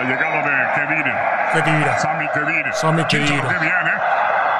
La 0.00 0.06
llegada 0.08 0.42
de 0.42 0.50
Kedira. 0.74 1.50
Kedira. 1.52 1.98
Sammy 1.98 2.26
Kedira. 2.32 2.72
Sammy 2.72 3.04
Chicharo 3.06 3.26
Khedira. 3.28 3.48
que 3.48 3.58
viene. 3.58 3.92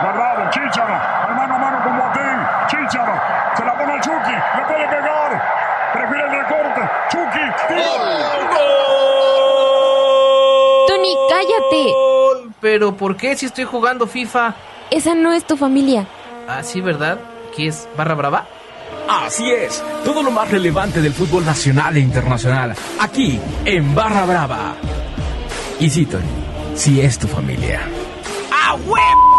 Guardado, 0.02 0.50
Chicharo. 0.50 0.94
Al 1.28 1.34
mano 1.34 1.54
a 1.54 1.58
mano 1.58 1.82
con 1.82 1.96
Boateng. 1.96 2.40
Chicharo. 2.66 3.14
Se 3.56 3.64
la 3.64 3.72
pone 3.78 3.92
al 3.94 4.00
Chucky. 4.02 4.32
Le 4.32 4.62
puede 4.66 4.86
pegar. 4.88 5.42
Prefiere 5.94 6.24
el 6.24 6.30
recorte. 6.30 6.80
Chucky. 7.08 7.44
Tiro. 7.68 7.80
Tony, 10.88 11.16
cállate. 11.30 11.90
Gol. 11.90 12.52
Pero 12.60 12.94
¿por 12.94 13.16
qué 13.16 13.34
si 13.34 13.46
estoy 13.46 13.64
jugando 13.64 14.06
FIFA? 14.06 14.54
Esa 14.90 15.14
no 15.14 15.32
es 15.32 15.46
tu 15.46 15.56
familia. 15.56 16.04
Ah, 16.48 16.62
sí, 16.62 16.82
¿verdad? 16.82 17.18
¿Qué 17.56 17.68
es? 17.68 17.88
¿Barra 17.96 18.14
brava? 18.14 18.44
Así 19.08 19.50
es, 19.50 19.82
todo 20.04 20.22
lo 20.22 20.30
más 20.30 20.50
relevante 20.50 21.00
del 21.00 21.12
fútbol 21.12 21.44
nacional 21.44 21.96
e 21.96 22.00
internacional, 22.00 22.74
aquí 23.00 23.40
en 23.64 23.92
Barra 23.92 24.24
Brava. 24.24 24.74
Y 25.80 25.88
sí, 25.88 26.04
Tony, 26.04 26.24
sí 26.74 27.00
es 27.00 27.18
tu 27.18 27.26
familia. 27.26 27.80
¡Ah, 28.52 28.74
huevo! 28.74 29.29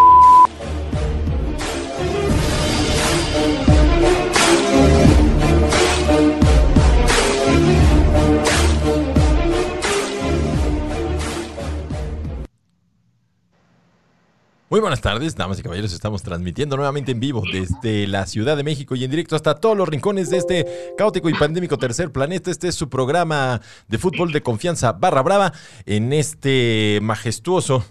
Muy 14.71 14.79
buenas 14.79 15.01
tardes, 15.01 15.35
damas 15.35 15.59
y 15.59 15.63
caballeros. 15.63 15.91
Estamos 15.91 16.23
transmitiendo 16.23 16.77
nuevamente 16.77 17.11
en 17.11 17.19
vivo 17.19 17.43
desde 17.51 18.07
la 18.07 18.25
Ciudad 18.25 18.55
de 18.55 18.63
México 18.63 18.95
y 18.95 19.03
en 19.03 19.11
directo 19.11 19.35
hasta 19.35 19.55
todos 19.55 19.75
los 19.75 19.85
rincones 19.85 20.29
de 20.29 20.37
este 20.37 20.65
caótico 20.97 21.29
y 21.29 21.33
pandémico 21.33 21.77
tercer 21.77 22.13
planeta. 22.13 22.49
Este 22.49 22.69
es 22.69 22.75
su 22.75 22.87
programa 22.87 23.59
de 23.89 23.97
fútbol 23.97 24.31
de 24.31 24.41
confianza 24.41 24.93
barra 24.93 25.23
brava 25.23 25.51
en 25.85 26.13
este 26.13 26.99
majestuoso 27.01 27.83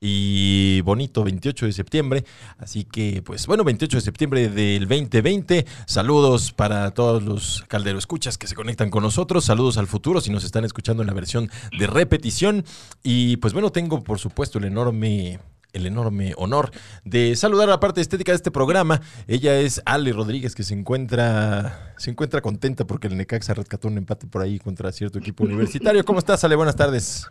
y 0.00 0.80
bonito 0.82 1.24
28 1.24 1.66
de 1.66 1.72
septiembre. 1.72 2.24
Así 2.56 2.84
que, 2.84 3.20
pues 3.22 3.48
bueno, 3.48 3.64
28 3.64 3.96
de 3.96 4.00
septiembre 4.00 4.48
del 4.48 4.86
2020. 4.86 5.66
Saludos 5.86 6.52
para 6.52 6.92
todos 6.92 7.20
los 7.20 7.64
calderos 7.66 8.02
escuchas 8.02 8.38
que 8.38 8.46
se 8.46 8.54
conectan 8.54 8.90
con 8.90 9.02
nosotros. 9.02 9.44
Saludos 9.44 9.76
al 9.76 9.88
futuro 9.88 10.20
si 10.20 10.30
nos 10.30 10.44
están 10.44 10.64
escuchando 10.64 11.02
en 11.02 11.08
la 11.08 11.14
versión 11.14 11.50
de 11.76 11.88
repetición. 11.88 12.64
Y 13.02 13.38
pues 13.38 13.54
bueno, 13.54 13.72
tengo 13.72 14.04
por 14.04 14.20
supuesto 14.20 14.58
el 14.58 14.66
enorme 14.66 15.40
el 15.72 15.86
enorme 15.86 16.34
honor 16.36 16.70
de 17.04 17.36
saludar 17.36 17.68
a 17.68 17.72
la 17.72 17.80
parte 17.80 18.00
estética 18.00 18.32
de 18.32 18.36
este 18.36 18.50
programa. 18.50 19.00
Ella 19.26 19.58
es 19.58 19.82
Ale 19.84 20.12
Rodríguez, 20.12 20.54
que 20.54 20.62
se 20.62 20.74
encuentra, 20.74 21.94
se 21.96 22.10
encuentra 22.10 22.40
contenta 22.40 22.86
porque 22.86 23.08
el 23.08 23.16
Necaxa 23.16 23.54
rescató 23.54 23.88
un 23.88 23.98
empate 23.98 24.26
por 24.26 24.42
ahí 24.42 24.58
contra 24.58 24.92
cierto 24.92 25.18
equipo 25.18 25.44
universitario. 25.44 26.04
¿Cómo 26.04 26.18
estás, 26.18 26.42
Ale? 26.44 26.56
Buenas 26.56 26.76
tardes. 26.76 27.26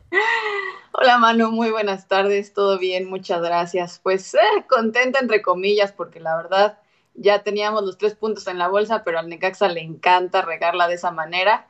Hola 1.00 1.20
Manu, 1.20 1.52
muy 1.52 1.70
buenas 1.70 2.08
tardes, 2.08 2.54
todo 2.54 2.80
bien, 2.80 3.08
muchas 3.08 3.42
gracias. 3.42 4.00
Pues 4.02 4.34
eh, 4.34 4.40
contenta 4.68 5.20
entre 5.20 5.44
comillas 5.44 5.92
porque 5.92 6.20
la 6.20 6.36
verdad 6.36 6.80
ya 7.14 7.44
teníamos 7.44 7.84
los 7.84 7.98
tres 8.00 8.16
puntos 8.16 8.48
en 8.48 8.58
la 8.58 8.68
bolsa, 8.68 9.04
pero 9.04 9.20
al 9.20 9.30
Necaxa 9.30 9.68
le 9.68 9.82
encanta 9.82 10.42
regarla 10.42 10.88
de 10.88 10.96
esa 10.96 11.12
manera. 11.12 11.68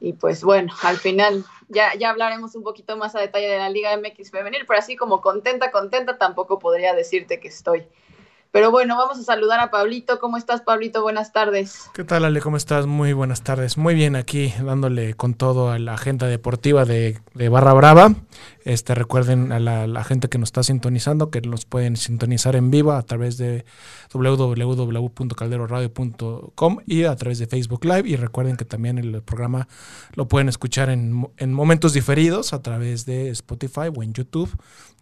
Y 0.00 0.12
pues 0.12 0.44
bueno, 0.44 0.72
al 0.82 0.96
final 0.96 1.44
ya, 1.68 1.94
ya 1.94 2.10
hablaremos 2.10 2.54
un 2.54 2.62
poquito 2.62 2.96
más 2.96 3.14
a 3.14 3.20
detalle 3.20 3.48
de 3.48 3.58
la 3.58 3.68
Liga 3.68 3.96
MX 3.96 4.30
femenil, 4.30 4.64
pero 4.66 4.78
así 4.78 4.96
como 4.96 5.20
contenta, 5.20 5.70
contenta 5.70 6.18
tampoco 6.18 6.58
podría 6.58 6.94
decirte 6.94 7.40
que 7.40 7.48
estoy. 7.48 7.86
Pero 8.50 8.70
bueno, 8.70 8.96
vamos 8.96 9.18
a 9.18 9.22
saludar 9.22 9.60
a 9.60 9.70
Pablito. 9.70 10.18
¿Cómo 10.18 10.38
estás, 10.38 10.62
Pablito? 10.62 11.02
Buenas 11.02 11.32
tardes. 11.32 11.90
¿Qué 11.92 12.02
tal, 12.02 12.24
Ale? 12.24 12.40
¿Cómo 12.40 12.56
estás? 12.56 12.86
Muy 12.86 13.12
buenas 13.12 13.42
tardes. 13.42 13.76
Muy 13.76 13.94
bien 13.94 14.16
aquí, 14.16 14.54
dándole 14.62 15.12
con 15.14 15.34
todo 15.34 15.70
a 15.70 15.78
la 15.78 15.94
agenda 15.94 16.26
deportiva 16.26 16.86
de, 16.86 17.18
de 17.34 17.48
Barra 17.50 17.74
Brava. 17.74 18.14
Este, 18.68 18.94
recuerden 18.94 19.50
a 19.50 19.58
la, 19.60 20.04
gente 20.04 20.28
que 20.28 20.36
nos 20.36 20.48
está 20.48 20.62
sintonizando 20.62 21.30
que 21.30 21.40
nos 21.40 21.64
pueden 21.64 21.96
sintonizar 21.96 22.54
en 22.54 22.70
vivo 22.70 22.92
a 22.92 23.02
través 23.02 23.38
de 23.38 23.64
www.calderoradio.com 24.12 26.78
y 26.84 27.04
a 27.04 27.16
través 27.16 27.38
de 27.38 27.46
Facebook 27.46 27.86
Live. 27.86 28.06
Y 28.06 28.16
recuerden 28.16 28.58
que 28.58 28.66
también 28.66 28.98
el 28.98 29.22
programa 29.22 29.68
lo 30.12 30.28
pueden 30.28 30.50
escuchar 30.50 30.90
en, 30.90 31.26
en 31.38 31.54
momentos 31.54 31.94
diferidos 31.94 32.52
a 32.52 32.60
través 32.60 33.06
de 33.06 33.30
Spotify 33.30 33.88
o 33.96 34.02
en 34.02 34.12
YouTube. 34.12 34.54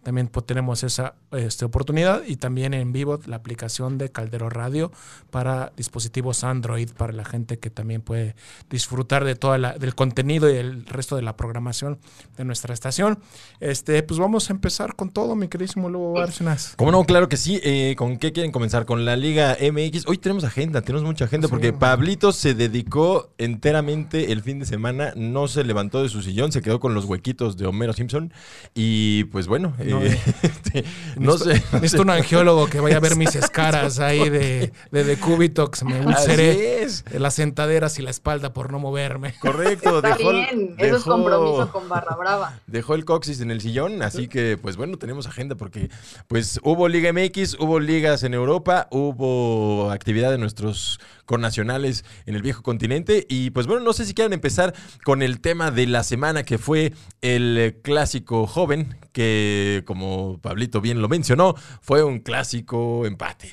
También 0.07 0.29
tenemos 0.45 0.83
esa 0.83 1.15
este, 1.31 1.65
oportunidad 1.65 2.23
y 2.25 2.37
también 2.37 2.73
en 2.73 2.93
vivo 2.93 3.19
la 3.25 3.35
aplicación 3.35 3.97
de 3.97 4.09
Caldero 4.09 4.49
Radio 4.49 4.89
para 5.31 5.73
dispositivos 5.75 6.45
Android 6.45 6.91
para 6.91 7.11
la 7.11 7.25
gente 7.25 7.59
que 7.59 7.69
también 7.69 8.01
puede 8.01 8.33
disfrutar 8.69 9.25
de 9.25 9.35
toda 9.35 9.57
la, 9.57 9.73
del 9.73 9.95
contenido 9.95 10.49
y 10.49 10.55
el 10.55 10.85
resto 10.85 11.17
de 11.17 11.23
la 11.23 11.35
programación 11.35 11.99
de 12.37 12.45
nuestra 12.45 12.73
estación. 12.73 13.19
Este, 13.59 14.03
pues 14.03 14.19
vamos 14.19 14.49
a 14.49 14.53
empezar 14.53 14.95
con 14.95 15.09
todo, 15.09 15.35
mi 15.35 15.47
queridísimo 15.47 15.89
Lobo 15.89 16.13
Bárcenas. 16.13 16.73
¿Cómo 16.77 16.91
no? 16.91 17.03
Claro 17.05 17.27
que 17.27 17.37
sí. 17.37 17.59
Eh, 17.63 17.95
¿Con 17.97 18.17
qué 18.17 18.31
quieren 18.31 18.51
comenzar? 18.51 18.85
Con 18.85 19.03
la 19.03 19.15
Liga 19.15 19.57
MX. 19.59 20.05
Hoy 20.07 20.19
tenemos 20.19 20.43
agenda, 20.43 20.81
tenemos 20.81 21.03
mucha 21.03 21.25
agenda 21.25 21.47
Sí. 21.47 21.51
porque 21.51 21.73
Pablito 21.73 22.31
se 22.33 22.53
dedicó 22.53 23.31
enteramente 23.39 24.31
el 24.31 24.41
fin 24.43 24.59
de 24.59 24.65
semana, 24.67 25.11
no 25.15 25.47
se 25.47 25.63
levantó 25.63 26.03
de 26.03 26.09
su 26.09 26.21
sillón, 26.21 26.51
se 26.51 26.61
quedó 26.61 26.79
con 26.79 26.93
los 26.93 27.05
huequitos 27.05 27.57
de 27.57 27.65
Homero 27.65 27.93
Simpson 27.93 28.31
y 28.75 29.23
pues 29.25 29.47
bueno, 29.47 29.73
No, 29.83 30.03
eh, 30.03 30.19
este, 30.43 30.83
no 31.17 31.37
sé. 31.39 31.63
Necesito 31.73 32.03
un 32.03 32.11
angiólogo 32.11 32.67
que 32.67 32.79
vaya 32.79 32.97
a 32.97 32.99
ver 33.01 33.15
mis 33.15 33.35
escaras 33.35 33.99
ahí 33.99 34.29
de, 34.29 34.71
de 34.91 35.03
decúbito, 35.03 35.71
que 35.71 35.79
se 35.79 35.85
me 35.85 36.05
ulceré 36.05 36.87
las 37.17 37.33
sentaderas 37.33 37.97
y 37.97 38.03
la 38.03 38.11
espalda 38.11 38.53
por 38.53 38.71
no 38.71 38.77
moverme. 38.77 39.33
Correcto, 39.39 39.97
Está 39.97 40.15
dejó, 40.15 40.29
el- 40.31 40.35
bien, 40.37 40.75
eso 40.77 40.95
es 40.97 41.03
dejó- 41.03 41.11
compromiso 41.11 41.71
con 41.71 41.89
Barra 41.89 42.15
Brava. 42.15 42.59
Dejó 42.67 42.93
el 42.93 43.03
coxis 43.03 43.39
en 43.47 43.51
el 43.51 43.61
sillón, 43.61 44.01
así 44.01 44.27
que 44.27 44.57
pues 44.57 44.77
bueno, 44.77 44.97
tenemos 44.97 45.27
agenda 45.27 45.55
porque 45.55 45.89
pues 46.27 46.59
hubo 46.63 46.87
Liga 46.87 47.11
MX, 47.11 47.59
hubo 47.59 47.79
ligas 47.79 48.23
en 48.23 48.33
Europa, 48.33 48.87
hubo 48.91 49.89
actividad 49.91 50.31
de 50.31 50.37
nuestros 50.37 50.99
connacionales 51.25 52.05
en 52.25 52.35
el 52.35 52.41
viejo 52.41 52.63
continente 52.63 53.25
y 53.29 53.49
pues 53.49 53.67
bueno, 53.67 53.83
no 53.83 53.93
sé 53.93 54.05
si 54.05 54.13
quieran 54.13 54.33
empezar 54.33 54.73
con 55.03 55.21
el 55.21 55.41
tema 55.41 55.71
de 55.71 55.87
la 55.87 56.03
semana 56.03 56.43
que 56.43 56.57
fue 56.57 56.93
el 57.21 57.79
clásico 57.83 58.47
joven, 58.47 58.97
que 59.11 59.83
como 59.85 60.39
Pablito 60.41 60.81
bien 60.81 61.01
lo 61.01 61.09
mencionó, 61.09 61.55
fue 61.81 62.03
un 62.03 62.19
clásico 62.19 63.05
empate. 63.05 63.51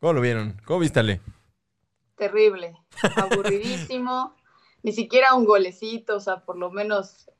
¿Cómo 0.00 0.14
lo 0.14 0.20
vieron? 0.20 0.60
¿Cómo 0.64 0.80
vístale? 0.80 1.20
terrible, 2.20 2.76
aburridísimo, 3.16 4.36
ni 4.82 4.92
siquiera 4.92 5.34
un 5.34 5.46
golecito, 5.46 6.16
o 6.16 6.20
sea, 6.20 6.44
por 6.44 6.58
lo 6.58 6.70
menos, 6.70 7.30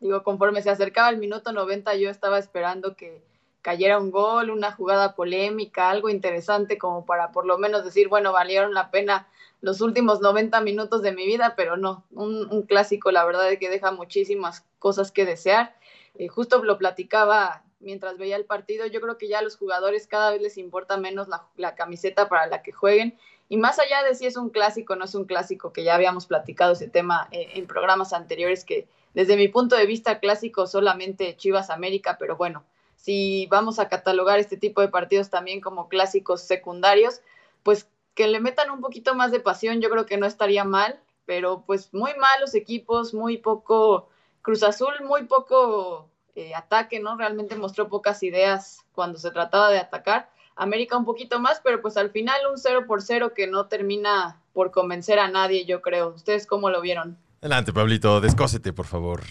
digo, 0.00 0.22
conforme 0.22 0.62
se 0.62 0.70
acercaba 0.70 1.10
el 1.10 1.18
minuto 1.18 1.52
90, 1.52 1.94
yo 1.96 2.10
estaba 2.10 2.38
esperando 2.38 2.96
que 2.96 3.22
cayera 3.62 3.98
un 3.98 4.10
gol, 4.10 4.50
una 4.50 4.72
jugada 4.72 5.14
polémica, 5.14 5.90
algo 5.90 6.08
interesante 6.08 6.78
como 6.78 7.04
para 7.04 7.32
por 7.32 7.46
lo 7.46 7.58
menos 7.58 7.84
decir, 7.84 8.08
bueno, 8.08 8.32
valieron 8.32 8.74
la 8.74 8.90
pena 8.90 9.28
los 9.60 9.80
últimos 9.80 10.20
90 10.20 10.60
minutos 10.60 11.02
de 11.02 11.12
mi 11.12 11.26
vida, 11.26 11.54
pero 11.56 11.76
no, 11.76 12.04
un, 12.12 12.62
clásico, 12.62 13.10
la 13.10 13.24
verdad 13.24 13.50
es 13.50 13.58
que 13.58 13.68
deja 13.68 13.90
muchísimas 13.90 14.64
cosas 14.78 15.10
que 15.10 15.24
desear. 15.24 15.74
Eh, 16.14 16.28
justo 16.28 16.62
lo 16.62 16.78
platicaba 16.78 17.64
mientras 17.80 18.18
veía 18.18 18.36
el 18.36 18.44
partido, 18.44 18.86
yo 18.86 19.00
creo 19.00 19.18
que 19.18 19.28
ya 19.28 19.40
a 19.40 19.42
los 19.42 19.56
jugadores 19.56 20.06
cada 20.06 20.30
vez 20.30 20.40
les 20.40 20.58
importa 20.58 20.96
menos 20.96 21.28
la, 21.28 21.46
la 21.56 21.74
camiseta 21.74 22.28
para 22.28 22.46
la 22.46 22.62
que 22.62 22.72
jueguen 22.72 23.18
y 23.48 23.56
más 23.56 23.78
allá 23.78 24.02
de 24.02 24.14
si 24.14 24.26
es 24.26 24.36
un 24.36 24.50
clásico 24.50 24.92
o 24.92 24.96
no 24.96 25.06
es 25.06 25.14
un 25.14 25.24
clásico, 25.24 25.72
que 25.72 25.82
ya 25.82 25.94
habíamos 25.94 26.26
platicado 26.26 26.72
ese 26.72 26.88
tema 26.88 27.28
eh, 27.30 27.52
en 27.54 27.66
programas 27.66 28.12
anteriores, 28.12 28.64
que 28.64 28.86
desde 29.14 29.36
mi 29.36 29.48
punto 29.48 29.76
de 29.76 29.86
vista 29.86 30.18
clásico 30.20 30.66
solamente 30.66 31.36
Chivas 31.36 31.70
América, 31.70 32.16
pero 32.18 32.36
bueno, 32.36 32.64
si 32.96 33.46
vamos 33.46 33.78
a 33.78 33.88
catalogar 33.88 34.38
este 34.38 34.56
tipo 34.56 34.80
de 34.80 34.88
partidos 34.88 35.30
también 35.30 35.60
como 35.60 35.88
clásicos 35.88 36.42
secundarios, 36.42 37.20
pues 37.62 37.88
que 38.14 38.26
le 38.26 38.40
metan 38.40 38.70
un 38.70 38.80
poquito 38.80 39.14
más 39.14 39.30
de 39.30 39.40
pasión, 39.40 39.80
yo 39.80 39.90
creo 39.90 40.04
que 40.04 40.16
no 40.16 40.26
estaría 40.26 40.64
mal, 40.64 41.00
pero 41.24 41.62
pues 41.66 41.92
muy 41.94 42.12
malos 42.14 42.54
equipos, 42.54 43.14
muy 43.14 43.38
poco 43.38 44.08
Cruz 44.42 44.62
Azul, 44.62 44.94
muy 45.04 45.24
poco 45.24 46.10
eh, 46.34 46.54
ataque, 46.54 47.00
¿no? 47.00 47.16
Realmente 47.16 47.54
mostró 47.56 47.88
pocas 47.88 48.22
ideas 48.22 48.84
cuando 48.92 49.18
se 49.18 49.30
trataba 49.30 49.70
de 49.70 49.78
atacar. 49.78 50.30
América 50.56 50.96
un 50.96 51.04
poquito 51.04 51.38
más, 51.38 51.60
pero 51.62 51.80
pues 51.80 51.96
al 51.96 52.10
final 52.10 52.40
un 52.50 52.58
0 52.58 52.84
por 52.86 53.02
0 53.02 53.34
que 53.34 53.46
no 53.46 53.66
termina 53.66 54.42
por 54.52 54.70
convencer 54.70 55.18
a 55.18 55.28
nadie, 55.28 55.64
yo 55.66 55.82
creo. 55.82 56.08
¿Ustedes 56.08 56.46
cómo 56.46 56.70
lo 56.70 56.80
vieron? 56.80 57.18
Adelante, 57.40 57.72
Pablito, 57.72 58.20
descósete, 58.20 58.72
por 58.72 58.86
favor. 58.86 59.22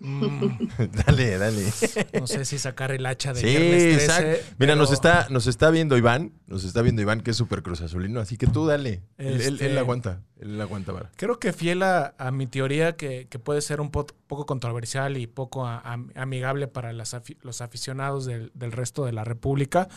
Mm, 0.00 0.48
dale, 1.06 1.38
dale. 1.38 1.62
no 2.18 2.26
sé 2.26 2.44
si 2.44 2.58
sacar 2.58 2.90
el 2.90 3.06
hacha 3.06 3.32
de 3.32 3.40
Sí, 3.40 3.46
viernes 3.46 3.82
13, 3.82 4.04
exacto. 4.04 4.54
Mira, 4.58 4.74
nos 4.74 4.90
está, 4.90 5.28
nos 5.30 5.46
está 5.46 5.70
viendo 5.70 5.96
Iván, 5.96 6.32
nos 6.48 6.64
está 6.64 6.82
viendo 6.82 7.00
Iván, 7.00 7.20
que 7.20 7.30
es 7.30 7.36
súper 7.36 7.62
cruz 7.62 7.80
azulino, 7.80 8.18
así 8.20 8.36
que 8.36 8.48
tú 8.48 8.66
dale. 8.66 9.02
Él, 9.18 9.40
él- 9.40 9.54
Este- 9.54 9.66
él 9.66 9.78
aguanta, 9.78 10.20
él 10.40 10.60
aguanta, 10.60 10.90
vara. 10.90 11.12
Creo 11.16 11.38
que 11.38 11.52
fiel 11.52 11.84
a, 11.84 12.12
a 12.18 12.32
mi 12.32 12.48
teoría, 12.48 12.96
que, 12.96 13.28
que 13.30 13.38
puede 13.38 13.60
ser 13.62 13.80
un 13.80 13.92
po- 13.92 14.06
poco 14.26 14.46
controversial 14.46 15.16
y 15.16 15.28
poco 15.28 15.64
a- 15.64 15.80
amigable 16.16 16.66
para 16.66 16.92
las 16.92 17.14
afi- 17.14 17.38
los 17.42 17.60
aficionados 17.60 18.26
del, 18.26 18.50
del 18.54 18.72
resto 18.72 19.04
de 19.04 19.12
la 19.12 19.22
República, 19.22 19.88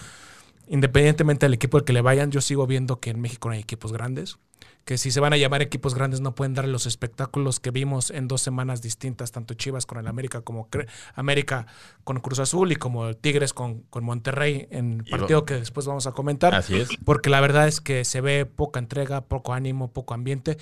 independientemente 0.67 1.47
del 1.47 1.53
equipo 1.55 1.77
al 1.77 1.83
que 1.85 1.93
le 1.93 2.01
vayan, 2.01 2.31
yo 2.31 2.41
sigo 2.41 2.67
viendo 2.67 2.99
que 2.99 3.09
en 3.09 3.19
México 3.19 3.49
no 3.49 3.55
hay 3.55 3.61
equipos 3.61 3.91
grandes. 3.91 4.37
Que 4.87 4.97
si 4.97 5.11
se 5.11 5.19
van 5.19 5.33
a 5.33 5.37
llamar 5.37 5.61
equipos 5.61 5.95
grandes 5.95 6.21
no 6.21 6.33
pueden 6.33 6.53
dar 6.53 6.65
los 6.65 6.85
espectáculos 6.85 7.59
que 7.59 7.71
vimos 7.71 8.09
en 8.09 8.29
dos 8.29 8.41
semanas 8.41 8.81
distintas, 8.81 9.33
tanto 9.33 9.53
Chivas 9.53 9.85
con 9.85 9.97
el 9.97 10.07
América 10.07 10.39
como 10.41 10.69
Cre- 10.69 10.87
América 11.13 11.67
con 12.05 12.21
Cruz 12.21 12.39
Azul 12.39 12.71
y 12.71 12.77
como 12.77 13.13
Tigres 13.13 13.53
con, 13.53 13.81
con 13.89 14.05
Monterrey 14.05 14.65
en 14.71 15.03
Y 15.05 15.11
partido 15.11 15.39
lo- 15.41 15.45
que 15.45 15.55
después 15.55 15.85
vamos 15.85 16.07
a 16.07 16.13
comentar. 16.13 16.55
Así 16.55 16.77
es. 16.77 16.87
Porque 17.03 17.29
la 17.29 17.41
verdad 17.41 17.67
es 17.67 17.81
que 17.81 18.05
se 18.05 18.21
ve 18.21 18.45
poca 18.45 18.79
entrega, 18.79 19.25
poco 19.25 19.53
ánimo, 19.53 19.91
poco 19.91 20.13
ambiente. 20.13 20.57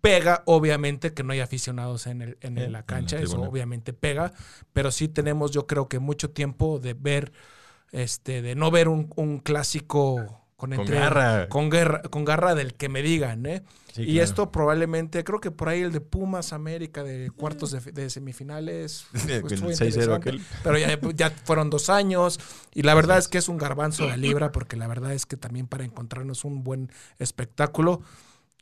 Pega, 0.00 0.42
obviamente, 0.46 1.14
que 1.14 1.22
no 1.22 1.32
hay 1.32 1.38
aficionados 1.38 2.08
en, 2.08 2.22
el, 2.22 2.38
en 2.40 2.58
En- 2.58 2.64
en 2.64 2.72
la 2.72 2.84
cancha, 2.84 3.16
eso 3.20 3.40
obviamente 3.48 3.92
pega, 3.92 4.32
pero 4.72 4.90
sí 4.90 5.06
tenemos, 5.06 5.52
yo 5.52 5.68
creo 5.68 5.88
que 5.88 6.00
mucho 6.00 6.30
tiempo 6.30 6.80
de 6.80 6.94
ver, 6.94 7.32
este, 7.92 8.42
de 8.42 8.56
no 8.56 8.72
ver 8.72 8.88
un, 8.88 9.12
un 9.14 9.38
clásico 9.38 10.41
con, 10.68 10.86
garra. 10.86 11.48
con 11.48 11.70
guerra, 11.70 12.02
con 12.02 12.24
garra 12.24 12.54
del 12.54 12.74
que 12.74 12.88
me 12.88 13.02
digan, 13.02 13.46
¿eh? 13.46 13.62
Sí, 13.92 14.02
y 14.02 14.04
claro. 14.12 14.24
esto 14.24 14.52
probablemente, 14.52 15.22
creo 15.22 15.40
que 15.40 15.50
por 15.50 15.68
ahí 15.68 15.82
el 15.82 15.92
de 15.92 16.00
Pumas 16.00 16.52
América 16.52 17.02
de 17.02 17.30
cuartos 17.30 17.72
de, 17.72 17.92
de 17.92 18.08
semifinales, 18.08 19.06
pues, 19.12 19.26
El 19.26 19.52
estuvo 19.52 19.70
6-0 19.70 19.72
interesante, 19.72 20.14
aquel. 20.30 20.42
pero 20.62 20.78
ya, 20.78 20.98
ya 21.14 21.30
fueron 21.30 21.68
dos 21.68 21.90
años 21.90 22.40
y 22.72 22.82
la 22.82 22.94
verdad 22.94 23.18
es 23.18 23.28
que 23.28 23.38
es 23.38 23.48
un 23.48 23.58
garbanzo 23.58 24.06
de 24.06 24.16
libra 24.16 24.50
porque 24.50 24.76
la 24.76 24.86
verdad 24.86 25.12
es 25.12 25.26
que 25.26 25.36
también 25.36 25.66
para 25.66 25.84
encontrarnos 25.84 26.44
un 26.44 26.64
buen 26.64 26.90
espectáculo 27.18 28.00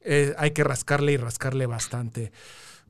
eh, 0.02 0.34
hay 0.38 0.52
que 0.52 0.64
rascarle 0.64 1.12
y 1.12 1.16
rascarle 1.16 1.66
bastante. 1.66 2.32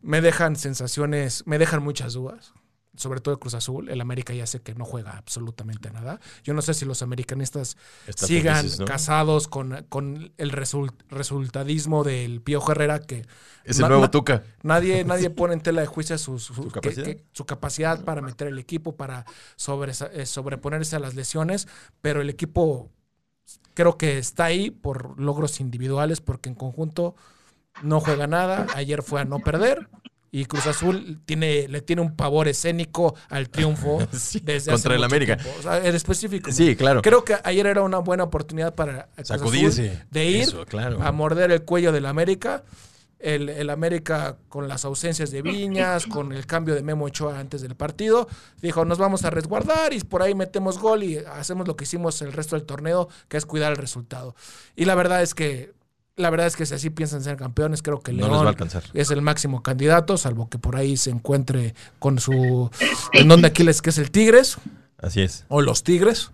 Me 0.01 0.21
dejan 0.21 0.57
sensaciones, 0.57 1.43
me 1.47 1.59
dejan 1.59 1.83
muchas 1.83 2.15
dudas, 2.15 2.55
sobre 2.97 3.21
todo 3.21 3.35
de 3.35 3.41
Cruz 3.41 3.55
Azul. 3.55 3.89
El 3.89 4.01
América 4.01 4.35
ya 4.35 4.47
sé 4.47 4.61
que 4.61 4.75
no 4.75 4.85
juega 4.85 5.17
absolutamente 5.17 5.91
nada. 5.91 6.21
Yo 6.43 6.55
no 6.55 6.63
sé 6.63 6.75
si 6.75 6.85
los 6.85 7.03
americanistas 7.03 7.77
sigan 8.17 8.57
felices, 8.57 8.81
¿no? 8.81 8.85
casados 8.87 9.49
con, 9.49 9.87
con 9.89 10.33
el 10.39 10.51
result- 10.53 10.95
resultadismo 11.09 12.05
del 12.05 12.41
Piojo 12.43 12.73
Herrera 12.73 12.99
que 13.01 13.25
Es 13.65 13.79
el 13.79 13.89
nuevo 13.89 14.11
Tuca. 14.11 14.43
Nadie, 14.63 15.05
nadie 15.07 15.31
pone 15.31 15.55
en 15.55 15.61
tela 15.61 15.81
de 15.83 15.87
juicio 15.87 16.19
su, 16.19 16.39
su- 16.39 16.55
¿Su 16.55 16.65
que- 16.65 16.71
capacidad? 16.81 17.05
que- 17.05 17.25
su 17.33 17.47
capacidad 17.47 18.05
para 18.05 18.21
meter 18.23 18.49
el 18.49 18.59
equipo, 18.59 18.97
para 18.97 19.25
sobre, 19.57 19.93
eh, 20.13 20.27
sobreponerse 20.27 20.97
a 20.97 20.99
las 20.99 21.15
lesiones, 21.15 21.69
pero 22.01 22.21
el 22.21 22.29
equipo 22.31 22.91
creo 23.75 23.97
que 23.97 24.19
está 24.19 24.45
ahí 24.45 24.71
por 24.71 25.19
logros 25.21 25.61
individuales, 25.61 26.21
porque 26.21 26.49
en 26.49 26.55
conjunto 26.55 27.15
no 27.83 28.01
juega 28.01 28.27
nada. 28.27 28.67
Ayer 28.75 29.03
fue 29.03 29.21
a 29.21 29.25
no 29.25 29.39
perder. 29.39 29.89
Y 30.33 30.45
Cruz 30.45 30.67
Azul 30.67 31.21
tiene, 31.25 31.67
le 31.67 31.81
tiene 31.81 32.03
un 32.03 32.15
pavor 32.15 32.47
escénico 32.47 33.15
al 33.29 33.49
triunfo 33.51 33.99
Sí, 34.13 34.41
desde 34.45 34.71
contra 34.71 34.93
hace 34.93 34.99
el 34.99 35.05
América. 35.05 35.37
tiempo. 35.37 35.59
O 35.59 35.63
sea, 35.63 35.85
en 35.85 35.95
específico. 35.95 36.53
Sí, 36.53 36.77
claro. 36.77 37.03
Creo 37.03 37.25
que 37.25 37.37
ayer 37.43 37.67
era 37.67 37.83
una 37.83 37.99
buena 37.99 38.23
oportunidad 38.25 38.75
para 38.75 39.07
Cruz 39.17 39.31
Azul 39.33 39.39
Sacudirse. 39.39 40.05
de 40.11 40.25
ir 40.27 40.43
Eso, 40.43 40.65
claro. 40.67 41.03
a 41.03 41.11
morder 41.11 41.51
el 41.51 41.63
cuello 41.63 41.91
del 41.93 42.07
América. 42.07 42.63
El, 43.19 43.51
el 43.51 43.69
América 43.69 44.39
con 44.49 44.67
las 44.67 44.87
ausencias 44.87 45.31
de 45.31 45.43
Viñas, 45.43 46.07
con 46.07 46.33
el 46.33 46.47
cambio 46.47 46.75
de 46.75 46.83
Memo 46.83 47.05
Ochoa 47.05 47.39
antes 47.39 47.61
del 47.61 47.75
partido, 47.75 48.27
dijo, 48.63 48.87
nos 48.87 48.97
vamos 48.97 49.27
a 49.27 49.31
resguardar 49.31 49.93
y 49.93 50.01
por 50.01 50.23
ahí 50.23 50.35
metemos 50.35 50.79
gol 50.79 51.03
y 51.03 51.19
hacemos 51.19 51.69
lo 51.69 51.77
que 51.77 51.85
hicimos 51.85 52.23
el 52.23 52.33
resto 52.33 52.57
del 52.57 52.65
torneo, 52.65 53.11
que 53.29 53.37
es 53.37 53.45
cuidar 53.45 53.73
el 53.73 53.77
resultado. 53.77 54.35
Y 54.75 54.87
la 54.87 54.95
verdad 54.95 55.23
es 55.23 55.35
que, 55.35 55.75
la 56.21 56.31
verdad 56.31 56.47
es 56.47 56.57
que 56.57 56.67
si 56.67 56.75
así 56.75 56.91
piensan 56.91 57.23
ser 57.23 57.37
campeones, 57.37 57.83
creo 57.83 58.01
que 58.01 58.13
No 58.13 58.19
les 58.19 58.27
va 58.27 58.33
León 58.35 58.47
a 58.47 58.51
alcanzar. 58.51 58.85
es 58.95 59.11
el 59.11 59.23
máximo 59.23 59.63
candidato, 59.63 60.17
salvo 60.17 60.49
que 60.49 60.59
por 60.59 60.77
ahí 60.77 60.97
se 60.97 61.11
encuentre 61.11 61.75
con 61.99 62.19
su 62.21 62.71
en 63.13 63.29
donde 63.29 63.49
Aquiles, 63.49 63.83
que 63.83 63.91
es 63.91 63.99
el 63.99 64.11
Tigres, 64.11 64.59
Así 64.99 65.23
es. 65.23 65.45
o 65.49 65.61
los 65.63 65.83
Tigres, 65.83 66.31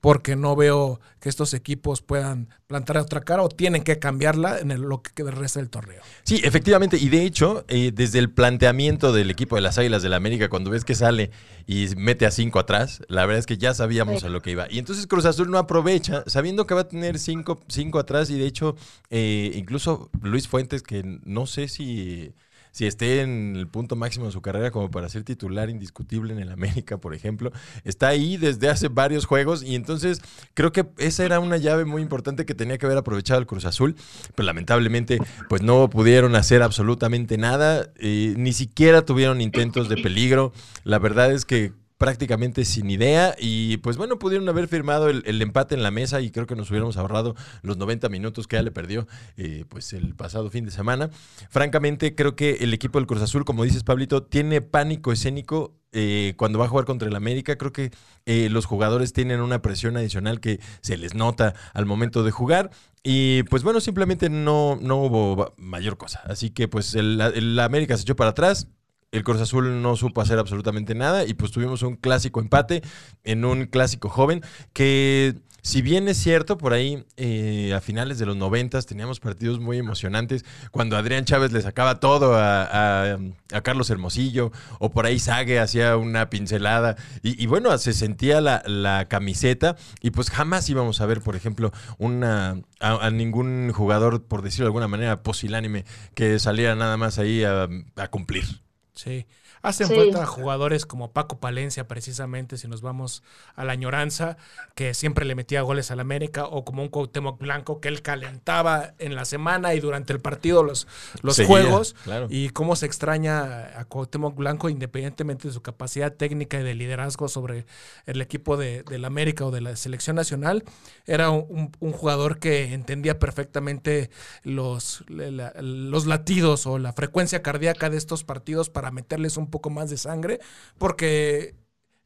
porque 0.00 0.34
no 0.36 0.56
veo 0.56 1.00
que 1.20 1.28
estos 1.28 1.52
equipos 1.52 2.00
puedan 2.00 2.48
plantar 2.66 2.96
otra 2.98 3.20
cara 3.20 3.42
o 3.42 3.48
tienen 3.48 3.82
que 3.82 3.98
cambiarla 3.98 4.58
en 4.58 4.70
el- 4.70 4.80
lo 4.80 5.02
que 5.02 5.10
queda 5.12 5.30
del 5.30 5.68
torneo. 5.68 6.00
Sí, 6.22 6.40
efectivamente. 6.42 6.96
Y 6.96 7.08
de 7.10 7.24
hecho, 7.24 7.64
eh, 7.68 7.92
desde 7.94 8.18
el 8.18 8.30
planteamiento 8.30 9.12
del 9.12 9.30
equipo 9.30 9.56
de 9.56 9.62
las 9.62 9.76
Águilas 9.78 10.02
del 10.02 10.10
la 10.12 10.16
América, 10.16 10.48
cuando 10.48 10.70
ves 10.70 10.84
que 10.84 10.94
sale 10.94 11.30
y 11.66 11.88
mete 11.96 12.24
a 12.26 12.30
cinco 12.30 12.58
atrás, 12.58 13.02
la 13.08 13.26
verdad 13.26 13.40
es 13.40 13.46
que 13.46 13.58
ya 13.58 13.74
sabíamos 13.74 14.20
Sí. 14.20 14.26
a 14.26 14.30
lo 14.30 14.40
que 14.40 14.50
iba. 14.52 14.66
Y 14.70 14.78
entonces 14.78 15.06
Cruz 15.06 15.24
Azul 15.26 15.50
no 15.50 15.58
aprovecha, 15.58 16.24
sabiendo 16.26 16.66
que 16.66 16.74
va 16.74 16.82
a 16.82 16.88
tener 16.88 17.18
cinco, 17.18 17.60
cinco 17.68 17.98
atrás. 17.98 18.30
Y 18.30 18.38
de 18.38 18.46
hecho, 18.46 18.76
eh, 19.10 19.52
incluso 19.54 20.10
Luis 20.22 20.48
Fuentes, 20.48 20.82
que 20.82 21.02
no 21.24 21.46
sé 21.46 21.68
si, 21.68 22.32
si 22.72 22.86
esté 22.86 23.20
en 23.20 23.56
el 23.56 23.66
punto 23.66 23.96
máximo 23.96 24.26
de 24.26 24.32
su 24.32 24.42
carrera 24.42 24.70
como 24.70 24.90
para 24.90 25.08
ser 25.08 25.24
titular 25.24 25.70
indiscutible 25.70 26.32
en 26.32 26.38
el 26.40 26.50
América, 26.50 26.98
por 26.98 27.14
ejemplo, 27.14 27.52
está 27.84 28.08
ahí 28.08 28.36
desde 28.36 28.68
hace 28.68 28.88
varios 28.88 29.24
juegos. 29.24 29.62
Y 29.62 29.74
entonces 29.74 30.20
creo 30.54 30.72
que 30.72 30.86
esa 30.98 31.24
era 31.24 31.40
una 31.40 31.56
llave 31.56 31.84
muy 31.84 32.02
importante 32.02 32.46
que 32.46 32.54
tenía 32.54 32.78
que 32.78 32.86
haber 32.86 32.98
aprovechado 32.98 33.40
el 33.40 33.46
Cruz 33.46 33.64
Azul. 33.64 33.96
Pero 34.34 34.46
lamentablemente, 34.46 35.18
pues 35.48 35.62
no 35.62 35.88
pudieron 35.90 36.36
hacer 36.36 36.62
absolutamente 36.62 37.38
nada. 37.38 37.90
eh, 37.96 38.34
ni 38.36 38.52
siquiera 38.52 39.02
tuvieron 39.02 39.40
intentos 39.40 39.88
de 39.88 39.96
peligro. 39.96 40.52
La 40.84 40.98
verdad 40.98 41.32
es 41.32 41.44
que 41.44 41.72
prácticamente 42.00 42.64
sin 42.64 42.88
idea 42.88 43.36
y 43.38 43.76
pues 43.76 43.98
bueno, 43.98 44.18
pudieron 44.18 44.48
haber 44.48 44.68
firmado 44.68 45.10
el, 45.10 45.42
empate 45.42 45.74
en 45.74 45.82
la 45.82 45.90
mesa 45.90 46.22
y 46.22 46.30
creo 46.30 46.46
que 46.46 46.56
nos 46.56 46.70
hubiéramos 46.70 46.96
ahorrado 46.96 47.36
los 47.60 47.76
90 47.76 48.08
minutos 48.08 48.46
que 48.46 48.56
ya 48.56 48.62
le 48.62 48.70
perdió 48.70 49.06
eh, 49.36 49.66
pues 49.68 49.92
el 49.92 50.14
pasado 50.14 50.48
fin 50.48 50.64
de 50.64 50.70
semana. 50.70 51.10
Francamente 51.50 52.14
creo 52.14 52.36
que 52.36 52.52
el 52.62 52.72
equipo 52.72 52.98
del 52.98 53.06
Cruz 53.06 53.20
Azul, 53.20 53.44
como 53.44 53.64
dices 53.64 53.84
Pablito, 53.84 54.22
tiene 54.22 54.62
pánico 54.62 55.12
escénico 55.12 55.74
eh, 55.92 56.32
cuando 56.38 56.58
va 56.58 56.64
a 56.64 56.68
jugar 56.68 56.86
contra 56.86 57.06
el 57.06 57.14
América. 57.16 57.58
Creo 57.58 57.74
que 57.74 57.90
eh, 58.24 58.48
los 58.48 58.64
jugadores 58.64 59.12
tienen 59.12 59.42
una 59.42 59.60
presión 59.60 59.98
adicional 59.98 60.40
que 60.40 60.58
se 60.80 60.96
les 60.96 61.14
nota 61.14 61.52
al 61.74 61.84
momento 61.84 62.24
de 62.24 62.30
jugar. 62.30 62.70
Y 63.02 63.42
pues 63.42 63.62
bueno, 63.62 63.78
simplemente 63.78 64.30
no, 64.30 64.78
no 64.80 64.96
hubo 65.02 65.52
mayor 65.58 65.98
cosa. 65.98 66.22
Así 66.24 66.48
que 66.48 66.66
pues 66.66 66.94
el, 66.94 67.20
el 67.20 67.60
América 67.60 67.94
se 67.98 68.04
echó 68.04 68.16
para 68.16 68.30
atrás. 68.30 68.68
El 69.12 69.24
Cruz 69.24 69.40
Azul 69.40 69.82
no 69.82 69.96
supo 69.96 70.20
hacer 70.20 70.38
absolutamente 70.38 70.94
nada 70.94 71.24
y 71.26 71.34
pues 71.34 71.50
tuvimos 71.50 71.82
un 71.82 71.96
clásico 71.96 72.40
empate 72.40 72.82
en 73.24 73.44
un 73.44 73.66
clásico 73.66 74.08
joven 74.08 74.42
que 74.72 75.34
si 75.62 75.82
bien 75.82 76.08
es 76.08 76.16
cierto, 76.16 76.56
por 76.56 76.72
ahí 76.72 77.04
eh, 77.16 77.74
a 77.74 77.80
finales 77.80 78.18
de 78.18 78.26
los 78.26 78.36
noventas 78.36 78.86
teníamos 78.86 79.20
partidos 79.20 79.60
muy 79.60 79.78
emocionantes 79.78 80.44
cuando 80.70 80.96
Adrián 80.96 81.24
Chávez 81.24 81.52
le 81.52 81.60
sacaba 81.60 82.00
todo 82.00 82.34
a, 82.36 83.18
Carlos 83.62 83.90
Hermosillo 83.90 84.52
o 84.78 84.90
por 84.90 85.06
ahí 85.06 85.18
Sague 85.18 85.58
hacía 85.58 85.96
una 85.96 86.30
pincelada 86.30 86.96
y, 87.22 87.46
bueno, 87.46 87.76
se 87.78 87.92
sentía 87.92 88.40
la, 88.40 88.62
la 88.64 89.06
camiseta 89.08 89.76
y 90.00 90.12
pues 90.12 90.30
jamás 90.30 90.68
íbamos 90.70 91.00
a 91.00 91.06
ver, 91.06 91.20
por 91.20 91.36
ejemplo, 91.36 91.72
una, 91.98 92.62
a, 92.78 93.06
a 93.06 93.10
ningún 93.10 93.72
jugador, 93.72 94.22
por 94.24 94.42
decirlo 94.42 94.66
de 94.66 94.68
alguna 94.68 94.88
manera, 94.88 95.22
posilánime 95.22 95.84
que 96.14 96.38
saliera 96.38 96.74
nada 96.74 96.96
más 96.96 97.18
ahí 97.18 97.44
a 97.44 97.68
cumplir. 98.10 98.69
Sí. 98.94 99.26
Hacen 99.62 99.88
Sí. 99.88 99.94
falta 99.94 100.24
jugadores 100.26 100.86
como 100.86 101.12
Paco 101.12 101.38
Palencia, 101.38 101.86
precisamente, 101.86 102.56
si 102.56 102.66
nos 102.66 102.80
vamos 102.80 103.22
a 103.54 103.64
la 103.64 103.72
añoranza, 103.72 104.36
que 104.74 104.94
siempre 104.94 105.24
le 105.26 105.34
metía 105.34 105.60
goles 105.62 105.90
al 105.90 106.00
América, 106.00 106.46
o 106.46 106.64
como 106.64 106.82
un 106.82 106.88
Cuauhtémoc 106.88 107.38
Blanco, 107.38 107.80
que 107.80 107.88
él 107.88 108.00
calentaba 108.02 108.94
en 108.98 109.14
la 109.14 109.24
semana 109.24 109.74
y 109.74 109.80
durante 109.80 110.12
el 110.12 110.20
partido 110.20 110.62
los, 110.62 110.86
los 111.22 111.36
Seguía, 111.36 111.48
juegos. 111.62 111.94
claro. 112.04 112.26
Y 112.30 112.50
cómo 112.50 112.74
se 112.76 112.86
extraña 112.86 113.78
a 113.78 113.84
Cuauhtémoc 113.84 114.34
Blanco, 114.34 114.68
independientemente 114.70 115.48
de 115.48 115.54
su 115.54 115.60
capacidad 115.62 116.12
técnica 116.12 116.58
y 116.58 116.62
de 116.62 116.74
liderazgo 116.74 117.28
sobre 117.28 117.66
el 118.06 118.20
equipo 118.22 118.56
de, 118.56 118.82
del 118.84 119.04
América 119.04 119.44
o 119.44 119.50
de 119.50 119.60
la 119.60 119.76
selección 119.76 120.16
nacional. 120.16 120.64
Era 121.06 121.30
un, 121.30 121.70
un 121.80 121.92
jugador 121.92 122.38
que 122.38 122.72
entendía 122.72 123.18
perfectamente 123.18 124.10
los, 124.42 125.04
la- 125.08 125.52
los 125.60 126.06
latidos 126.06 126.66
o 126.66 126.78
la 126.78 126.92
frecuencia 126.92 127.42
cardíaca 127.42 127.90
de 127.90 127.96
estos 127.98 128.24
partidos 128.24 128.70
para 128.70 128.90
meterles 128.90 129.36
un 129.36 129.49
poco 129.50 129.70
más 129.70 129.90
de 129.90 129.96
sangre, 129.96 130.40
porque 130.78 131.54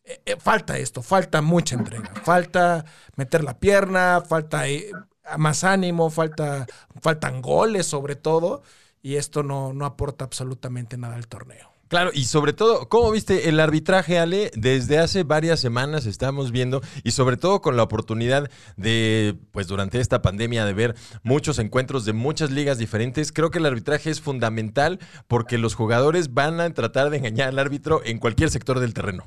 eh, 0.04 0.22
eh, 0.26 0.36
falta 0.38 0.78
esto, 0.78 1.02
falta 1.02 1.42
mucha 1.42 1.74
entrega, 1.74 2.12
falta 2.22 2.84
meter 3.16 3.44
la 3.44 3.58
pierna, 3.58 4.22
falta 4.26 4.68
eh, 4.68 4.90
más 5.38 5.64
ánimo, 5.64 6.10
falta, 6.10 6.66
faltan 7.00 7.42
goles 7.42 7.86
sobre 7.86 8.16
todo, 8.16 8.62
y 9.02 9.16
esto 9.16 9.42
no, 9.42 9.72
no 9.72 9.86
aporta 9.86 10.24
absolutamente 10.24 10.96
nada 10.96 11.16
al 11.16 11.26
torneo. 11.26 11.73
Claro, 11.88 12.10
y 12.12 12.24
sobre 12.24 12.52
todo, 12.52 12.88
¿cómo 12.88 13.10
viste 13.10 13.48
el 13.48 13.60
arbitraje, 13.60 14.18
Ale? 14.18 14.50
Desde 14.54 14.98
hace 14.98 15.22
varias 15.22 15.60
semanas 15.60 16.06
estamos 16.06 16.50
viendo, 16.50 16.80
y 17.04 17.12
sobre 17.12 17.36
todo 17.36 17.60
con 17.60 17.76
la 17.76 17.82
oportunidad 17.84 18.50
de, 18.76 19.36
pues 19.52 19.66
durante 19.68 20.00
esta 20.00 20.22
pandemia, 20.22 20.64
de 20.64 20.72
ver 20.72 20.94
muchos 21.22 21.58
encuentros 21.58 22.04
de 22.04 22.12
muchas 22.12 22.50
ligas 22.50 22.78
diferentes, 22.78 23.32
creo 23.32 23.50
que 23.50 23.58
el 23.58 23.66
arbitraje 23.66 24.10
es 24.10 24.20
fundamental 24.20 24.98
porque 25.28 25.58
los 25.58 25.74
jugadores 25.74 26.34
van 26.34 26.60
a 26.60 26.72
tratar 26.74 27.10
de 27.10 27.18
engañar 27.18 27.48
al 27.48 27.58
árbitro 27.58 28.00
en 28.04 28.18
cualquier 28.18 28.50
sector 28.50 28.80
del 28.80 28.94
terreno. 28.94 29.26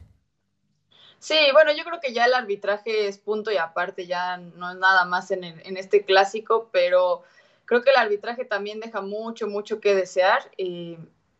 Sí, 1.20 1.36
bueno, 1.54 1.72
yo 1.76 1.84
creo 1.84 2.00
que 2.00 2.14
ya 2.14 2.26
el 2.26 2.34
arbitraje 2.34 3.08
es 3.08 3.18
punto 3.18 3.52
y 3.52 3.58
aparte, 3.58 4.06
ya 4.08 4.38
no 4.38 4.70
es 4.72 4.78
nada 4.78 5.06
más 5.06 5.32
en, 5.32 5.44
el- 5.44 5.62
en 5.66 5.78
este 5.78 6.06
clásico, 6.06 6.70
pero 6.72 7.24
creo 7.66 7.82
que 7.82 7.90
el 7.92 7.98
arbitraje 7.98 8.46
también 8.46 8.80
deja 8.80 9.02
mucho, 9.02 9.48
mucho 9.48 9.80
que 9.80 9.96
desear. 9.96 10.40
y 10.58 10.98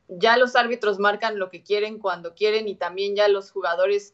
ya 0.08 0.38
los 0.38 0.56
árbitros 0.56 1.00
marcan 1.00 1.38
lo 1.40 1.50
que 1.50 1.64
quieren 1.64 2.00
cuando 2.00 2.34
quieren 2.34 2.68
y 2.68 2.76
también 2.76 3.16
ya 3.16 3.28
los 3.28 3.52
jugadores 3.52 4.14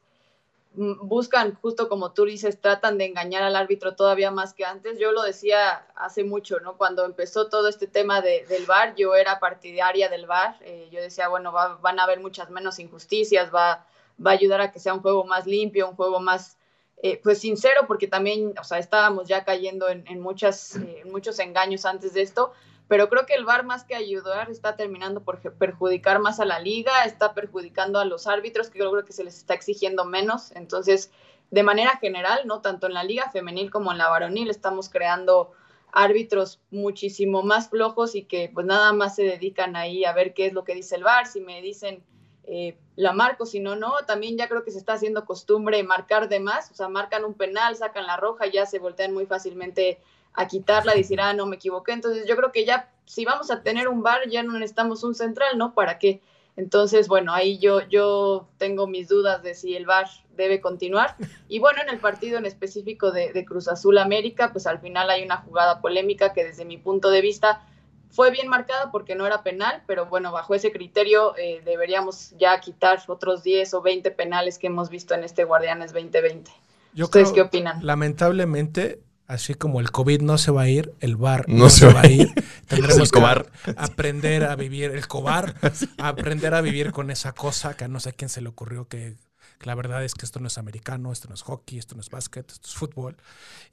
mm, 0.75 1.07
buscan, 1.07 1.55
justo 1.55 1.87
como 1.89 2.11
tú 2.13 2.25
dices, 2.25 2.59
tratan 2.59 2.97
de 2.97 3.05
engañar 3.05 3.43
al 3.43 3.55
árbitro 3.55 3.95
todavía 3.95 4.31
más 4.31 4.53
que 4.53 4.65
antes. 4.65 4.97
Yo 4.99 5.11
lo 5.11 5.21
decía 5.21 5.85
hace 5.95 6.23
mucho, 6.23 6.59
¿no? 6.59 6.77
Cuando 6.77 7.05
empezó 7.05 7.47
todo 7.49 7.67
este 7.67 7.87
tema 7.87 8.21
de, 8.21 8.45
del 8.47 8.65
VAR, 8.65 8.95
yo 8.95 9.15
era 9.15 9.39
partidaria 9.39 10.09
del 10.09 10.25
VAR. 10.25 10.57
Eh, 10.61 10.89
yo 10.91 11.01
decía, 11.01 11.27
bueno, 11.27 11.51
va- 11.51 11.77
van 11.77 11.99
a 11.99 12.03
haber 12.03 12.19
muchas 12.19 12.49
menos 12.49 12.79
injusticias, 12.79 13.53
va, 13.53 13.85
va 14.25 14.31
a 14.31 14.33
ayudar 14.33 14.61
a 14.61 14.71
que 14.71 14.79
sea 14.79 14.93
un 14.93 15.01
juego 15.01 15.23
más 15.25 15.45
limpio, 15.45 15.87
un 15.89 15.95
juego 15.95 16.19
más, 16.19 16.57
eh, 17.03 17.19
pues 17.21 17.39
sincero, 17.39 17.81
porque 17.87 18.07
también, 18.07 18.53
o 18.59 18.63
sea, 18.63 18.79
estábamos 18.79 19.27
ya 19.27 19.43
cayendo 19.43 19.89
en, 19.89 20.05
en 20.07 20.19
muchas, 20.21 20.75
eh, 20.77 21.01
en 21.05 21.11
muchos 21.11 21.37
engaños 21.39 21.85
antes 21.85 22.13
de 22.13 22.21
esto. 22.23 22.51
Pero 22.87 23.09
creo 23.09 23.25
que 23.25 23.33
el 23.33 23.45
VAR 23.45 23.65
más 23.65 23.83
que 23.83 23.95
ayudar 23.95 24.51
está 24.51 24.75
terminando 24.75 25.23
por 25.23 25.39
perjudicar 25.53 26.19
más 26.19 26.39
a 26.39 26.45
la 26.45 26.59
liga, 26.59 27.05
está 27.05 27.33
perjudicando 27.33 27.99
a 27.99 28.05
los 28.05 28.27
árbitros, 28.27 28.69
que 28.69 28.79
yo 28.79 28.91
creo 28.91 29.05
que 29.05 29.13
se 29.13 29.23
les 29.23 29.37
está 29.37 29.53
exigiendo 29.53 30.05
menos. 30.05 30.51
Entonces, 30.51 31.11
de 31.49 31.63
manera 31.63 31.97
general, 31.97 32.41
no 32.45 32.61
tanto 32.61 32.87
en 32.87 32.93
la 32.93 33.03
liga 33.03 33.29
femenil 33.31 33.71
como 33.71 33.91
en 33.91 33.97
la 33.97 34.09
varonil, 34.09 34.49
estamos 34.49 34.89
creando 34.89 35.51
árbitros 35.93 36.59
muchísimo 36.71 37.43
más 37.43 37.69
flojos 37.69 38.15
y 38.15 38.23
que 38.23 38.49
pues 38.51 38.65
nada 38.65 38.91
más 38.93 39.15
se 39.15 39.23
dedican 39.23 39.75
ahí 39.75 40.03
a 40.05 40.13
ver 40.13 40.33
qué 40.33 40.47
es 40.47 40.53
lo 40.53 40.63
que 40.63 40.73
dice 40.73 40.95
el 40.95 41.03
VAR, 41.03 41.27
si 41.27 41.39
me 41.39 41.61
dicen 41.61 42.03
eh, 42.45 42.75
la 42.95 43.13
marco, 43.13 43.45
si 43.45 43.59
no, 43.59 43.75
no, 43.75 43.93
también 44.05 44.37
ya 44.37 44.49
creo 44.49 44.63
que 44.63 44.71
se 44.71 44.77
está 44.77 44.93
haciendo 44.93 45.25
costumbre 45.25 45.81
marcar 45.83 46.27
de 46.29 46.39
más, 46.39 46.71
o 46.71 46.73
sea, 46.73 46.89
marcan 46.89 47.23
un 47.23 47.35
penal, 47.35 47.75
sacan 47.75 48.05
la 48.05 48.17
roja, 48.17 48.47
ya 48.47 48.65
se 48.65 48.79
voltean 48.79 49.13
muy 49.13 49.25
fácilmente 49.25 49.99
a 50.33 50.47
quitarla, 50.47 50.93
decir, 50.93 51.21
ah, 51.21 51.33
no 51.33 51.45
me 51.45 51.55
equivoqué, 51.57 51.91
entonces 51.93 52.25
yo 52.27 52.35
creo 52.35 52.51
que 52.51 52.65
ya, 52.65 52.89
si 53.05 53.23
vamos 53.25 53.51
a 53.51 53.61
tener 53.61 53.87
un 53.87 54.01
VAR, 54.01 54.27
ya 54.29 54.43
no 54.43 54.53
necesitamos 54.53 55.03
un 55.03 55.13
central, 55.15 55.57
¿no? 55.57 55.73
¿Para 55.73 55.99
qué? 55.99 56.21
Entonces, 56.55 57.07
bueno, 57.07 57.33
ahí 57.33 57.57
yo, 57.57 57.81
yo 57.87 58.47
tengo 58.57 58.85
mis 58.87 59.07
dudas 59.07 59.41
de 59.43 59.55
si 59.55 59.75
el 59.75 59.85
VAR 59.87 60.07
debe 60.35 60.61
continuar. 60.61 61.15
Y 61.47 61.57
bueno, 61.59 61.81
en 61.81 61.89
el 61.89 61.97
partido 61.99 62.37
en 62.37 62.45
específico 62.45 63.11
de, 63.11 63.33
de 63.33 63.43
Cruz 63.45 63.67
Azul 63.67 63.97
América, 63.97 64.51
pues 64.51 64.67
al 64.67 64.79
final 64.79 65.09
hay 65.09 65.23
una 65.23 65.37
jugada 65.37 65.81
polémica 65.81 66.31
que 66.33 66.43
desde 66.43 66.63
mi 66.65 66.77
punto 66.77 67.09
de 67.09 67.21
vista 67.21 67.63
fue 68.11 68.29
bien 68.29 68.47
marcada 68.47 68.91
porque 68.91 69.15
no 69.15 69.25
era 69.25 69.41
penal, 69.41 69.81
pero 69.87 70.05
bueno, 70.05 70.31
bajo 70.31 70.53
ese 70.53 70.71
criterio 70.71 71.35
eh, 71.37 71.63
deberíamos 71.65 72.35
ya 72.37 72.59
quitar 72.59 73.01
otros 73.07 73.41
10 73.41 73.73
o 73.73 73.81
20 73.81 74.11
penales 74.11 74.59
que 74.59 74.67
hemos 74.67 74.89
visto 74.91 75.15
en 75.15 75.23
este 75.23 75.45
Guardianes 75.45 75.91
2020. 75.93 76.51
Yo 76.93 77.05
¿Ustedes 77.05 77.31
creo- 77.31 77.35
qué 77.49 77.57
opinan? 77.57 77.83
Lamentablemente, 77.83 78.99
así 79.27 79.53
como 79.53 79.79
el 79.79 79.91
COVID 79.91 80.21
no 80.21 80.37
se 80.37 80.51
va 80.51 80.63
a 80.63 80.69
ir, 80.69 80.93
el 80.99 81.15
bar 81.15 81.45
No 81.47 81.65
no, 81.65 81.69
se 81.69 81.87
va 81.87 81.93
va 81.93 82.01
a 82.01 82.03
a 82.03 82.07
ir. 82.07 82.33
Tendremos 82.67 83.11
que 83.11 83.19
cobar. 83.19 83.51
aprender 83.77 84.43
a 84.45 84.55
vivir, 84.55 84.91
el 84.91 85.07
cobar, 85.07 85.55
a 85.97 86.07
aprender 86.07 86.53
a 86.53 86.61
vivir 86.61 86.91
con 86.91 87.11
esa 87.11 87.33
cosa 87.33 87.75
que 87.75 87.85
a 87.85 87.87
no 87.87 87.99
sé 87.99 88.13
quién 88.13 88.29
se 88.29 88.41
le 88.41 88.49
ocurrió 88.49 88.87
que, 88.87 89.15
que 89.63 89.69
la 89.69 89.75
verdad 89.75 90.03
es 90.03 90.13
que 90.13 90.25
esto 90.25 90.39
no 90.41 90.47
es 90.47 90.57
americano, 90.57 91.11
esto 91.11 91.29
no 91.29 91.35
es 91.35 91.41
hockey, 91.41 91.79
esto 91.79 91.95
no 91.95 92.01
es 92.01 92.09
básquet, 92.09 92.51
esto 92.51 92.67
es 92.67 92.75
fútbol. 92.75 93.15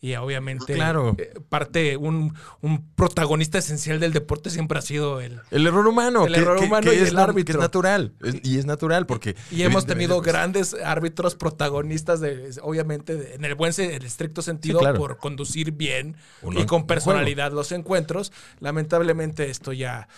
Y 0.00 0.14
obviamente, 0.14 0.74
Claro. 0.74 1.16
eh, 1.18 1.34
parte, 1.48 1.96
un, 1.96 2.34
un 2.60 2.90
protagonista 2.94 3.58
esencial 3.58 3.98
del 3.98 4.12
deporte 4.12 4.50
siempre 4.50 4.78
ha 4.78 4.82
sido 4.82 5.20
el, 5.20 5.40
El 5.50 5.66
error 5.66 5.86
humano. 5.86 6.26
El 6.26 6.34
que- 6.34 6.40
error 6.40 6.58
que- 6.60 6.64
humano 6.66 6.90
que 6.90 6.96
y 6.96 7.00
es 7.00 7.08
el 7.08 7.18
árbitro. 7.18 7.54
es 7.56 7.60
natural. 7.60 8.14
Es- 8.22 8.36
y 8.44 8.58
es 8.58 8.66
natural 8.66 9.06
porque... 9.06 9.34
Y 9.50 9.62
hemos 9.62 9.84
tenido 9.84 10.20
grandes 10.20 10.74
árbitros 10.74 11.34
protagonistas, 11.34 12.20
de, 12.20 12.54
obviamente, 12.62 13.16
de- 13.16 13.34
en 13.34 13.44
el 13.44 13.56
buen, 13.56 13.72
el 13.76 14.04
estricto 14.04 14.42
sentido, 14.42 14.78
claro. 14.78 14.98
por 14.98 15.18
conducir 15.18 15.72
bien 15.72 16.16
y 16.52 16.64
con 16.66 16.86
personalidad 16.86 17.52
los 17.52 17.72
encuentros. 17.72 18.32
Lamentablemente 18.60 19.50
esto 19.50 19.72
ya... 19.72 20.08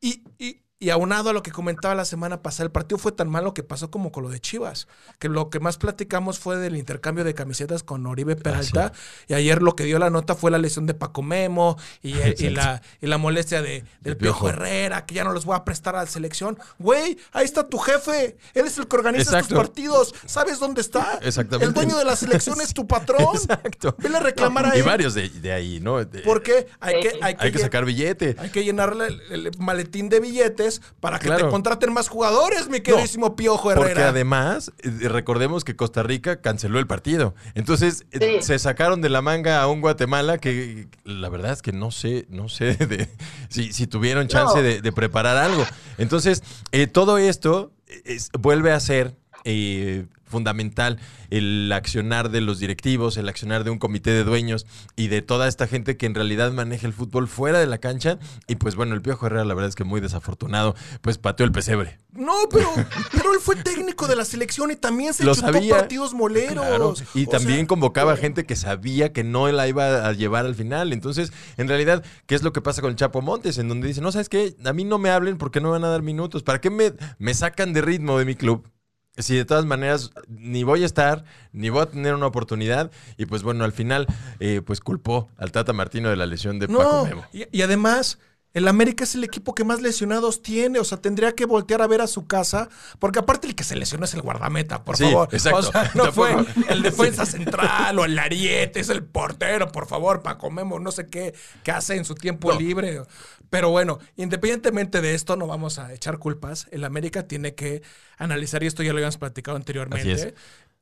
Y, 0.00 0.22
y, 0.38 0.63
y 0.84 0.90
aunado 0.90 1.30
a 1.30 1.32
lo 1.32 1.42
que 1.42 1.50
comentaba 1.50 1.94
la 1.94 2.04
semana 2.04 2.42
pasada, 2.42 2.64
el 2.66 2.70
partido 2.70 2.98
fue 2.98 3.12
tan 3.12 3.28
malo 3.30 3.54
que 3.54 3.62
pasó 3.62 3.90
como 3.90 4.12
con 4.12 4.22
lo 4.24 4.28
de 4.28 4.38
Chivas, 4.40 4.86
que 5.18 5.28
lo 5.28 5.48
que 5.48 5.60
más 5.60 5.78
platicamos 5.78 6.38
fue 6.38 6.56
del 6.58 6.76
intercambio 6.76 7.24
de 7.24 7.32
camisetas 7.34 7.82
con 7.82 8.06
Oribe 8.06 8.36
Peralta, 8.36 8.92
y 9.26 9.34
ayer 9.34 9.62
lo 9.62 9.74
que 9.76 9.84
dio 9.84 9.98
la 9.98 10.10
nota 10.10 10.34
fue 10.34 10.50
la 10.50 10.58
lesión 10.58 10.86
de 10.86 10.94
Paco 10.94 11.22
Memo 11.22 11.76
y, 12.02 12.14
y 12.38 12.50
la, 12.50 12.82
y 13.00 13.06
la 13.06 13.16
molestia 13.18 13.62
de, 13.62 13.84
del 14.00 14.16
Piojo. 14.16 14.40
Piojo 14.46 14.48
Herrera, 14.50 15.06
que 15.06 15.14
ya 15.14 15.24
no 15.24 15.32
los 15.32 15.44
voy 15.44 15.56
a 15.56 15.64
prestar 15.64 15.96
a 15.96 16.00
la 16.04 16.06
selección. 16.06 16.58
Güey, 16.78 17.16
ahí 17.32 17.44
está 17.44 17.66
tu 17.68 17.78
jefe, 17.78 18.36
él 18.52 18.66
es 18.66 18.76
el 18.78 18.86
que 18.86 18.96
organiza 18.96 19.22
Exacto. 19.22 19.54
estos 19.54 19.58
partidos, 19.58 20.14
¿sabes 20.26 20.58
dónde 20.58 20.80
está? 20.82 21.18
Exactamente. 21.22 21.66
El 21.66 21.72
dueño 21.72 21.96
de 21.96 22.04
la 22.04 22.16
selección 22.16 22.60
es 22.60 22.74
tu 22.74 22.86
patrón. 22.86 23.24
Exacto. 23.34 23.94
Vele 23.98 24.18
a 24.18 24.20
reclamar 24.20 24.66
a 24.66 24.76
Y 24.76 24.80
él. 24.80 24.84
varios 24.84 25.14
de, 25.14 25.28
de 25.30 25.52
ahí, 25.52 25.80
¿no? 25.80 26.04
De- 26.04 26.20
Porque 26.20 26.66
hay 26.80 27.00
que, 27.00 27.08
hay 27.22 27.34
que, 27.36 27.44
Hay 27.44 27.52
que 27.52 27.58
llen- 27.58 27.62
sacar 27.62 27.84
billete. 27.84 28.36
hay 28.38 28.50
que 28.50 28.64
llenarle 28.64 29.06
el, 29.06 29.46
el 29.46 29.50
maletín 29.58 30.08
de 30.08 30.20
billetes 30.20 30.73
para 31.00 31.18
que 31.18 31.26
Claro. 31.26 31.46
te 31.46 31.50
contraten 31.50 31.92
más 31.92 32.08
jugadores, 32.08 32.68
mi 32.68 32.80
queridísimo 32.80 33.36
Piojo 33.36 33.70
Herrera. 33.72 33.86
Porque 33.88 34.02
además, 34.02 34.72
eh, 34.82 35.08
recordemos 35.08 35.64
que 35.64 35.76
Costa 35.76 36.02
Rica 36.02 36.40
canceló 36.40 36.78
el 36.78 36.86
partido. 36.86 37.34
Entonces, 37.54 38.04
eh, 38.12 38.38
Sí. 38.40 38.46
se 38.46 38.58
sacaron 38.58 39.00
de 39.00 39.08
la 39.08 39.22
manga 39.22 39.60
a 39.62 39.68
un 39.68 39.80
Guatemala 39.80 40.38
que 40.38 40.88
la 41.04 41.28
verdad 41.28 41.52
es 41.52 41.62
que 41.62 41.72
no 41.72 41.90
sé, 41.90 42.26
no 42.28 42.48
sé 42.48 42.74
de- 42.86 43.08
si, 43.48 43.72
si 43.72 43.86
tuvieron 43.86 44.28
chance 44.28 44.56
No. 44.56 44.62
de, 44.62 44.80
de 44.80 44.92
preparar 44.92 45.36
algo. 45.36 45.64
Entonces, 45.98 46.42
eh, 46.72 46.86
todo 46.86 47.18
esto 47.18 47.72
es- 48.04 48.30
vuelve 48.38 48.72
a 48.72 48.80
ser 48.80 49.14
eh, 49.46 50.06
fundamental 50.34 50.98
el 51.30 51.70
accionar 51.72 52.30
de 52.30 52.40
los 52.40 52.58
directivos, 52.58 53.16
el 53.16 53.28
accionar 53.28 53.62
de 53.64 53.70
un 53.70 53.78
comité 53.78 54.10
de 54.10 54.24
dueños 54.24 54.66
y 54.96 55.06
de 55.08 55.22
toda 55.22 55.46
esta 55.48 55.66
gente 55.68 55.96
que 55.96 56.06
en 56.06 56.14
realidad 56.14 56.52
maneja 56.52 56.86
el 56.86 56.92
fútbol 56.92 57.28
fuera 57.28 57.60
de 57.60 57.66
la 57.66 57.78
cancha. 57.78 58.18
Y 58.48 58.56
pues 58.56 58.74
bueno, 58.74 58.94
el 58.94 59.00
Piojo 59.02 59.26
Herrera, 59.26 59.44
la 59.44 59.54
verdad 59.54 59.68
es 59.68 59.76
que 59.76 59.84
muy 59.84 60.00
desafortunado, 60.00 60.74
pues 61.02 61.18
pateó 61.18 61.46
el 61.46 61.52
pesebre. 61.52 61.98
No, 62.12 62.32
pero, 62.50 62.68
pero 63.12 63.32
él 63.32 63.40
fue 63.40 63.56
técnico 63.56 64.06
de 64.06 64.16
la 64.16 64.24
selección 64.24 64.70
y 64.70 64.76
también 64.76 65.14
se 65.14 65.24
Lo 65.24 65.34
chutó 65.34 65.52
sabía. 65.52 65.76
partidos 65.76 66.14
moleros. 66.14 66.64
Claro, 66.66 66.94
y 67.14 67.26
O 67.26 67.28
también 67.28 67.58
sea, 67.60 67.66
convocaba 67.66 68.16
gente 68.16 68.44
que 68.46 68.56
sabía 68.56 69.12
que 69.12 69.24
no 69.24 69.50
la 69.50 69.66
iba 69.68 70.06
a 70.06 70.12
llevar 70.12 70.46
al 70.46 70.54
final. 70.54 70.92
Entonces, 70.92 71.32
en 71.56 71.68
realidad, 71.68 72.04
¿qué 72.26 72.34
es 72.34 72.42
lo 72.42 72.52
que 72.52 72.60
pasa 72.60 72.80
con 72.82 72.90
el 72.90 72.96
Chapo 72.96 73.22
Montes? 73.22 73.58
En 73.58 73.68
donde 73.68 73.88
dice, 73.88 74.00
no, 74.00 74.12
¿sabes 74.12 74.28
qué? 74.28 74.56
A 74.64 74.72
mí 74.72 74.84
no 74.84 74.98
me 74.98 75.10
hablen 75.10 75.38
porque 75.38 75.60
no 75.60 75.68
me 75.68 75.72
van 75.72 75.84
a 75.84 75.88
dar 75.88 76.02
minutos. 76.02 76.42
¿Para 76.42 76.60
qué 76.60 76.70
me, 76.70 76.92
me 77.18 77.34
sacan 77.34 77.72
de 77.72 77.82
ritmo 77.82 78.18
de 78.18 78.24
mi 78.24 78.34
club? 78.34 78.68
Si 79.16 79.36
de 79.36 79.44
todas 79.44 79.64
maneras 79.64 80.10
ni 80.28 80.64
voy 80.64 80.82
a 80.82 80.86
estar, 80.86 81.24
ni 81.52 81.68
voy 81.68 81.82
a 81.82 81.86
tener 81.86 82.14
una 82.14 82.26
oportunidad. 82.26 82.90
Y 83.16 83.26
pues 83.26 83.42
bueno, 83.42 83.64
al 83.64 83.72
final, 83.72 84.06
eh, 84.40 84.60
pues 84.64 84.80
culpó 84.80 85.28
al 85.38 85.52
Tata 85.52 85.72
Martino 85.72 86.10
de 86.10 86.16
la 86.16 86.26
lesión 86.26 86.58
de 86.58 86.68
Paco 86.68 87.04
Memo. 87.04 87.24
y, 87.32 87.44
y 87.56 87.62
además, 87.62 88.18
el 88.54 88.66
América 88.68 89.04
es 89.04 89.14
el 89.14 89.24
equipo 89.24 89.54
que 89.54 89.64
más 89.64 89.82
lesionados 89.82 90.40
tiene. 90.42 90.78
O 90.78 90.84
sea, 90.84 90.98
tendría 90.98 91.32
que 91.32 91.44
voltear 91.44 91.82
a 91.82 91.86
ver 91.86 92.00
a 92.00 92.06
su 92.06 92.26
casa. 92.26 92.68
Porque 92.98 93.18
aparte 93.18 93.46
el 93.48 93.54
que 93.54 93.64
se 93.64 93.76
lesionó 93.76 94.04
es 94.06 94.14
el 94.14 94.22
guardameta, 94.22 94.84
por 94.84 94.96
Sí, 94.96 95.04
favor. 95.04 95.28
exacto. 95.32 95.58
O 95.58 95.62
sea, 95.64 95.90
no 95.94 96.12
fue 96.12 96.34
el 96.68 96.82
defensa 96.82 97.26
central 97.26 97.98
o 97.98 98.04
el 98.06 98.18
ariete, 98.18 98.80
es 98.80 98.88
el 98.88 99.04
portero, 99.04 99.68
por 99.70 99.86
favor, 99.86 100.22
Paco 100.22 100.50
Memo, 100.50 100.78
no 100.80 100.90
sé 100.92 101.06
qué, 101.08 101.34
qué 101.62 101.72
hace 101.72 101.96
en 101.96 102.04
su 102.04 102.14
tiempo 102.14 102.52
No. 102.52 102.58
libre. 102.58 103.02
Pero 103.50 103.70
bueno, 103.70 103.98
independientemente 104.16 105.00
de 105.00 105.14
esto, 105.14 105.36
no 105.36 105.46
vamos 105.46 105.78
a 105.78 105.92
echar 105.92 106.18
culpas. 106.18 106.66
El 106.70 106.82
América 106.84 107.28
tiene 107.28 107.54
que 107.54 107.82
analizar, 108.16 108.62
y 108.62 108.66
esto 108.66 108.82
ya 108.82 108.92
lo 108.92 108.98
habíamos 108.98 109.18
platicado 109.18 109.56
anteriormente, 109.56 110.34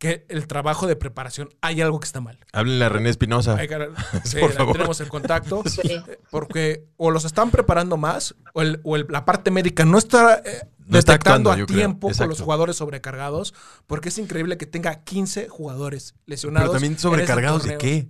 que 0.03 0.27
el 0.29 0.49
trabajo 0.49 0.89
de 0.89 0.97
preparación, 0.97 1.49
hay 1.61 1.81
algo 1.81 2.01
que 2.01 2.07
está 2.07 2.21
mal. 2.21 2.37
Háblenle 2.53 2.85
a 2.85 2.89
René 2.89 3.09
Espinosa. 3.09 3.57
Sí, 4.25 4.41
Por 4.41 4.51
favor. 4.51 4.73
tenemos 4.73 5.01
el 5.01 5.09
contacto. 5.09 5.63
Sí. 5.69 5.81
eh, 5.85 6.19
Porque 6.29 6.89
o 6.97 7.13
los 7.13 7.25
están 7.25 7.53
preparando 7.53 7.97
más, 7.97 8.35
o, 8.53 8.63
el- 8.63 8.81
o 8.83 8.97
el- 8.97 9.07
la 9.09 9.25
parte 9.25 9.53
médica 9.53 9.85
no 9.85 9.99
está 9.99 10.43
eh, 10.45 10.67
No 10.87 10.99
está 10.99 11.13
detectando 11.13 11.53
actuando, 11.53 11.73
a 11.73 11.77
tiempo 11.77 12.11
con 12.11 12.29
los 12.29 12.41
jugadores 12.41 12.75
sobrecargados, 12.75 13.55
porque 13.87 14.09
es 14.09 14.19
increíble 14.19 14.57
que 14.59 14.67
tenga 14.67 15.05
15 15.05 15.49
jugadores 15.49 16.17
lesionados. 16.27 16.71
Pero 16.71 16.73
también 16.81 16.99
sobrecargados 16.99 17.63
de 17.63 17.79
qué? 17.79 18.09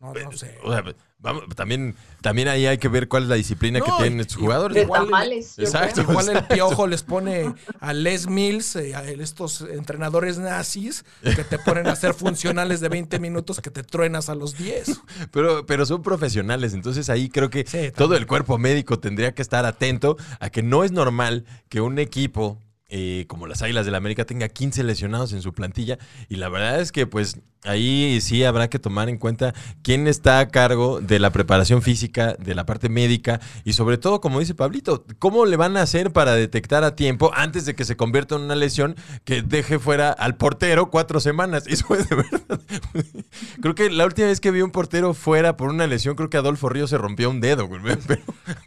No, 0.00 0.12
no 0.12 0.32
sé. 0.32 0.58
O 0.62 0.70
sea, 0.70 0.84
vamos, 1.24 1.44
también, 1.56 1.96
también 2.20 2.46
ahí 2.46 2.66
hay 2.66 2.78
que 2.78 2.88
ver 2.88 3.08
cuál 3.08 3.24
es 3.24 3.28
la 3.28 3.34
disciplina 3.34 3.80
que 3.80 3.90
tienen 3.98 4.20
estos 4.20 4.36
jugadores. 4.36 4.76
De 4.76 4.82
Igual- 4.82 5.06
tamales. 5.06 5.58
Exacto. 5.58 6.04
creo. 6.04 6.10
Igual 6.20 6.36
el 6.36 6.44
piojo 6.46 6.86
les 6.86 7.02
pone 7.02 7.52
a 7.80 7.92
Les 7.92 8.28
Mills, 8.28 8.76
eh, 8.76 8.94
a 8.94 9.02
estos 9.10 9.62
entrenadores 9.62 10.38
nazis, 10.38 11.04
que 11.22 11.42
te 11.42 11.58
ponen 11.58 11.88
a 11.88 11.96
ser 11.96 12.14
funcionales 12.14 12.80
de 12.80 12.88
20 12.88 13.18
minutos 13.18 13.60
que 13.60 13.70
te 13.70 13.82
truenas 13.82 14.28
a 14.28 14.34
los 14.36 14.56
10. 14.56 15.00
Pero, 15.32 15.66
pero 15.66 15.86
son 15.86 16.02
profesionales, 16.02 16.74
entonces 16.74 17.10
ahí 17.10 17.28
creo 17.28 17.50
que 17.50 17.64
Sí, 17.66 17.90
todo 17.96 18.14
el 18.16 18.26
cuerpo 18.26 18.58
médico 18.58 18.98
tendría 19.00 19.34
que 19.34 19.42
estar 19.42 19.64
atento 19.66 20.16
a 20.38 20.50
que 20.50 20.62
no 20.62 20.84
es 20.84 20.92
normal 20.92 21.44
que 21.68 21.80
un 21.80 21.98
equipo 21.98 22.60
eh, 22.88 23.24
como 23.28 23.46
las 23.46 23.62
Águilas 23.62 23.86
del 23.86 23.92
la 23.92 23.98
América 23.98 24.24
tenga 24.26 24.48
15 24.48 24.84
lesionados 24.84 25.32
en 25.32 25.40
su 25.40 25.52
plantilla 25.54 25.98
y 26.28 26.36
la 26.36 26.48
verdad 26.50 26.80
es 26.80 26.92
que 26.92 27.06
pues 27.06 27.38
Ahí 27.64 28.20
sí 28.20 28.44
habrá 28.44 28.68
que 28.68 28.78
tomar 28.78 29.08
en 29.08 29.16
cuenta 29.18 29.54
quién 29.82 30.06
está 30.06 30.38
a 30.38 30.48
cargo 30.48 31.00
de 31.00 31.18
la 31.18 31.30
preparación 31.30 31.80
física, 31.82 32.34
de 32.38 32.54
la 32.54 32.66
parte 32.66 32.88
médica 32.90 33.40
y 33.64 33.72
sobre 33.72 33.96
todo, 33.98 34.20
como 34.20 34.38
dice 34.40 34.54
Pablito, 34.54 35.04
cómo 35.18 35.46
le 35.46 35.56
van 35.56 35.76
a 35.78 35.82
hacer 35.82 36.12
para 36.12 36.34
detectar 36.34 36.84
a 36.84 36.94
tiempo 36.94 37.30
antes 37.34 37.64
de 37.64 37.74
que 37.74 37.84
se 37.86 37.96
convierta 37.96 38.34
en 38.36 38.42
una 38.42 38.54
lesión 38.54 38.96
que 39.24 39.40
deje 39.42 39.78
fuera 39.78 40.10
al 40.10 40.36
portero 40.36 40.90
cuatro 40.90 41.20
semanas. 41.20 41.64
Eso 41.68 41.94
es 41.94 42.08
de 42.08 42.16
verdad. 42.16 42.60
creo 43.62 43.74
que 43.74 43.90
la 43.90 44.04
última 44.04 44.28
vez 44.28 44.40
que 44.40 44.50
vi 44.50 44.60
un 44.60 44.70
portero 44.70 45.14
fuera 45.14 45.56
por 45.56 45.70
una 45.70 45.86
lesión, 45.86 46.16
creo 46.16 46.28
que 46.30 46.36
Adolfo 46.36 46.68
Río 46.68 46.86
se 46.86 46.98
rompió 46.98 47.30
un 47.30 47.40
dedo. 47.40 47.66
güey, 47.66 47.80
Pero, 48.06 48.22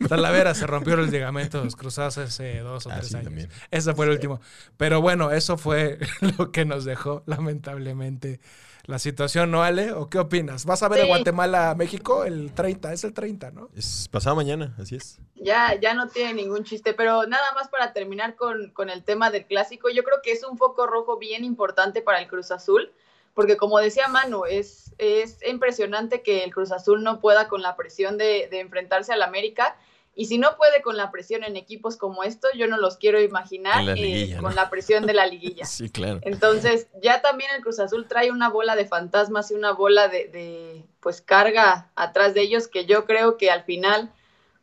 Talavera 0.10 0.56
se 0.56 0.66
rompió 0.66 0.96
los 0.98 1.10
ligamentos 1.12 1.75
cruzados 1.75 2.18
hace 2.18 2.60
dos 2.60 2.88
o 2.88 2.92
Ah, 2.92 2.96
tres 2.98 3.10
sí, 3.10 3.16
años. 3.16 3.25
también. 3.25 3.50
Ese 3.70 3.94
fue 3.94 4.06
el 4.06 4.12
último. 4.13 4.39
Pero 4.75 5.01
bueno, 5.01 5.32
eso 5.32 5.58
fue 5.58 6.00
lo 6.38 6.51
que 6.51 6.66
nos 6.66 6.84
dejó, 6.84 7.22
lamentablemente, 7.27 8.39
la 8.88 9.00
situación, 9.00 9.51
¿no, 9.51 9.63
Ale? 9.63 9.91
¿O 9.91 10.10
qué 10.10 10.17
opinas? 10.17 10.65
¿Vas 10.65 10.82
a 10.82 10.88
ver 10.88 11.00
Sí. 11.00 11.03
el 11.03 11.10
Guatemala-México 11.10 12.24
el 12.24 12.51
30? 12.53 12.94
Es 12.94 13.03
el 13.03 13.13
30, 13.13 13.51
¿no? 13.51 13.70
es 13.75 14.08
pasado 14.10 14.36
mañana, 14.36 14.75
así 14.82 14.96
es. 14.96 15.20
Ya, 15.36 15.75
ya 15.79 15.94
no 15.94 16.08
tiene 16.08 16.34
ningún 16.34 16.63
chiste, 16.63 16.94
pero 16.94 17.27
nada 17.27 17.51
más 17.53 17.67
para 17.67 17.94
terminar 17.94 18.36
con, 18.36 18.72
con 18.72 18.89
el 18.89 19.03
tema 19.03 19.29
del 19.29 19.46
clásico, 19.46 19.89
yo 19.89 20.03
creo 20.03 20.17
que 20.24 20.32
es 20.32 20.44
un 20.44 20.58
foco 20.58 20.88
rojo 20.88 21.17
bien 21.17 21.44
importante 21.44 22.01
para 22.01 22.20
el 22.20 22.27
Cruz 22.27 22.50
Azul, 22.51 22.91
porque 23.34 23.56
como 23.58 23.77
decía 23.77 24.08
Manu, 24.08 24.46
es, 24.46 24.96
es 24.98 25.38
impresionante 25.48 26.24
que 26.24 26.44
el 26.44 26.53
Cruz 26.53 26.72
Azul 26.72 27.03
no 27.03 27.20
pueda 27.20 27.48
con 27.48 27.62
la 27.62 27.75
presión 27.75 28.17
de, 28.17 28.48
de 28.50 28.62
enfrentarse 28.62 29.13
al 29.13 29.22
América, 29.22 29.75
y 30.18 30.26
si 30.26 30.40
no 30.40 30.58
puede 30.58 30.82
con 30.82 30.98
la 30.98 31.12
presión 31.12 31.44
en 31.44 31.56
equipos 31.56 31.96
como 31.96 32.24
estos, 32.24 32.50
yo 32.56 32.66
no 32.66 32.78
los 32.78 32.98
quiero 32.98 33.22
imaginar 33.22 33.84
eh, 33.96 34.36
con 34.42 34.56
la 34.56 34.72
presión 34.72 35.06
de 35.06 35.14
la 35.14 35.28
liguilla. 35.28 35.66
Sí, 35.78 35.92
claro. 35.92 36.20
Entonces, 36.24 36.88
ya 37.04 37.22
también 37.22 37.52
el 37.56 37.62
Cruz 37.62 37.80
Azul 37.80 38.08
trae 38.08 38.32
una 38.32 38.50
bola 38.50 38.76
de 38.76 38.88
fantasmas 38.88 39.52
y 39.52 39.54
una 39.54 39.74
bola 39.74 40.08
de, 40.08 40.28
de, 40.28 40.86
pues 41.02 41.22
carga 41.22 41.92
atrás 41.96 42.34
de 42.34 42.42
ellos 42.42 42.68
que 42.68 42.86
yo 42.86 43.06
creo 43.06 43.38
que 43.38 43.52
al 43.52 43.64
final, 43.64 44.12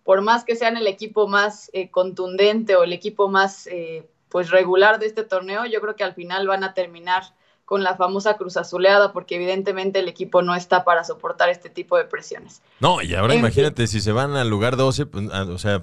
por 0.02 0.22
más 0.22 0.44
que 0.44 0.56
sean 0.56 0.76
el 0.76 0.88
equipo 0.88 1.28
más 1.28 1.70
eh, 1.72 1.88
contundente 1.88 2.74
o 2.74 2.82
el 2.82 2.92
equipo 2.92 3.28
más 3.28 3.68
eh, 3.68 4.08
pues 4.28 4.50
regular 4.50 4.98
de 4.98 5.06
este 5.06 5.22
torneo, 5.22 5.66
yo 5.66 5.80
creo 5.80 5.94
que 5.94 6.02
al 6.02 6.14
final 6.14 6.48
van 6.48 6.64
a 6.64 6.74
terminar 6.74 7.22
con 7.64 7.82
la 7.82 7.96
famosa 7.96 8.36
Cruz 8.36 8.56
Azuleada 8.56 9.12
porque 9.12 9.36
evidentemente 9.36 9.98
el 10.00 10.08
equipo 10.08 10.42
no 10.42 10.54
está 10.54 10.84
para 10.84 11.04
soportar 11.04 11.48
este 11.48 11.70
tipo 11.70 11.96
de 11.96 12.04
presiones. 12.04 12.62
No, 12.80 13.00
y 13.02 13.14
ahora 13.14 13.34
En 13.34 13.40
imagínate 13.40 13.86
si 13.86 14.00
se 14.00 14.12
van 14.12 14.36
al 14.36 14.48
lugar 14.50 14.76
12, 14.76 15.06
pues, 15.06 15.30
a- 15.32 15.44
o 15.44 15.58
sea, 15.58 15.82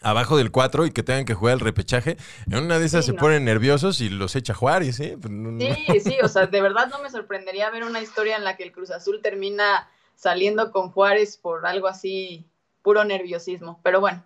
abajo 0.00 0.36
del 0.36 0.52
4 0.52 0.86
y 0.86 0.92
que 0.92 1.02
tengan 1.02 1.24
que 1.24 1.34
jugar 1.34 1.54
el 1.54 1.60
repechaje, 1.60 2.16
en 2.50 2.58
una 2.64 2.78
de 2.78 2.86
esas 2.86 3.04
Sí, 3.04 3.10
se 3.10 3.16
no. 3.16 3.20
ponen 3.22 3.44
nerviosos 3.44 4.00
y 4.00 4.08
los 4.10 4.36
echa 4.36 4.54
Juárez, 4.54 5.00
¿eh? 5.00 5.18
Pues, 5.20 5.32
Sí, 5.58 6.00
sí, 6.00 6.16
o 6.22 6.28
sea, 6.28 6.46
de 6.46 6.60
verdad 6.62 6.88
no 6.88 7.00
me 7.00 7.10
sorprendería 7.10 7.68
ver 7.70 7.82
una 7.84 8.00
historia 8.00 8.36
en 8.36 8.44
la 8.44 8.56
que 8.56 8.62
el 8.62 8.72
Cruz 8.72 8.90
Azul 8.92 9.20
termina 9.22 9.88
saliendo 10.14 10.70
con 10.70 10.90
Juárez 10.92 11.36
por 11.36 11.66
algo 11.66 11.88
así, 11.88 12.46
puro 12.82 13.04
nerviosismo. 13.04 13.80
Pero 13.82 14.00
bueno, 14.00 14.22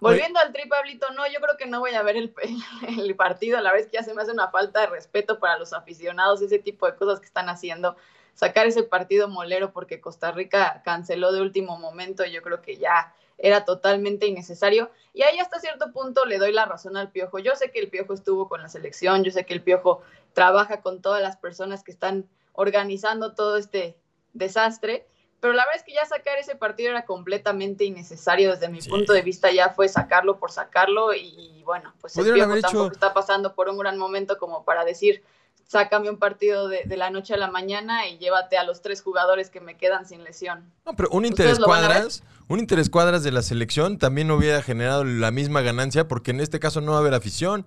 Volviendo 0.00 0.38
al 0.38 0.52
tri, 0.52 0.68
Pablito, 0.68 1.10
no, 1.12 1.26
yo 1.26 1.40
creo 1.40 1.56
que 1.56 1.66
no 1.66 1.80
voy 1.80 1.94
a 1.94 2.02
ver 2.02 2.16
el, 2.16 2.30
partido, 3.16 3.60
la 3.60 3.70
verdad 3.70 3.86
es 3.86 3.90
que 3.90 3.98
ya 3.98 4.02
se 4.02 4.14
me 4.14 4.22
hace 4.22 4.32
una 4.32 4.48
falta 4.48 4.80
de 4.80 4.86
respeto 4.88 5.38
para 5.38 5.58
los 5.58 5.72
aficionados, 5.72 6.42
ese 6.42 6.58
tipo 6.58 6.86
de 6.86 6.96
cosas 6.96 7.20
que 7.20 7.26
están 7.26 7.48
haciendo. 7.48 7.96
Sacar 8.34 8.66
ese 8.66 8.82
partido 8.82 9.28
molero 9.28 9.72
porque 9.72 10.00
Costa 10.00 10.30
Rica 10.30 10.82
canceló 10.84 11.32
de 11.32 11.40
último 11.40 11.78
momento, 11.78 12.24
yo 12.26 12.42
creo 12.42 12.60
que 12.60 12.76
ya 12.76 13.14
era 13.38 13.64
totalmente 13.64 14.26
innecesario. 14.26 14.90
Y 15.14 15.22
ahí 15.22 15.38
hasta 15.38 15.58
cierto 15.60 15.92
punto 15.92 16.26
le 16.26 16.38
doy 16.38 16.52
la 16.52 16.66
razón 16.66 16.96
al 16.96 17.10
Piojo. 17.10 17.38
Yo 17.38 17.54
sé 17.56 17.70
que 17.70 17.80
el 17.80 17.88
Piojo 17.88 18.12
estuvo 18.12 18.48
con 18.48 18.60
la 18.60 18.68
selección, 18.68 19.24
yo 19.24 19.30
sé 19.30 19.46
que 19.46 19.54
el 19.54 19.62
Piojo 19.62 20.02
trabaja 20.34 20.82
con 20.82 21.00
todas 21.00 21.22
las 21.22 21.36
personas 21.36 21.82
que 21.82 21.92
están 21.92 22.28
organizando 22.52 23.34
todo 23.34 23.56
este 23.56 23.96
desastre, 24.32 25.06
pero 25.40 25.52
la 25.52 25.64
verdad 25.64 25.76
es 25.76 25.82
que 25.84 25.92
ya 25.94 26.04
sacar 26.04 26.38
ese 26.38 26.56
partido 26.56 26.90
era 26.90 27.04
completamente 27.04 27.84
innecesario 27.84 28.50
desde 28.50 28.68
mi 28.68 28.80
Sí. 28.80 28.88
punto 28.90 29.12
de 29.12 29.22
vista, 29.22 29.50
ya 29.52 29.70
fue 29.70 29.88
sacarlo 29.88 30.38
por 30.38 30.50
sacarlo 30.50 31.14
y, 31.14 31.62
bueno, 31.64 31.92
pues 32.00 32.16
el 32.16 32.32
Piojo 32.32 32.54
hecho- 32.54 32.68
tampoco 32.68 32.92
está 32.92 33.12
pasando 33.14 33.54
por 33.54 33.68
un 33.68 33.78
gran 33.78 33.98
momento 33.98 34.38
como 34.38 34.64
para 34.64 34.84
decir, 34.84 35.22
sácame 35.66 36.08
un 36.10 36.18
partido 36.18 36.68
de, 36.68 36.84
de 36.84 36.96
la 36.96 37.10
noche 37.10 37.34
a 37.34 37.36
la 37.36 37.48
mañana 37.50 38.06
y 38.08 38.18
llévate 38.18 38.56
a 38.56 38.62
los 38.64 38.82
tres 38.82 39.02
jugadores 39.02 39.50
que 39.50 39.60
me 39.60 39.76
quedan 39.76 40.06
sin 40.06 40.22
lesión. 40.24 40.72
No, 40.84 40.94
pero 40.94 41.08
un 41.10 41.24
¿Ustedes 41.24 41.30
interés 41.50 41.58
cuadras, 41.64 42.22
un 42.48 42.60
interés 42.60 42.88
cuadras 42.88 43.24
de 43.24 43.32
la 43.32 43.42
selección 43.42 43.98
también 43.98 44.30
hubiera 44.30 44.62
generado 44.62 45.02
la 45.04 45.30
misma 45.32 45.62
ganancia 45.62 46.06
porque 46.06 46.30
en 46.30 46.40
este 46.40 46.60
caso 46.60 46.80
no 46.80 46.92
va 46.92 46.98
a 46.98 47.00
haber 47.00 47.14
afición. 47.14 47.66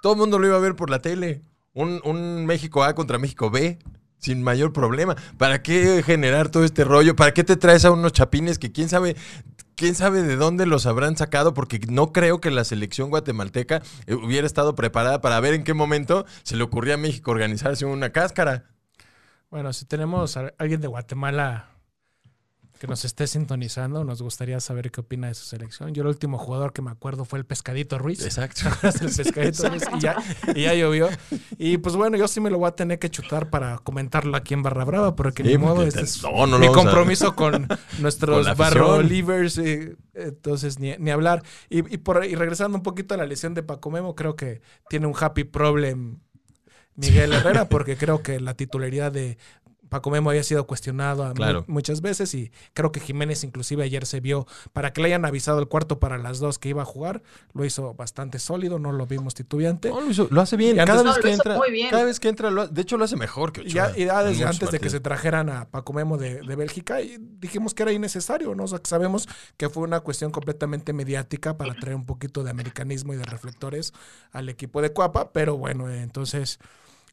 Todo 0.00 0.12
el 0.12 0.18
mundo 0.20 0.38
lo 0.38 0.46
iba 0.46 0.56
a 0.56 0.60
ver 0.60 0.76
por 0.76 0.90
la 0.90 1.00
tele. 1.00 1.42
Un, 1.74 2.00
un 2.04 2.46
México 2.46 2.82
A 2.84 2.94
contra 2.94 3.18
México 3.18 3.50
B 3.50 3.78
sin 4.20 4.42
mayor 4.42 4.72
problema. 4.72 5.16
¿Para 5.36 5.62
qué 5.62 6.02
generar 6.04 6.48
todo 6.48 6.64
este 6.64 6.84
rollo? 6.84 7.16
¿Para 7.16 7.34
qué 7.34 7.42
te 7.42 7.56
traes 7.56 7.84
a 7.84 7.90
unos 7.90 8.12
chapines 8.12 8.58
que 8.58 8.70
quién 8.70 8.88
sabe, 8.88 9.16
quién 9.74 9.94
sabe 9.94 10.22
de 10.22 10.36
dónde 10.36 10.66
los 10.66 10.86
habrán 10.86 11.16
sacado? 11.16 11.52
Porque 11.54 11.80
no 11.88 12.12
creo 12.12 12.40
que 12.40 12.50
la 12.50 12.64
selección 12.64 13.10
guatemalteca 13.10 13.82
eh, 14.06 14.14
hubiera 14.14 14.46
estado 14.46 14.74
preparada 14.76 15.20
para 15.20 15.40
ver 15.40 15.54
en 15.54 15.64
qué 15.64 15.74
momento 15.74 16.26
se 16.44 16.56
le 16.56 16.62
ocurría 16.62 16.94
a 16.94 16.98
México 16.98 17.32
organizarse 17.32 17.84
una 17.84 18.10
cáscara. 18.10 18.66
Bueno, 19.50 19.72
si 19.72 19.84
tenemos 19.84 20.36
a 20.36 20.52
alguien 20.58 20.80
de 20.80 20.86
Guatemala 20.86 21.70
que 22.80 22.86
nos 22.86 23.04
esté 23.04 23.26
sintonizando, 23.26 24.04
nos 24.04 24.22
gustaría 24.22 24.58
saber 24.58 24.90
qué 24.90 25.02
opina 25.02 25.28
de 25.28 25.34
su 25.34 25.44
selección. 25.44 25.92
Yo 25.92 26.00
el 26.00 26.08
último 26.08 26.38
jugador 26.38 26.72
que 26.72 26.80
me 26.80 26.90
acuerdo 26.90 27.26
fue 27.26 27.38
el 27.38 27.44
Pescadito 27.44 27.98
Ruiz. 27.98 28.24
Exacto. 28.24 28.62
el 28.82 29.14
Pescadito 29.14 29.68
Ruiz 29.68 29.82
y 29.98 30.00
ya, 30.00 30.16
y 30.54 30.62
ya 30.62 30.72
llovió. 30.72 31.10
Y 31.58 31.76
pues 31.76 31.94
bueno, 31.94 32.16
yo 32.16 32.26
sí 32.26 32.40
me 32.40 32.48
lo 32.48 32.56
voy 32.58 32.68
a 32.68 32.70
tener 32.72 32.98
que 32.98 33.10
chutar 33.10 33.50
para 33.50 33.76
comentarlo 33.80 34.34
aquí 34.34 34.54
en 34.54 34.62
Barra 34.62 34.86
Brava, 34.86 35.14
porque 35.14 35.42
Sí, 35.42 35.50
ni 35.50 35.58
modo, 35.58 35.82
este 35.82 36.00
te- 36.00 36.04
es 36.06 36.22
no, 36.22 36.46
no, 36.46 36.58
mi 36.58 36.68
compromiso 36.68 37.36
con 37.36 37.68
nuestros 37.98 38.48
con. 38.48 38.56
Barro 38.56 39.02
Livers. 39.02 39.60
entonces, 40.14 40.78
ni, 40.78 40.96
ni 40.96 41.10
hablar. 41.10 41.42
Y, 41.68 41.80
y 41.80 41.98
por, 41.98 42.24
y 42.24 42.34
regresando 42.34 42.78
un 42.78 42.82
poquito 42.82 43.12
a 43.12 43.18
la 43.18 43.26
lesión 43.26 43.52
de 43.52 43.62
Paco 43.62 43.90
Memo, 43.90 44.14
creo 44.14 44.36
que 44.36 44.62
tiene 44.88 45.06
un 45.06 45.14
happy 45.20 45.44
problem 45.44 46.20
Miguel 46.96 47.32
Herrera, 47.32 47.66
porque 47.68 47.96
creo 47.96 48.22
que 48.22 48.40
la 48.40 48.54
titularidad 48.54 49.12
de 49.12 49.38
Paco 49.90 50.10
Memo 50.10 50.30
había 50.30 50.42
sido 50.42 50.66
cuestionado 50.66 51.32
Claro. 51.34 51.64
muchas 51.66 52.00
veces 52.00 52.32
y 52.34 52.50
creo 52.72 52.90
que 52.92 53.00
Jiménez 53.00 53.44
inclusive 53.44 53.82
ayer 53.84 54.06
se 54.06 54.20
vio 54.20 54.46
para 54.72 54.92
que 54.94 55.02
le 55.02 55.08
hayan 55.08 55.26
avisado 55.26 55.58
el 55.58 55.68
cuarto 55.68 55.98
para 55.98 56.16
las 56.16 56.38
dos 56.38 56.58
que 56.58 56.70
iba 56.70 56.80
a 56.82 56.86
jugar, 56.86 57.22
lo 57.52 57.64
hizo 57.66 57.92
bastante 57.94 58.38
sólido, 58.38 58.78
no 58.78 58.92
lo 58.92 59.06
vimos 59.06 59.34
titubeante. 59.34 59.90
No, 59.90 60.00
lo, 60.00 60.10
hizo- 60.10 60.28
lo 60.30 60.40
hace 60.40 60.56
bien. 60.56 60.80
Antes- 60.80 60.86
cada 60.86 61.02
No, 61.02 61.10
vez 61.10 61.16
lo 61.18 61.22
que 61.22 61.28
hizo 61.28 61.36
entra, 61.42 61.56
muy 61.58 61.70
bien. 61.70 61.90
cada 61.90 62.04
vez 62.04 62.18
que 62.20 62.28
entra, 62.28 62.50
lo 62.50 62.66
de 62.68 62.80
hecho 62.80 62.96
lo 62.96 63.04
hace 63.04 63.16
mejor 63.16 63.52
que 63.52 63.62
Y 63.62 63.70
ya, 63.70 63.88
Ochoa. 63.88 64.32
y 64.32 64.42
antes 64.42 64.70
de 64.70 64.78
que 64.80 64.88
se 64.88 65.00
trajeran 65.00 65.50
a 65.50 65.68
Paco 65.68 65.92
Memo 65.92 66.16
de, 66.16 66.40
de 66.40 66.56
Bélgica, 66.56 67.00
y 67.02 67.18
dijimos 67.40 67.74
que 67.74 67.82
era 67.82 67.92
innecesario, 67.92 68.54
¿no? 68.54 68.64
O 68.64 68.68
sea, 68.68 68.78
que 68.78 68.88
sabemos 68.88 69.28
que 69.56 69.68
fue 69.68 69.82
una 69.82 70.00
cuestión 70.00 70.30
completamente 70.30 70.92
mediática 70.92 71.56
para 71.56 71.74
traer 71.74 71.96
un 71.96 72.06
poquito 72.06 72.44
de 72.44 72.50
americanismo 72.50 73.12
y 73.12 73.16
de 73.16 73.24
reflectores 73.24 73.92
al 74.32 74.48
equipo 74.48 74.80
de 74.82 74.92
Cuapa, 74.92 75.32
pero 75.32 75.56
bueno, 75.56 75.90
entonces 75.90 76.58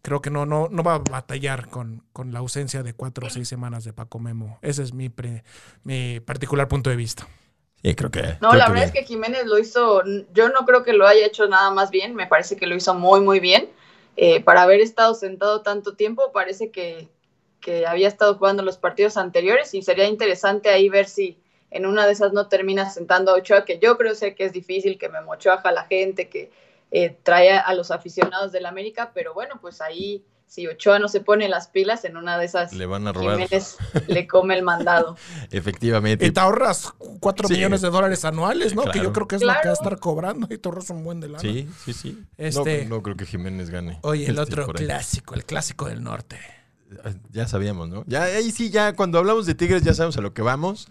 creo 0.01 0.21
que 0.21 0.29
no, 0.29 0.45
no, 0.45 0.67
no 0.69 0.83
va 0.83 0.95
a 0.95 0.99
batallar 0.99 1.69
con, 1.69 2.03
con 2.13 2.31
la 2.31 2.39
ausencia 2.39 2.83
de 2.83 2.93
cuatro 2.93 3.27
o 3.27 3.29
seis 3.29 3.47
semanas 3.47 3.83
de 3.83 3.93
Paco 3.93 4.19
Memo. 4.19 4.59
Ese 4.61 4.83
es 4.83 4.93
mi, 4.93 5.09
pre- 5.09 5.43
mi 5.83 6.19
particular 6.19 6.67
punto 6.67 6.89
de 6.89 6.95
vista. 6.95 7.27
Sí, 7.83 7.93
creo 7.95 8.09
que. 8.09 8.21
No, 8.41 8.49
creo 8.49 8.53
la 8.53 8.65
que 8.65 8.71
verdad 8.71 8.73
bien. 8.73 8.83
es 8.85 8.91
que 8.91 9.03
Jiménez 9.03 9.45
lo 9.45 9.59
hizo, 9.59 10.03
yo 10.33 10.49
no 10.49 10.65
creo 10.65 10.83
que 10.83 10.93
lo 10.93 11.07
haya 11.07 11.25
hecho 11.25 11.47
nada 11.47 11.71
más 11.71 11.91
bien, 11.91 12.15
me 12.15 12.27
parece 12.27 12.57
que 12.57 12.67
lo 12.67 12.75
hizo 12.75 12.93
muy, 12.93 13.21
muy 13.21 13.39
bien. 13.39 13.69
Eh, 14.15 14.43
para 14.43 14.63
haber 14.63 14.81
estado 14.81 15.13
sentado 15.13 15.61
tanto 15.61 15.95
tiempo, 15.95 16.31
parece 16.33 16.71
que, 16.71 17.07
que 17.61 17.85
había 17.85 18.07
estado 18.07 18.35
jugando 18.35 18.63
los 18.63 18.77
partidos 18.77 19.15
anteriores 19.15 19.75
y 19.75 19.83
sería 19.83 20.07
interesante 20.07 20.69
ahí 20.69 20.89
ver 20.89 21.07
si 21.07 21.37
en 21.69 21.85
una 21.85 22.07
de 22.07 22.13
esas 22.13 22.33
no 22.33 22.47
termina 22.47 22.89
sentando 22.89 23.31
a 23.31 23.35
Ochoa, 23.35 23.63
que 23.63 23.77
yo 23.77 23.95
creo 23.97 24.15
sé 24.15 24.33
que 24.33 24.45
es 24.45 24.53
difícil, 24.53 24.97
que 24.97 25.09
me 25.09 25.21
mochoa 25.21 25.55
a 25.55 25.71
la 25.71 25.83
gente, 25.83 26.29
que 26.29 26.49
eh, 26.91 27.17
trae 27.23 27.51
a 27.51 27.73
los 27.73 27.91
aficionados 27.91 28.51
del 28.51 28.65
América, 28.65 29.11
pero 29.13 29.33
bueno, 29.33 29.59
pues 29.61 29.81
ahí 29.81 30.23
si 30.49 30.65
Ochoa 30.65 30.97
no 30.99 31.09
se 31.09 31.19
pone 31.19 31.49
las 31.49 31.67
pilas, 31.67 32.05
en 32.05 32.15
una 32.15 32.37
de 32.39 32.45
esas 32.45 32.71
Le 32.71 32.85
van 32.85 33.05
a 33.05 33.11
robar. 33.11 33.33
Jiménez 33.35 33.75
le 34.07 34.27
come 34.27 34.55
el 34.55 34.63
mandado. 34.63 35.17
Efectivamente. 35.51 36.25
Y 36.25 36.31
te 36.31 36.39
ahorras 36.39 36.93
cuatro 37.19 37.49
Sí. 37.49 37.55
millones 37.55 37.81
de 37.81 37.89
dólares 37.89 38.23
anuales, 38.23 38.73
¿no? 38.73 38.85
Que 38.85 38.99
yo 38.99 39.11
creo 39.11 39.27
que 39.27 39.35
es 39.35 39.41
lo 39.43 39.51
que 39.61 39.67
va 39.67 39.71
a 39.71 39.73
estar 39.73 39.99
cobrando 39.99 40.47
y 40.49 40.57
te 40.57 40.69
ahorras 40.69 40.89
un 40.89 41.03
buen 41.03 41.19
de 41.19 41.27
lana. 41.27 41.39
Sí, 41.39 41.67
sí, 41.83 41.91
sí. 41.91 42.23
Este- 42.37 42.85
No, 42.85 42.95
no 42.97 43.03
creo 43.03 43.17
que 43.17 43.25
Jiménez 43.25 43.69
gane. 43.69 43.99
Oye, 44.03 44.23
el 44.25 44.39
Este, 44.39 44.53
otro 44.61 44.67
clásico, 44.73 45.35
el 45.35 45.43
clásico 45.43 45.87
del 45.87 46.01
norte. 46.01 46.39
Ya 47.31 47.47
sabíamos, 47.47 47.89
¿no? 47.89 48.03
Ya 48.07 48.23
ahí 48.23 48.51
sí, 48.51 48.69
ya 48.69 48.93
cuando 48.93 49.17
hablamos 49.19 49.45
de 49.45 49.55
Tigres 49.55 49.83
ya 49.83 49.93
sabemos 49.93 50.17
a 50.17 50.21
lo 50.21 50.33
que 50.33 50.41
vamos. 50.41 50.87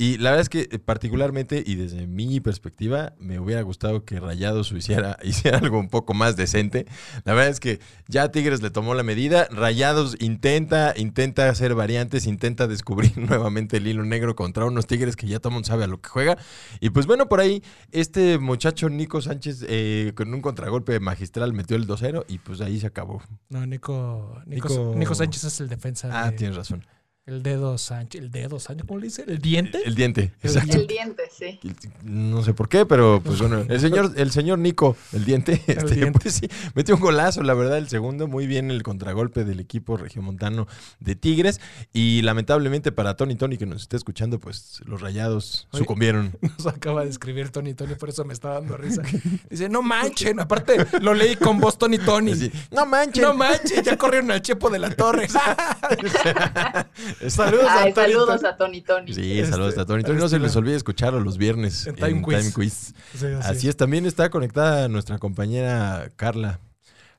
Y 0.00 0.16
la 0.18 0.30
verdad 0.30 0.42
es 0.42 0.48
que 0.48 0.68
eh, 0.70 0.78
particularmente 0.78 1.60
y 1.66 1.74
desde 1.74 2.06
mi 2.06 2.38
perspectiva 2.38 3.14
me 3.18 3.40
hubiera 3.40 3.62
gustado 3.62 4.04
que 4.04 4.20
Rayados 4.20 4.70
hiciera, 4.76 5.18
hiciera 5.24 5.58
algo 5.58 5.80
un 5.80 5.88
poco 5.88 6.14
más 6.14 6.36
decente. 6.36 6.86
La 7.24 7.32
verdad 7.34 7.50
es 7.50 7.58
que 7.58 7.80
ya 8.06 8.30
Tigres 8.30 8.62
le 8.62 8.70
tomó 8.70 8.94
la 8.94 9.02
medida. 9.02 9.48
Rayados 9.50 10.14
intenta, 10.20 10.94
intenta 10.96 11.48
hacer 11.48 11.74
variantes, 11.74 12.26
intenta 12.26 12.68
descubrir 12.68 13.18
nuevamente 13.18 13.78
el 13.78 13.88
hilo 13.88 14.04
negro 14.04 14.36
contra 14.36 14.66
unos 14.66 14.86
Tigres 14.86 15.16
que 15.16 15.26
ya 15.26 15.40
todo 15.40 15.48
el 15.48 15.54
mundo 15.54 15.66
sabe 15.66 15.82
a 15.82 15.88
lo 15.88 16.00
que 16.00 16.08
juega. 16.10 16.38
Y 16.78 16.90
pues 16.90 17.06
bueno, 17.06 17.28
por 17.28 17.40
ahí 17.40 17.64
este 17.90 18.38
muchacho 18.38 18.88
Nico 18.90 19.20
Sánchez 19.20 19.64
eh, 19.68 20.12
con 20.14 20.32
un 20.32 20.42
contragolpe 20.42 21.00
magistral 21.00 21.52
metió 21.54 21.76
el 21.76 21.88
2-0 21.88 22.24
y 22.28 22.38
pues 22.38 22.60
ahí 22.60 22.78
se 22.78 22.86
acabó. 22.86 23.20
No, 23.48 23.66
Nico, 23.66 24.40
Nico, 24.46 24.68
Nico- 24.68 24.94
Nico 24.94 25.14
Sánchez 25.16 25.37
Sánchez 25.40 25.54
es 25.54 25.60
el 25.60 25.68
defensa. 25.68 26.08
Ah, 26.12 26.30
de- 26.30 26.36
tienes 26.36 26.56
razón. 26.56 26.84
El 27.28 27.42
dedo 27.42 27.76
Sánchez. 27.76 28.22
¿El 28.22 28.30
dedo 28.30 28.58
Sánchez? 28.58 28.86
¿Cómo 28.86 29.00
le 29.00 29.08
dice? 29.08 29.22
¿El 29.26 29.38
diente? 29.38 29.82
El 29.84 29.94
diente, 29.94 30.32
El 30.40 30.50
exacto. 30.50 30.78
El 30.78 30.86
diente, 30.86 31.24
sí. 31.30 31.60
No 32.02 32.42
sé 32.42 32.54
por 32.54 32.70
qué, 32.70 32.86
pero 32.86 33.20
pues 33.22 33.38
bueno, 33.38 33.66
el 33.68 33.80
señor, 33.80 34.14
el 34.16 34.30
señor 34.30 34.58
Nico, 34.58 34.96
el 35.12 35.26
diente, 35.26 35.62
este, 35.66 35.94
diente. 35.94 36.18
pues 36.18 36.36
sí, 36.36 36.48
metió 36.74 36.94
un 36.94 37.02
golazo, 37.02 37.42
la 37.42 37.52
verdad, 37.52 37.76
el 37.76 37.90
segundo, 37.90 38.28
muy 38.28 38.46
bien 38.46 38.70
el 38.70 38.82
contragolpe 38.82 39.44
del 39.44 39.60
equipo 39.60 39.98
regiomontano 39.98 40.66
de 41.00 41.16
Tigres. 41.16 41.60
Y 41.92 42.22
lamentablemente 42.22 42.92
para 42.92 43.14
Tony 43.14 43.36
Tony 43.36 43.58
que 43.58 43.66
nos 43.66 43.82
está 43.82 43.98
escuchando, 43.98 44.40
pues 44.40 44.80
los 44.86 45.02
rayados 45.02 45.68
Oye. 45.72 45.80
sucumbieron. 45.80 46.34
Nos 46.58 46.66
acaba 46.66 47.04
de 47.04 47.10
escribir 47.10 47.50
Tony 47.50 47.74
Tony, 47.74 47.94
por 47.94 48.08
eso 48.08 48.24
me 48.24 48.32
está 48.32 48.54
dando 48.54 48.78
risa. 48.78 49.02
Dice, 49.50 49.68
no 49.68 49.82
manchen. 49.82 50.40
Aparte, 50.40 50.78
lo 51.02 51.12
leí 51.12 51.36
con 51.36 51.60
voz 51.60 51.76
Tony 51.76 51.98
Tony. 51.98 52.32
Así, 52.32 52.50
no 52.70 52.86
manches. 52.86 53.22
No 53.22 53.34
manches, 53.34 53.82
ya 53.82 53.98
corrieron 53.98 54.30
al 54.30 54.40
Chepo 54.40 54.70
de 54.70 54.78
la 54.78 54.94
Torre. 54.94 55.28
Saludos 57.28 57.66
Ay, 57.68 57.90
a 57.90 57.94
Tony 57.94 58.12
saludos 58.12 58.40
Tony. 58.40 58.48
a 58.48 58.56
Tony 58.56 58.80
Tony. 58.82 59.14
Sí, 59.14 59.38
Este, 59.40 59.52
saludos 59.52 59.76
a 59.78 59.84
Tony 59.86 60.02
Tony. 60.02 60.18
No 60.18 60.28
se 60.28 60.36
este, 60.36 60.46
les 60.46 60.56
olvide 60.56 60.76
escucharlo 60.76 61.20
los 61.20 61.36
viernes 61.38 61.86
En 61.86 61.96
Time 61.96 62.22
Quiz. 62.22 62.94
Sí, 63.14 63.26
Así 63.42 63.68
es, 63.68 63.76
también 63.76 64.06
está 64.06 64.30
conectada 64.30 64.88
nuestra 64.88 65.18
compañera 65.18 66.10
Carla, 66.16 66.60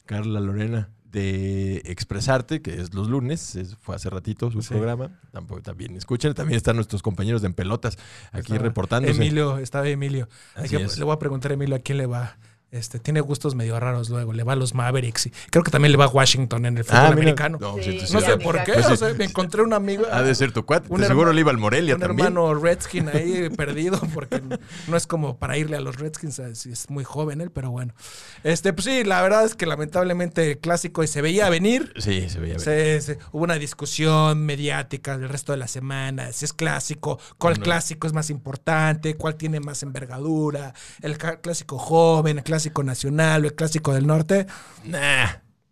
Carla 0.05 0.39
Lorena 0.39 0.89
de 1.11 1.77
Expresarte, 1.85 2.61
que 2.61 2.79
es 2.79 2.93
los 2.93 3.07
lunes, 3.09 3.55
es- 3.55 3.75
fue 3.81 3.95
hace 3.95 4.09
ratito 4.11 4.51
su 4.51 4.61
Sí. 4.61 4.69
programa. 4.69 5.19
Tampoco, 5.31 5.61
también 5.61 5.95
escuchen, 5.97 6.33
también 6.35 6.55
están 6.57 6.75
nuestros 6.75 7.01
compañeros 7.01 7.41
de 7.41 7.47
En 7.47 7.53
Pelotas 7.55 7.97
aquí 8.31 8.41
Estaba 8.51 8.59
reportándose. 8.59 9.15
Emilio, 9.15 9.57
estaba 9.57 9.87
Emilio. 9.89 10.29
Así 10.55 10.77
que- 10.77 10.83
es. 10.83 10.97
le 10.99 11.05
voy 11.05 11.15
a 11.15 11.19
preguntar 11.19 11.49
a 11.51 11.55
Emilio 11.55 11.75
a 11.75 11.79
quién 11.79 11.97
le 11.97 12.05
va. 12.05 12.37
Este, 12.71 12.99
tiene 12.99 13.19
gustos 13.21 13.55
medio 13.55 13.79
raros 13.79 14.09
luego. 14.09 14.31
Le 14.31 14.43
va 14.43 14.53
a 14.53 14.55
los 14.55 14.75
Mavericks. 14.75 15.25
Y 15.25 15.31
creo 15.49 15.63
que 15.63 15.71
también 15.71 15.91
le 15.91 15.97
va 15.97 16.05
a 16.05 16.09
Washington 16.09 16.67
en 16.67 16.77
el 16.77 16.83
fútbol 16.83 16.99
Ah, 16.99 17.03
mira. 17.09 17.13
americano. 17.13 17.57
No, 17.59 17.75
Sí, 17.77 17.83
sí, 17.83 17.89
entonces 17.91 18.13
No 18.13 18.19
ya 18.19 18.25
sé 18.27 18.37
ni 18.37 18.43
por 18.43 18.63
qué. 18.63 18.73
Pues 18.73 18.85
o 18.87 18.95
sea, 18.95 19.13
me 19.15 19.25
encontré 19.25 19.63
un 19.63 19.73
amigo. 19.73 20.05
Ha 20.11 20.21
de 20.21 20.35
ser 20.35 20.51
tu 20.51 20.63
cuate. 20.65 20.87
Un 20.89 21.03
seguro 21.03 21.33
le 21.33 21.39
iba 21.41 21.49
al 21.49 21.57
Morelia 21.57 21.95
un 21.95 22.01
también. 22.01 22.27
hermano 22.27 22.53
Redskin 22.53 23.09
ahí 23.09 23.49
perdido 23.57 23.99
porque 24.13 24.41
no 24.87 24.95
es 24.97 25.07
como 25.07 25.37
para 25.37 25.57
irle 25.57 25.77
a 25.77 25.81
los 25.81 25.95
Redskins, 25.97 26.37
es 26.39 26.89
muy 26.91 27.03
joven 27.03 27.41
él, 27.41 27.49
pero 27.49 27.71
bueno. 27.71 27.95
Este, 28.43 28.71
pues 28.71 28.85
sí, 28.85 29.03
la 29.03 29.21
verdad 29.23 29.45
es 29.45 29.55
que 29.55 29.65
lamentablemente 29.65 30.51
el 30.51 30.59
clásico 30.59 31.03
y 31.03 31.07
se 31.07 31.23
veía 31.23 31.49
venir. 31.49 31.91
Sí, 31.97 32.29
se 32.29 32.39
veía 32.39 32.53
bien. 32.55 32.59
Se- 32.59 33.01
se- 33.01 33.17
hubo 33.31 33.45
una 33.45 33.55
discusión 33.55 34.45
mediática 34.45 35.15
el 35.15 35.27
resto 35.27 35.53
de 35.53 35.57
la 35.57 35.67
semana, 35.67 36.31
si 36.33 36.45
es 36.45 36.53
clásico, 36.53 37.19
cuál 37.39 37.55
No. 37.57 37.63
clásico 37.63 38.05
es 38.05 38.13
más 38.13 38.29
importante, 38.29 39.15
cuál 39.15 39.35
tiene 39.35 39.59
más 39.59 39.81
envergadura, 39.81 40.75
el 41.01 41.17
clásico 41.17 41.79
joven, 41.79 42.37
el 42.37 42.43
clásico 42.43 42.58
nacional 42.83 43.43
o 43.43 43.47
el 43.47 43.55
clásico 43.55 43.93
del 43.93 44.07
norte. 44.07 44.47
Nah. 44.85 45.27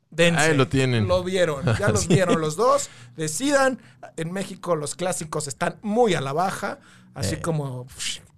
Dense. 0.09 0.39
Ahí 0.41 0.55
lo 0.57 0.67
tienen. 0.67 1.07
Lo 1.07 1.23
vieron, 1.23 1.65
ya 1.77 1.89
los 1.91 2.07
vieron 2.07 2.39
los 2.39 2.55
dos. 2.55 2.89
Decidan. 3.17 3.79
En 4.15 4.31
México 4.31 4.75
los 4.75 4.95
clásicos 4.95 5.47
están 5.47 5.75
muy 5.81 6.13
a 6.13 6.21
la 6.21 6.31
baja, 6.33 6.79
así 7.13 7.35
Eh. 7.35 7.41
como 7.41 7.85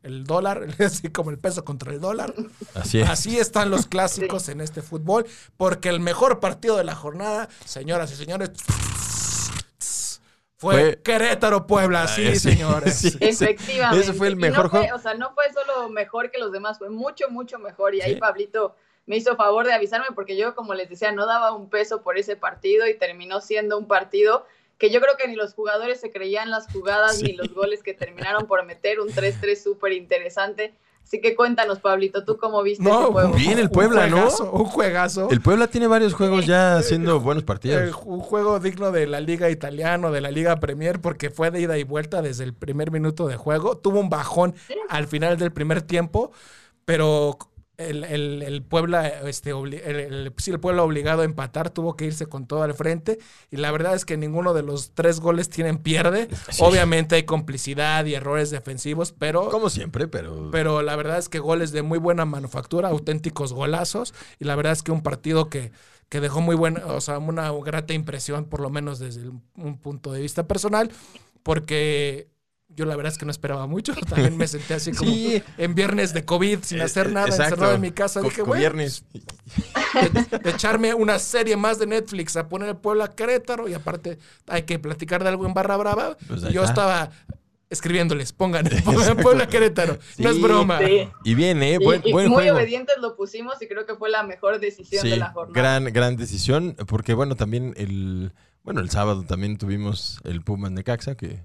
el 0.01 0.23
dólar, 0.23 0.67
así 0.79 1.09
como 1.09 1.29
el 1.29 1.37
peso 1.37 1.63
contra 1.63 1.93
el 1.93 1.99
dólar. 2.01 2.33
Así 2.73 2.99
es. 3.01 3.09
Así 3.09 3.37
están 3.37 3.69
los 3.69 3.85
clásicos 3.85 4.49
en 4.49 4.61
este 4.61 4.81
fútbol, 4.81 5.25
porque 5.57 5.89
el 5.89 5.99
mejor 5.99 6.39
partido 6.39 6.75
de 6.75 6.83
la 6.85 6.95
jornada, 6.95 7.47
señoras 7.65 8.11
y 8.11 8.15
señores, 8.15 8.49
fue, 10.59 10.73
Fue- 10.73 11.01
Querétaro 11.01 11.65
Puebla, 11.65 12.05
sí, 12.07 12.27
Ah, 12.27 12.31
sí, 12.33 12.39
señores. 12.51 12.95
sí. 12.99 13.07
Ese- 13.21 13.45
Efectivamente. 13.45 14.03
ese 14.03 14.13
fue 14.13 14.27
el 14.27 14.35
mejor 14.35 14.65
no 14.65 14.69
fue- 14.69 14.79
juego. 14.81 14.95
O 14.97 14.99
sea, 14.99 15.13
no 15.13 15.33
fue 15.33 15.45
solo 15.53 15.87
mejor 15.89 16.29
que 16.31 16.37
los 16.37 16.51
demás, 16.51 16.77
fue 16.77 16.89
mucho, 16.89 17.29
mucho 17.29 17.59
mejor. 17.59 17.95
Y 17.95 18.01
ahí 18.01 18.15
Sí. 18.15 18.19
Pablito 18.19 18.75
me 19.05 19.15
hizo 19.15 19.35
favor 19.37 19.65
de 19.65 19.73
avisarme 19.73 20.07
porque 20.13 20.35
yo, 20.37 20.53
como 20.55 20.73
les 20.73 20.89
decía, 20.89 21.11
no 21.13 21.25
daba 21.25 21.53
un 21.53 21.69
peso 21.69 22.01
por 22.01 22.17
ese 22.17 22.35
partido 22.35 22.85
y 22.87 22.93
terminó 22.97 23.39
siendo 23.41 23.77
un 23.77 23.87
partido 23.87 24.45
que 24.77 24.89
yo 24.91 24.99
creo 25.01 25.15
que 25.17 25.27
ni 25.27 25.35
los 25.35 25.53
jugadores 25.53 25.99
se 25.99 26.11
creían 26.11 26.51
las 26.51 26.71
jugadas 26.71 27.17
Sí. 27.17 27.23
ni 27.23 27.33
los 27.33 27.53
goles 27.53 27.81
que 27.81 27.93
terminaron 27.93 28.45
por 28.45 28.65
meter, 28.65 28.99
un 28.99 29.09
3-3 29.11 29.63
súper 29.63 29.93
interesante. 29.93 30.73
Así 31.09 31.21
que 31.21 31.35
cuéntanos, 31.35 31.79
Pablito, 31.79 32.23
¿tú 32.23 32.37
cómo 32.37 32.61
viste 32.61 32.83
ese 32.83 32.91
No, 32.93 33.07
juego? 33.11 33.33
Bien 33.33 33.57
el 33.57 33.71
Puebla, 33.71 34.03
un 34.05 34.11
¿no? 34.11 34.17
juegazo, 34.17 34.51
Un 34.51 34.65
juegazo. 34.65 35.27
El 35.31 35.41
Puebla 35.41 35.65
tiene 35.65 35.87
varios 35.87 36.13
juegos 36.13 36.45
ya 36.45 36.77
haciendo 36.77 37.19
buenos 37.19 37.41
Eh, 37.41 37.45
partidos. 37.47 37.95
un 38.05 38.19
juego 38.19 38.59
digno 38.59 38.91
de 38.91 39.07
la 39.07 39.19
Liga 39.19 39.49
Italiana, 39.49 40.11
de 40.11 40.21
la 40.21 40.29
Liga 40.29 40.59
Premier, 40.59 41.01
porque 41.01 41.31
fue 41.31 41.49
de 41.49 41.61
ida 41.61 41.79
y 41.79 41.83
vuelta 41.83 42.21
desde 42.21 42.43
el 42.43 42.53
primer 42.53 42.91
minuto 42.91 43.25
de 43.27 43.37
juego. 43.37 43.75
Tuvo 43.75 43.99
un 43.99 44.11
bajón 44.11 44.53
al 44.87 45.07
final 45.07 45.37
del 45.37 45.51
primer 45.51 45.81
tiempo, 45.81 46.31
pero 46.85 47.39
el, 47.79 48.03
el- 48.03 48.41
el 48.43 48.61
Puebla, 48.61 49.07
este, 49.07 49.51
el, 49.51 49.73
el- 49.73 50.33
sí, 50.37 50.51
el 50.51 50.59
Puebla 50.59 50.83
obligado 50.83 51.21
a 51.21 51.25
empatar, 51.25 51.69
tuvo 51.69 51.95
que 51.95 52.05
irse 52.05 52.27
con 52.27 52.45
todo 52.45 52.61
al 52.63 52.73
frente. 52.73 53.19
Y 53.49 53.57
la 53.57 53.71
verdad 53.71 53.95
es 53.95 54.05
que 54.05 54.17
ninguno 54.17 54.53
de 54.53 54.63
los 54.63 54.91
tres 54.93 55.19
goles 55.19 55.49
tienen 55.49 55.77
pierde. 55.79 56.27
Sí. 56.51 56.61
Obviamente 56.63 57.15
hay 57.15 57.23
complicidad 57.23 58.05
y 58.05 58.13
errores 58.15 58.51
defensivos, 58.51 59.11
pero. 59.17 59.49
Como 59.49 59.69
siempre, 59.69 60.07
pero... 60.07 60.49
Pero 60.51 60.81
la 60.81 60.95
verdad 60.95 61.17
es 61.17 61.29
que 61.29 61.39
goles 61.39 61.71
de 61.71 61.81
muy 61.81 61.97
buena 61.99 62.25
manufactura, 62.25 62.89
auténticos 62.89 63.53
golazos. 63.53 64.13
Y 64.39 64.45
la 64.45 64.55
verdad 64.55 64.73
es 64.73 64.83
que 64.83 64.91
un 64.91 65.01
partido 65.01 65.49
que, 65.49 65.71
que 66.09 66.19
dejó 66.19 66.41
muy 66.41 66.55
buena, 66.55 66.85
o 66.87 67.01
sea, 67.01 67.17
una 67.19 67.51
grata 67.51 67.93
impresión, 67.93 68.45
por 68.45 68.59
lo 68.61 68.69
menos 68.69 68.99
desde 68.99 69.29
un 69.55 69.77
punto 69.77 70.11
de 70.11 70.21
vista 70.21 70.47
personal, 70.47 70.91
porque 71.43 72.27
yo 72.79 72.85
la 72.85 72.95
verdad 72.95 73.11
es 73.11 73.17
que 73.19 73.25
no 73.25 73.31
esperaba 73.31 73.67
mucho. 73.67 73.93
También 74.09 74.37
me 74.37 74.47
senté 74.47 74.73
así 74.75 74.91
como 74.93 75.11
Sí. 75.11 75.43
en 75.57 75.75
viernes 75.75 76.13
de 76.13 76.23
COVID, 76.23 76.59
sin 76.63 76.79
Eh, 76.79 76.83
hacer 76.83 77.11
nada, 77.11 77.27
exacto. 77.27 77.53
encerrado 77.55 77.75
en 77.75 77.81
mi 77.81 77.91
casa. 77.91 78.21
Co- 78.21 78.29
Dije, 78.29 78.41
bueno, 78.41 78.59
viernes. 78.61 79.03
de, 80.31 80.37
de 80.39 80.49
echarme 80.49 80.93
una 80.93 81.19
serie 81.19 81.57
más 81.57 81.79
de 81.79 81.87
Netflix 81.87 82.35
a 82.37 82.47
poner 82.47 82.69
el 82.69 82.77
Puebla 82.77 83.09
Querétaro 83.09 83.67
y 83.67 83.73
aparte 83.73 84.17
hay 84.47 84.63
que 84.63 84.79
platicar 84.79 85.23
de 85.23 85.29
algo 85.29 85.45
en 85.45 85.53
Barra 85.53 85.75
Brava. 85.77 86.17
Pues 86.27 86.41
yo 86.43 86.63
estaba 86.63 87.11
escribiéndoles, 87.69 88.31
pongan, 88.33 88.65
pongan 88.85 89.17
Puebla 89.17 89.47
Querétaro. 89.47 89.99
No 90.17 90.29
es 90.29 90.41
broma. 90.41 90.79
Sí. 90.79 91.07
Y 91.23 91.35
bien, 91.35 91.61
¿eh? 91.61 91.77
Y- 91.79 91.83
Buen, 91.83 92.01
y 92.05 92.11
buen 92.11 92.27
muy 92.29 92.35
juego. 92.43 92.57
obedientes 92.57 92.95
lo 93.01 93.15
pusimos 93.15 93.61
y 93.61 93.67
creo 93.67 93.85
que 93.85 93.95
fue 93.95 94.09
la 94.09 94.23
mejor 94.23 94.59
decisión 94.59 95.01
Sí, 95.03 95.09
de 95.09 95.17
la 95.17 95.31
jornada. 95.31 95.53
gran, 95.61 95.93
gran 95.93 96.15
decisión, 96.15 96.75
porque 96.87 97.13
bueno, 97.13 97.35
también 97.35 97.73
el, 97.77 98.31
bueno, 98.63 98.81
el 98.81 98.89
sábado 98.89 99.23
también 99.23 99.57
tuvimos 99.57 100.19
el 100.23 100.41
Pumas 100.41 100.71
Necaxa, 100.71 101.15
que 101.15 101.41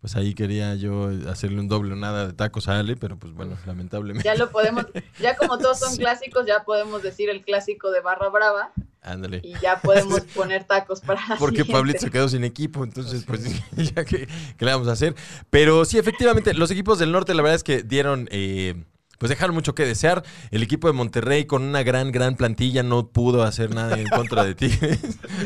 pues 0.00 0.14
ahí 0.16 0.34
quería 0.34 0.74
yo 0.76 1.10
hacerle 1.28 1.58
un 1.60 1.68
doble 1.68 1.96
nada 1.96 2.26
de 2.28 2.32
tacos 2.32 2.68
a 2.68 2.78
Ale, 2.78 2.96
pero 2.96 3.18
pues 3.18 3.32
bueno, 3.32 3.56
lamentablemente, 3.66 4.24
Ya 4.28 4.34
lo 4.36 4.50
podemos, 4.50 4.86
ya 5.20 5.36
como 5.36 5.58
todos 5.58 5.78
son 5.78 5.92
Sí. 5.94 5.98
clásicicos, 5.98 6.46
ya 6.46 6.64
podemos 6.64 7.02
decir 7.02 7.28
el 7.30 7.42
clásico 7.42 7.90
de 7.90 8.00
Barra 8.00 8.28
Brava 8.28 8.72
ándale. 9.02 9.40
y 9.42 9.54
ya 9.60 9.80
podemos 9.80 10.20
poner 10.34 10.64
tacos 10.64 11.00
para 11.00 11.20
Porque 11.38 11.58
siguiente. 11.58 11.72
Pablito 11.72 11.98
se 12.00 12.10
quedó 12.10 12.28
sin 12.28 12.44
equipo, 12.44 12.84
entonces 12.84 13.24
pues 13.26 13.42
ya 13.94 14.04
que, 14.04 14.28
¿qué 14.56 14.64
le 14.64 14.72
vamos 14.72 14.88
a 14.88 14.92
hacer. 14.92 15.14
Pero 15.50 15.84
sí, 15.84 15.98
efectivamente, 15.98 16.54
los 16.54 16.70
equipos 16.70 16.98
del 16.98 17.10
norte 17.12 17.34
la 17.34 17.42
verdad 17.42 17.56
es 17.56 17.64
que 17.64 17.82
dieron... 17.82 18.28
eh, 18.30 18.84
pues 19.18 19.30
dejaron 19.30 19.54
mucho 19.54 19.74
que 19.74 19.86
desear. 19.86 20.24
El 20.50 20.62
equipo 20.62 20.88
de 20.88 20.92
Monterrey 20.92 21.46
con 21.46 21.62
una 21.62 21.82
gran, 21.82 22.12
gran 22.12 22.36
plantilla 22.36 22.82
no 22.82 23.08
pudo 23.08 23.44
hacer 23.44 23.74
nada 23.74 23.98
en 23.98 24.06
contra 24.08 24.44
de 24.44 24.54
Tigres. 24.54 25.00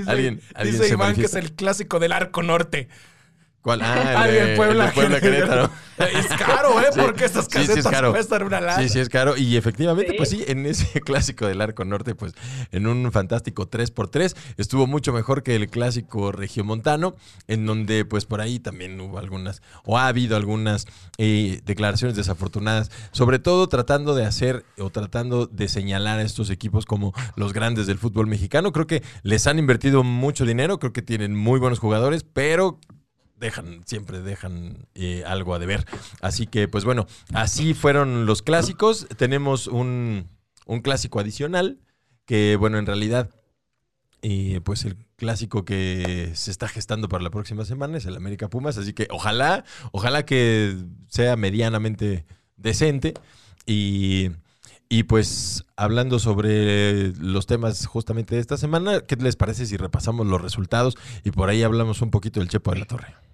alguien, 0.09 0.41
alguien 0.57 0.81
Dice 0.81 0.93
Iván 0.93 1.15
que 1.15 1.27
es 1.27 1.35
el 1.35 1.53
clásico 1.53 2.01
del 2.01 2.11
arco 2.11 2.43
norte. 2.43 2.89
¿Cuál? 3.63 3.81
Ah, 3.85 4.27
el, 4.29 4.49
de- 4.51 4.57
Puebla, 4.57 4.85
el 4.85 4.91
de 4.91 4.95
Puebla 4.95 5.21
Querétaro. 5.21 5.71
Es 6.01 6.29
caro, 6.29 6.81
¿eh? 6.81 6.87
Sí. 6.95 6.99
Porque 6.99 7.27
estas 7.27 7.45
Sí, 7.45 7.51
sí 7.53 7.59
es 7.61 7.69
casetas 7.69 7.93
caro. 7.93 8.11
cuestan 8.13 8.43
una 8.45 8.59
lana. 8.59 8.83
Sí, 8.83 8.89
sí 8.89 9.01
es 9.01 9.11
caro. 9.11 9.37
Y 9.37 9.59
efectivamente, 9.59 10.13
Sí. 10.13 10.17
pues 10.17 10.31
sí, 10.31 10.43
en 10.49 10.65
ese 10.65 10.99
clásico 11.05 11.47
del 11.47 11.61
Arco 11.61 11.85
Norte, 11.85 12.15
pues 12.15 12.33
en 12.73 12.87
un 12.87 13.13
fantástico 13.13 13.69
3x3, 13.69 14.35
estuvo 14.57 14.87
mucho 14.87 15.13
mejor 15.13 15.43
que 15.43 15.55
el 15.57 15.69
clásico 15.69 16.33
regiomontano, 16.33 17.17
en 17.49 17.67
donde 17.67 18.07
pues 18.07 18.25
por 18.25 18.41
ahí 18.41 18.59
también 18.61 18.99
hubo 18.99 19.19
algunas, 19.19 19.61
o 19.85 19.99
ha 19.99 20.07
habido 20.07 20.39
algunas 20.39 20.87
eh, 21.19 21.61
declaraciones 21.67 22.17
desafortunadas, 22.17 22.91
sobre 23.13 23.39
todo 23.39 23.69
tratando 23.69 24.15
de 24.15 24.25
hacer 24.25 24.65
o 24.79 24.89
tratando 24.89 25.47
de 25.49 25.69
señalar 25.69 26.19
a 26.19 26.23
estos 26.23 26.49
equipos 26.49 26.87
como 26.87 27.13
los 27.37 27.53
grandes 27.53 27.87
del 27.87 27.99
fútbol 27.99 28.27
mexicano. 28.27 28.73
Creo 28.73 28.87
que 28.87 29.03
les 29.23 29.47
han 29.47 29.59
invertido 29.59 30.03
mucho 30.03 30.47
dinero, 30.47 30.79
creo 30.79 30.95
que 30.95 31.03
tienen 31.03 31.37
muy 31.37 31.61
buenos 31.61 31.79
jugadores, 31.79 32.25
pero 32.25 32.79
dejan, 33.41 33.83
siempre 33.87 34.21
dejan 34.21 34.87
eh, 34.95 35.25
algo 35.27 35.55
a 35.55 35.59
deber. 35.59 35.85
Así 36.21 36.47
que, 36.47 36.69
pues 36.69 36.85
bueno, 36.85 37.07
así 37.33 37.75
fueron 37.75 38.27
los 38.27 38.43
clásicos. 38.43 39.09
Tenemos 39.17 39.67
un, 39.67 40.29
un 40.67 40.81
clásico 40.81 41.19
adicional, 41.19 41.81
que 42.27 42.57
bueno, 42.57 42.79
en 42.79 42.87
realidad, 42.87 43.31
eh, 44.23 44.61
pues 44.63 44.85
el 44.85 44.97
clásico 45.17 45.65
que 45.65 46.31
se 46.35 46.51
está 46.51 46.69
gestando 46.69 47.09
para 47.09 47.25
la 47.25 47.31
próxima 47.31 47.65
semana 47.65 47.99
es 47.99 48.07
el 48.07 48.17
América 48.17 48.49
Pumas. 48.49 48.79
Así 48.79 48.93
que 48.93 49.09
ojalá, 49.11 49.65
ojalá 49.91 50.25
que 50.25 50.77
sea 51.09 51.35
medianamente 51.37 52.27
decente. 52.57 53.15
Y, 53.67 54.31
y 54.89 55.05
pues 55.05 55.65
hablando 55.77 56.19
sobre 56.19 57.15
los 57.17 57.47
temas 57.47 57.87
justamente 57.87 58.35
de 58.35 58.41
esta 58.41 58.59
semana, 58.59 59.01
¿qué 59.01 59.17
les 59.17 59.37
parece 59.37 59.65
si 59.65 59.77
repasamos 59.77 60.27
los 60.27 60.41
resultados 60.41 60.97
y 61.25 61.31
por 61.31 61.49
ahí 61.49 61.63
hablamos 61.63 62.03
un 62.03 62.11
poquito 62.11 62.41
del 62.41 62.49
Chepo 62.49 62.73
de 62.73 62.81
la 62.81 62.87
Torre? 62.87 63.30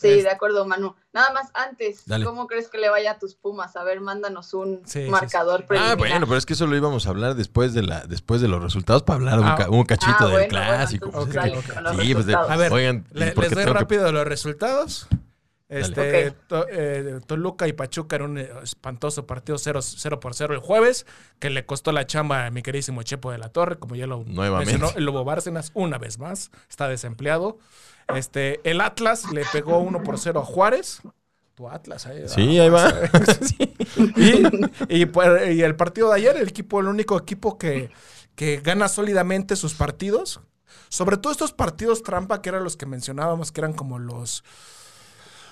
Sí, 0.00 0.08
Es- 0.08 0.22
de 0.24 0.30
acuerdo, 0.30 0.64
Manu. 0.64 0.94
Nada 1.12 1.32
más 1.32 1.50
antes, 1.54 2.02
Dale. 2.06 2.24
¿cómo 2.24 2.46
crees 2.46 2.68
que 2.68 2.78
le 2.78 2.88
vaya 2.88 3.12
a 3.12 3.18
tus 3.18 3.34
Pumas? 3.34 3.74
A 3.76 3.82
ver, 3.82 4.00
mándanos 4.00 4.54
un 4.54 4.80
Sí, 4.86 5.04
sí, 5.04 5.10
marcador 5.10 5.66
Ah, 5.76 5.96
bueno, 5.98 6.26
pero 6.26 6.36
es 6.38 6.46
que 6.46 6.52
eso 6.52 6.66
lo 6.66 6.76
íbamos 6.76 7.06
a 7.06 7.10
hablar 7.10 7.34
después 7.34 7.74
de 7.74 7.82
la 7.82 8.06
después 8.06 8.40
de 8.40 8.46
los 8.48 8.62
resultados 8.62 9.02
para 9.02 9.16
hablar 9.16 9.40
un, 9.40 9.46
Ah, 9.46 9.56
ca- 9.58 9.70
un 9.70 9.84
cachito 9.84 10.14
Ah, 10.20 10.24
del 10.26 10.32
bueno, 10.32 10.48
bueno, 10.48 10.66
clásico. 10.76 11.06
entonces 11.06 11.34
pues, 11.42 12.06
sí, 12.06 12.14
pues 12.14 12.26
de-. 12.26 12.34
A 12.34 12.56
ver, 12.56 12.72
oigan, 12.72 13.04
Le- 13.12 13.32
porque 13.32 13.48
les 13.50 13.56
doy 13.58 13.64
que- 13.66 13.72
rápido 13.72 14.12
los 14.12 14.24
resultados. 14.24 15.08
Este. 15.70 16.30
To- 16.46 16.66
eh, 16.70 17.20
Toluca 17.26 17.68
y 17.68 17.74
Pachuca 17.74 18.16
en 18.16 18.22
un 18.22 18.38
eh, 18.38 18.48
espantoso 18.62 19.26
partido 19.26 19.58
0, 19.58 19.80
0 19.82 20.18
por 20.18 20.34
0 20.34 20.54
el 20.54 20.60
jueves, 20.60 21.04
que 21.40 21.50
le 21.50 21.66
costó 21.66 21.92
la 21.92 22.06
chamba 22.06 22.46
a 22.46 22.50
mi 22.50 22.62
queridísimo 22.62 23.02
Chepo 23.02 23.30
de 23.32 23.36
la 23.38 23.50
Torre, 23.50 23.78
como 23.78 23.94
ya 23.94 24.06
lo 24.06 24.24
Nuevamente. 24.24 24.72
mencionó 24.72 24.96
el 24.96 25.04
Lobo 25.04 25.24
Bárcenas 25.24 25.70
una 25.74 25.98
vez 25.98 26.18
más, 26.18 26.50
está 26.70 26.88
desempleado. 26.88 27.58
Este, 28.14 28.60
el 28.68 28.80
Atlas 28.80 29.30
le 29.32 29.44
pegó 29.52 29.78
1 29.78 30.02
por 30.02 30.18
0 30.18 30.40
a 30.40 30.44
Juárez. 30.44 31.00
Tu 31.54 31.68
Atlas, 31.68 32.06
ahí 32.06 32.22
Sí, 32.28 32.58
ahí 32.58 32.68
va. 32.68 32.92
Sí. 33.42 33.74
y, 34.88 35.00
y, 35.00 35.06
pues, 35.06 35.54
y 35.56 35.62
el 35.62 35.76
partido 35.76 36.10
de 36.10 36.16
ayer, 36.16 36.36
el 36.36 36.48
equipo, 36.48 36.80
el 36.80 36.86
único 36.86 37.18
equipo 37.18 37.58
que, 37.58 37.90
que 38.34 38.58
gana 38.58 38.88
sólidamente 38.88 39.56
sus 39.56 39.74
partidos. 39.74 40.40
Sobre 40.88 41.16
todo 41.16 41.32
estos 41.32 41.52
partidos 41.52 42.02
trampa, 42.02 42.40
que 42.40 42.48
eran 42.48 42.64
los 42.64 42.76
que 42.76 42.86
mencionábamos, 42.86 43.52
que 43.52 43.60
eran 43.60 43.72
como 43.74 43.98
los, 43.98 44.44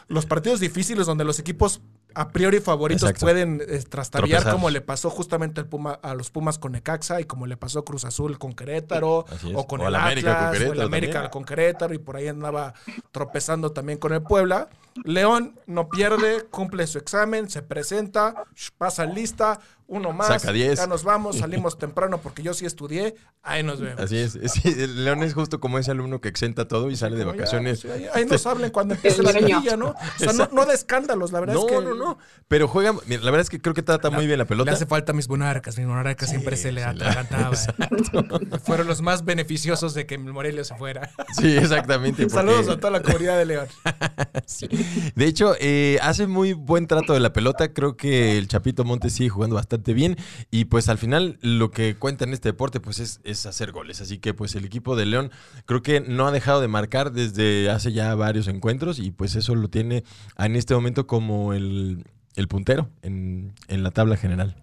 los 0.08 0.24
partidos 0.24 0.60
difíciles 0.60 1.06
donde 1.06 1.24
los 1.24 1.38
equipos 1.38 1.80
a 2.16 2.30
priori 2.30 2.60
favoritos 2.60 3.02
Exacto. 3.02 3.26
pueden 3.26 3.62
eh, 3.68 3.84
trastabillar, 3.88 4.50
como 4.50 4.70
le 4.70 4.80
pasó 4.80 5.10
justamente 5.10 5.60
al 5.60 5.68
Puma, 5.68 5.92
a 6.02 6.14
los 6.14 6.30
Pumas 6.30 6.58
con 6.58 6.72
Necaxa 6.72 7.20
y 7.20 7.24
como 7.24 7.46
le 7.46 7.58
pasó 7.58 7.84
Cruz 7.84 8.06
Azul 8.06 8.38
con 8.38 8.54
Querétaro, 8.54 9.26
o 9.54 9.66
con 9.66 9.82
O 9.82 9.88
el 9.88 9.94
América 9.94 10.34
con 10.38 10.46
Atlas, 10.46 10.70
o 10.70 10.72
el 10.72 10.80
América 10.80 11.12
también. 11.12 11.30
con 11.30 11.44
Querétaro, 11.44 11.92
y 11.94 11.98
por 11.98 12.16
ahí 12.16 12.28
andaba 12.28 12.72
tropezando 13.12 13.72
también 13.72 13.98
con 13.98 14.14
el 14.14 14.22
Puebla. 14.22 14.68
León 15.04 15.60
no 15.66 15.90
pierde, 15.90 16.44
cumple 16.50 16.86
su 16.86 16.96
examen, 16.96 17.50
se 17.50 17.60
presenta, 17.62 18.44
pasa 18.78 19.04
lista, 19.04 19.60
uno 19.88 20.12
más, 20.12 20.28
Saca 20.28 20.52
10. 20.52 20.78
ya 20.78 20.86
nos 20.86 21.04
vamos, 21.04 21.36
salimos 21.38 21.78
temprano 21.78 22.18
porque 22.18 22.42
yo 22.42 22.54
sí 22.54 22.64
estudié, 22.66 23.14
ahí 23.42 23.62
nos 23.62 23.80
vemos. 23.80 24.00
Así 24.00 24.16
es. 24.16 24.32
Sí, 24.52 24.74
León 24.74 25.22
es 25.22 25.34
justo 25.34 25.60
como 25.60 25.78
ese 25.78 25.90
alumno 25.92 26.20
que 26.20 26.28
exenta 26.28 26.66
todo 26.66 26.90
y 26.90 26.96
sale 26.96 27.16
de 27.16 27.24
ya, 27.24 27.30
vacaciones. 27.30 27.80
sí, 27.80 27.88
ahí, 27.90 28.06
ahí 28.12 28.24
nos 28.24 28.46
hablen 28.46 28.70
cuando 28.70 28.94
empiece 28.94 29.22
la 29.22 29.32
liguilla, 29.32 29.76
¿no? 29.76 29.90
O 29.90 30.18
sea, 30.18 30.32
no, 30.32 30.48
no 30.50 30.64
de 30.66 30.74
escándalos, 30.74 31.30
la 31.30 31.40
verdad 31.40 31.54
No, 31.54 31.60
es 31.60 31.66
que 31.66 31.80
no, 31.82 32.05
no. 32.10 32.18
Pero 32.48 32.68
juega, 32.68 32.92
mira, 33.06 33.20
la 33.22 33.30
verdad 33.30 33.40
es 33.42 33.50
que 33.50 33.60
creo 33.60 33.74
que 33.74 33.82
trata 33.82 34.10
muy 34.10 34.26
bien 34.26 34.38
la 34.38 34.44
Le 34.44 34.48
pelota. 34.48 34.72
hace 34.72 34.86
falta 34.86 35.12
mis 35.12 35.28
monarcas, 35.28 35.76
mis 35.78 35.86
monarcas 35.86 36.28
siempre 36.30 36.56
se 36.56 36.72
le 36.72 36.80
le- 36.80 36.84
atragantaba. 36.86 37.56
Fueron 38.64 38.86
los 38.86 39.02
más 39.02 39.24
beneficiosos 39.24 39.94
de 39.94 40.06
que 40.06 40.14
el 40.14 40.20
Morelia 40.24 40.64
se 40.64 40.74
fuera. 40.76 41.10
Sí, 41.40 41.56
exactamente. 41.56 42.22
porque- 42.24 42.34
Saludos 42.34 42.68
a 42.68 42.76
toda 42.76 42.90
la 42.90 43.02
comunidad 43.02 43.38
de 43.38 43.46
León. 43.46 43.66
Sí. 44.46 44.68
De 45.16 45.24
hecho, 45.26 45.54
eh, 45.58 45.98
hace 46.02 46.26
muy 46.28 46.52
buen 46.52 46.86
trato 46.86 47.12
de 47.14 47.20
la 47.20 47.32
pelota. 47.32 47.72
Creo 47.72 47.96
que 47.96 48.38
el 48.38 48.46
Chapito 48.46 48.84
Montes 48.84 49.12
sigue 49.14 49.28
jugando 49.28 49.56
bastante 49.56 49.92
bien. 49.92 50.16
Y 50.50 50.66
pues 50.66 50.88
al 50.88 50.98
final 50.98 51.38
lo 51.40 51.70
que 51.72 51.96
cuenta 51.96 52.24
en 52.24 52.32
este 52.32 52.50
deporte 52.50 52.78
pues 52.78 53.00
es, 53.00 53.20
es 53.24 53.44
hacer 53.46 53.72
goles. 53.72 54.00
Así 54.00 54.18
que 54.18 54.34
pues 54.34 54.54
el 54.54 54.64
equipo 54.64 54.94
de 54.94 55.06
León 55.06 55.30
creo 55.64 55.82
que 55.82 56.00
no 56.00 56.28
ha 56.28 56.32
dejado 56.32 56.60
de 56.60 56.68
marcar 56.68 57.10
desde 57.12 57.68
hace 57.70 57.92
ya 57.92 58.14
varios 58.14 58.46
encuentros. 58.46 58.98
Y 59.00 59.10
pues 59.10 59.34
eso 59.34 59.54
lo 59.56 59.68
tiene 59.68 60.04
en 60.38 60.54
este 60.54 60.74
momento 60.74 61.06
como 61.08 61.52
el, 61.54 61.95
el 62.36 62.48
puntero 62.48 62.88
en, 63.02 63.52
en 63.68 63.82
la 63.82 63.90
tabla 63.90 64.16
general. 64.16 64.56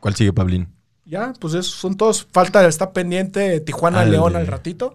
¿Cuál 0.00 0.14
sigue, 0.14 0.32
Pablín? 0.32 0.68
Ya, 1.04 1.32
pues 1.40 1.54
esos 1.54 1.72
son 1.74 1.96
todos. 1.96 2.26
Falta, 2.32 2.66
está 2.66 2.92
pendiente 2.92 3.60
Tijuana 3.60 4.02
el 4.02 4.10
León 4.10 4.32
de- 4.32 4.40
al 4.40 4.46
ratito. 4.46 4.94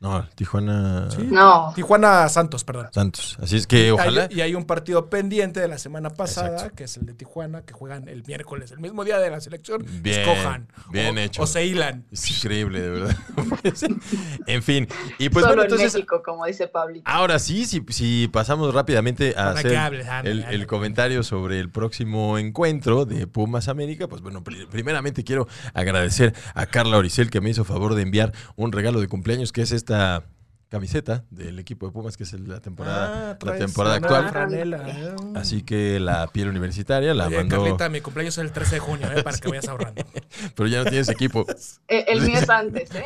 No, 0.00 0.26
Tijuana 0.34 1.10
Sí. 1.10 1.28
No, 1.30 1.72
Tijuana 1.74 2.26
Santos, 2.30 2.64
perdón. 2.64 2.88
Santos. 2.90 3.36
Así 3.42 3.56
es 3.56 3.66
que 3.66 3.92
ojalá. 3.92 4.28
Hay- 4.30 4.38
y 4.38 4.40
hay 4.40 4.54
un 4.54 4.64
partido 4.64 5.10
pendiente 5.10 5.60
de 5.60 5.68
la 5.68 5.76
semana 5.76 6.08
pasada, 6.08 6.52
Exacto. 6.54 6.74
que 6.76 6.84
es 6.84 6.96
el 6.96 7.04
de 7.04 7.12
Tijuana, 7.12 7.62
que 7.62 7.74
juegan 7.74 8.08
el 8.08 8.24
miércoles, 8.26 8.70
el 8.70 8.78
mismo 8.80 9.04
día 9.04 9.18
de 9.18 9.28
la 9.30 9.40
selección. 9.42 9.84
Bien, 10.02 10.20
Escojan. 10.20 10.68
bien 10.90 11.18
o, 11.18 11.20
hecho. 11.20 11.42
O 11.42 11.46
se 11.46 11.66
hilan. 11.66 12.06
Es 12.10 12.30
increíble, 12.30 12.80
de 12.80 12.88
verdad. 12.90 13.16
en 14.46 14.62
fin. 14.62 14.88
Y 15.18 15.28
pues 15.28 15.42
solo 15.44 15.56
bueno, 15.56 15.62
en 15.62 15.66
entonces. 15.66 15.94
México, 15.94 16.22
como 16.24 16.46
dice 16.46 16.66
Pablito. 16.68 17.02
Ahora 17.10 17.38
sí, 17.38 17.66
si, 17.66 17.84
si 17.90 18.28
pasamos 18.32 18.72
rápidamente 18.72 19.30
a 19.32 19.34
Para 19.48 19.50
hacer 19.60 19.76
hables, 19.76 20.06
el, 20.24 20.44
el 20.44 20.66
comentario 20.66 21.22
sobre 21.22 21.60
el 21.60 21.68
próximo 21.68 22.38
encuentro 22.38 23.04
de 23.04 23.26
Pumas 23.26 23.68
América, 23.68 24.08
pues 24.08 24.22
bueno, 24.22 24.42
pri- 24.42 24.66
primeramente 24.70 25.24
quiero 25.24 25.46
agradecer 25.74 26.34
a 26.54 26.66
Carla 26.66 26.96
Oricel 26.96 27.30
que 27.30 27.40
me 27.40 27.50
hizo 27.50 27.64
favor 27.64 27.94
de 27.94 28.02
enviar 28.02 28.32
un 28.56 28.72
regalo 28.72 29.00
de 29.00 29.08
cumpleaños 29.08 29.52
que 29.52 29.62
es 29.62 29.72
esta 29.90 30.22
camiseta 30.68 31.24
del 31.30 31.58
equipo 31.58 31.86
de 31.86 31.92
Pumas, 31.92 32.16
que 32.16 32.22
es 32.22 32.32
el- 32.32 32.48
la 32.48 32.60
temporada, 32.60 33.32
Ah, 33.32 33.38
la 33.44 33.56
temporada 33.56 33.96
actual. 33.96 34.28
franela, 34.28 34.88
eh. 34.88 35.14
Así 35.34 35.62
que 35.64 35.98
la 35.98 36.28
piel 36.28 36.46
universitaria 36.48 37.12
la 37.12 37.26
Oye, 37.26 37.38
mandó, 37.38 37.64
Carlita, 37.64 37.88
mi 37.88 38.00
cumpleaños 38.00 38.38
es 38.38 38.44
el 38.44 38.52
13 38.52 38.76
de 38.76 38.80
junio, 38.80 39.10
eh, 39.10 39.24
para 39.24 39.36
que 39.36 39.48
vayas 39.48 39.66
ahorrando. 39.66 40.04
pero 40.54 40.68
ya 40.68 40.84
no 40.84 40.90
tienes 40.90 41.08
equipo. 41.08 41.44
Eh, 41.88 42.04
El, 42.06 42.20
mío 42.20 42.38
es 42.38 42.48
antes, 42.50 42.88
¿eh? 42.94 43.02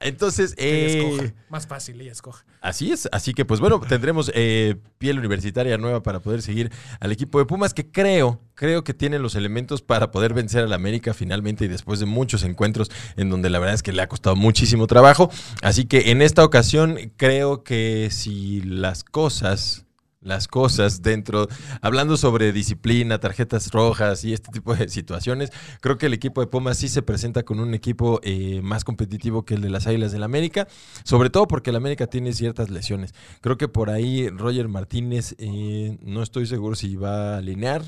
Entonces, 0.00 0.54
Ella 0.56 0.76
eh, 0.76 0.98
escoja. 0.98 1.34
Más 1.50 1.66
fácil, 1.66 2.00
ella 2.00 2.12
escoja. 2.12 2.44
Así 2.62 2.90
es, 2.90 3.08
así 3.12 3.34
que 3.34 3.44
pues 3.44 3.60
bueno, 3.60 3.80
tendremos 3.80 4.30
eh, 4.34 4.76
piel 4.98 5.18
universitaria 5.18 5.76
nueva 5.76 6.02
para 6.02 6.20
poder 6.20 6.40
seguir 6.40 6.72
al 7.00 7.12
equipo 7.12 7.38
de 7.38 7.44
Pumas 7.44 7.74
que 7.74 7.90
creo, 7.90 8.40
creo 8.54 8.82
que 8.82 8.94
tiene 8.94 9.18
los 9.18 9.34
elementos 9.34 9.82
para 9.82 10.10
poder 10.10 10.32
vencer 10.32 10.64
al 10.64 10.72
América 10.72 11.12
finalmente 11.12 11.66
y 11.66 11.68
después 11.68 12.00
de 12.00 12.06
muchos 12.06 12.44
encuentros 12.44 12.90
en 13.16 13.28
donde 13.28 13.50
la 13.50 13.58
verdad 13.58 13.74
es 13.74 13.82
que 13.82 13.92
le 13.92 14.00
ha 14.00 14.08
costado 14.08 14.36
muchísimo 14.36 14.86
trabajo. 14.86 15.30
Así 15.62 15.84
que 15.84 16.10
en 16.10 16.22
esta 16.22 16.44
ocasión 16.44 17.12
creo 17.16 17.62
que 17.62 18.08
si 18.10 18.62
las 18.62 19.04
cosas 19.04 19.86
las 20.20 20.48
cosas 20.48 21.02
dentro, 21.02 21.48
hablando 21.80 22.16
sobre 22.16 22.52
disciplina, 22.52 23.18
tarjetas 23.18 23.70
rojas 23.70 24.24
y 24.24 24.32
este 24.32 24.50
tipo 24.52 24.74
de 24.74 24.88
situaciones, 24.88 25.50
creo 25.80 25.98
que 25.98 26.06
el 26.06 26.12
equipo 26.12 26.40
de 26.40 26.46
Pumas 26.46 26.78
sí 26.78 26.88
se 26.88 27.02
presenta 27.02 27.42
con 27.42 27.58
un 27.58 27.74
equipo 27.74 28.20
eh, 28.22 28.60
más 28.62 28.84
competitivo 28.84 29.44
que 29.44 29.54
el 29.54 29.62
de 29.62 29.70
las 29.70 29.86
Águilas 29.86 30.12
del 30.12 30.22
América, 30.22 30.68
sobre 31.04 31.30
todo 31.30 31.46
porque 31.46 31.70
el 31.70 31.76
América 31.76 32.06
tiene 32.06 32.32
ciertas 32.32 32.70
lesiones. 32.70 33.14
Creo 33.40 33.56
que 33.56 33.68
por 33.68 33.88
ahí 33.90 34.28
Roger 34.28 34.68
Martínez, 34.68 35.34
eh, 35.38 35.98
no 36.02 36.22
estoy 36.22 36.46
seguro 36.46 36.74
si 36.76 36.96
va 36.96 37.34
a 37.34 37.38
alinear. 37.38 37.82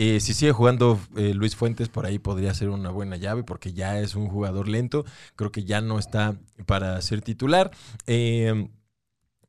Eh, 0.00 0.20
si 0.20 0.32
sigue 0.32 0.52
jugando 0.52 1.00
eh, 1.16 1.34
Luis 1.34 1.56
Fuentes, 1.56 1.88
por 1.88 2.06
ahí 2.06 2.20
podría 2.20 2.54
ser 2.54 2.68
una 2.68 2.90
buena 2.90 3.16
llave 3.16 3.42
porque 3.42 3.72
ya 3.72 3.98
es 3.98 4.14
un 4.14 4.28
jugador 4.28 4.68
lento. 4.68 5.04
Creo 5.34 5.50
que 5.50 5.64
ya 5.64 5.80
no 5.80 5.98
está 5.98 6.36
para 6.66 7.02
ser 7.02 7.20
titular. 7.20 7.72
Eh, 8.06 8.68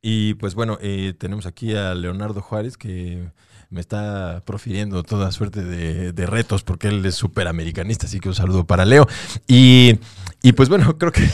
y 0.01 0.35
pues 0.35 0.55
bueno, 0.55 0.77
eh, 0.81 1.13
tenemos 1.17 1.45
aquí 1.45 1.75
a 1.75 1.93
Leonardo 1.93 2.41
Juárez 2.41 2.77
que 2.77 3.29
me 3.69 3.81
está 3.81 4.41
profiriendo 4.45 5.03
toda 5.03 5.31
suerte 5.31 5.63
de, 5.63 6.11
de 6.11 6.25
retos 6.25 6.63
porque 6.63 6.87
él 6.87 7.05
es 7.05 7.15
súper 7.15 7.47
americanista, 7.47 8.07
así 8.07 8.19
que 8.19 8.29
un 8.29 8.35
saludo 8.35 8.65
para 8.65 8.85
Leo. 8.85 9.07
Y, 9.47 9.99
y 10.41 10.51
pues 10.53 10.69
bueno, 10.69 10.97
creo 10.97 11.11
que... 11.11 11.27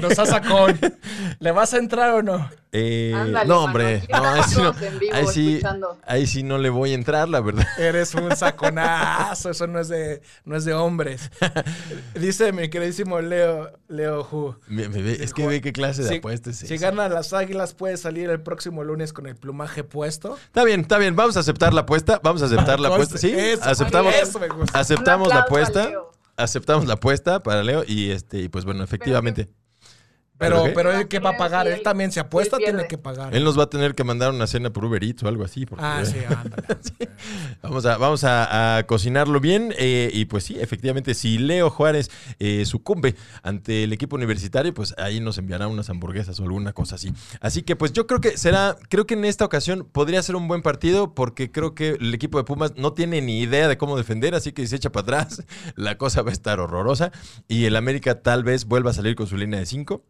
Nos 0.00 0.14
sacón. 0.14 0.78
¿Le 1.40 1.50
vas 1.50 1.74
a 1.74 1.78
entrar 1.78 2.10
o 2.10 2.22
no? 2.22 2.48
eh, 2.70 3.12
Ándale, 3.16 3.48
no, 3.48 3.64
hombre, 3.64 4.02
no, 4.08 4.24
ahí 4.28 4.42
sí 4.48 4.56
no, 4.62 4.72
ahí 5.12 5.26
sí, 5.26 5.60
ahí 6.06 6.26
sí 6.28 6.42
no 6.44 6.58
le 6.58 6.70
voy 6.70 6.92
a 6.92 6.94
entrar, 6.94 7.28
la 7.28 7.40
verdad. 7.40 7.66
Eres 7.76 8.14
un 8.14 8.36
saconazo, 8.36 9.50
eso 9.50 9.66
no 9.66 9.80
es 9.80 9.88
de, 9.88 10.22
no 10.44 10.54
es 10.56 10.64
de 10.64 10.74
hombres. 10.74 11.30
Dice 12.14 12.52
mi 12.52 12.68
queridísimo 12.70 13.20
Leo, 13.20 13.72
Leo 13.88 14.22
Hu. 14.30 14.54
Me- 14.68 14.88
me 14.88 15.02
ve- 15.02 15.18
es 15.20 15.34
que 15.34 15.46
ve 15.46 15.60
qué 15.60 15.72
clase 15.72 16.02
de 16.04 16.08
Si, 16.08 16.14
apuestas 16.18 16.62
es 16.62 16.68
si 16.68 16.76
ganan 16.76 17.12
las 17.12 17.32
águilas, 17.32 17.74
puede 17.74 17.96
salir 17.96 18.30
el 18.30 18.40
próximo 18.40 18.84
lunes 18.84 19.12
con 19.12 19.26
el 19.26 19.34
plumaje 19.34 19.82
puesto. 19.82 20.36
Está 20.36 20.62
bien, 20.62 20.82
está 20.82 20.98
bien, 20.98 21.16
vamos 21.16 21.36
a 21.36 21.40
aceptar 21.40 21.74
la 21.74 21.80
apuesta, 21.80 22.20
vamos 22.22 22.42
a 22.42 22.46
aceptar 22.46 22.78
la 22.78 22.88
apuesta. 22.88 23.18
Sí, 23.18 23.32
Eso, 23.36 23.64
aceptamos, 23.64 24.14
eso 24.14 24.38
me 24.38 24.46
gusta. 24.48 24.78
aceptamos 24.78 25.28
la 25.28 25.40
apuesta. 25.40 25.90
Aceptamos 26.40 26.86
la 26.86 26.94
apuesta 26.94 27.42
para 27.42 27.62
Leo 27.62 27.84
y 27.86 28.10
este 28.10 28.40
y 28.40 28.48
pues 28.48 28.64
bueno, 28.64 28.82
efectivamente. 28.82 29.50
Pero, 30.40 30.64
qué? 30.64 30.70
pero 30.70 30.90
él 30.92 31.06
que 31.06 31.18
va 31.20 31.30
a 31.30 31.36
pagar, 31.36 31.68
él 31.68 31.82
también 31.82 32.10
se 32.10 32.18
apuesta, 32.18 32.56
Sí, 32.56 32.62
pierde. 32.64 32.78
tiene 32.78 32.88
que 32.88 32.98
pagar. 32.98 33.34
Él 33.34 33.44
nos 33.44 33.58
va 33.58 33.64
a 33.64 33.70
tener 33.70 33.94
que 33.94 34.02
mandar 34.04 34.30
una 34.32 34.46
cena 34.46 34.70
por 34.72 34.84
Uber 34.84 35.04
Eats 35.04 35.22
o 35.22 35.28
algo 35.28 35.44
así. 35.44 35.66
Porque 35.66 35.84
Ah, 35.84 36.02
sí, 36.04 36.16
ándale. 36.28 36.64
Vamos 37.62 37.86
a, 37.86 37.96
vamos 37.98 38.24
a, 38.24 38.78
a 38.78 38.86
cocinarlo 38.86 39.38
bien. 39.40 39.72
eh, 39.78 40.10
y 40.12 40.24
pues 40.24 40.44
sí, 40.44 40.56
efectivamente, 40.58 41.14
si 41.14 41.38
Leo 41.38 41.70
Juárez 41.70 42.10
eh, 42.38 42.64
sucumbe 42.64 43.14
ante 43.42 43.84
el 43.84 43.92
equipo 43.92 44.16
universitario, 44.16 44.72
pues 44.74 44.94
ahí 44.98 45.20
nos 45.20 45.38
enviará 45.38 45.68
unas 45.68 45.90
hamburguesas 45.90 46.40
o 46.40 46.42
alguna 46.44 46.72
cosa 46.72 46.94
así. 46.96 47.12
Así 47.40 47.62
que 47.62 47.76
pues 47.76 47.92
yo 47.92 48.06
creo 48.06 48.20
que 48.20 48.36
será, 48.36 48.76
creo 48.88 49.06
que 49.06 49.14
en 49.14 49.24
esta 49.24 49.44
ocasión 49.44 49.86
podría 49.92 50.22
ser 50.22 50.36
un 50.36 50.48
buen 50.48 50.62
partido 50.62 51.14
porque 51.14 51.50
creo 51.52 51.74
que 51.74 51.90
el 52.00 52.14
equipo 52.14 52.38
de 52.38 52.44
Pumas 52.44 52.72
no 52.76 52.94
tiene 52.94 53.20
ni 53.20 53.40
idea 53.40 53.68
de 53.68 53.76
cómo 53.76 53.96
defender, 53.96 54.34
así 54.34 54.52
que 54.52 54.62
si 54.62 54.68
se 54.68 54.76
echa 54.76 54.90
para 54.90 55.02
atrás, 55.18 55.44
la 55.76 55.98
cosa 55.98 56.22
va 56.22 56.30
a 56.30 56.32
estar 56.32 56.60
horrorosa. 56.60 57.12
Y 57.48 57.66
el 57.66 57.76
América 57.76 58.22
tal 58.22 58.44
vez 58.44 58.64
vuelva 58.64 58.90
a 58.90 58.94
salir 58.94 59.14
con 59.14 59.26
su 59.26 59.36
línea 59.36 59.60
de 59.60 59.66
5 59.66 60.02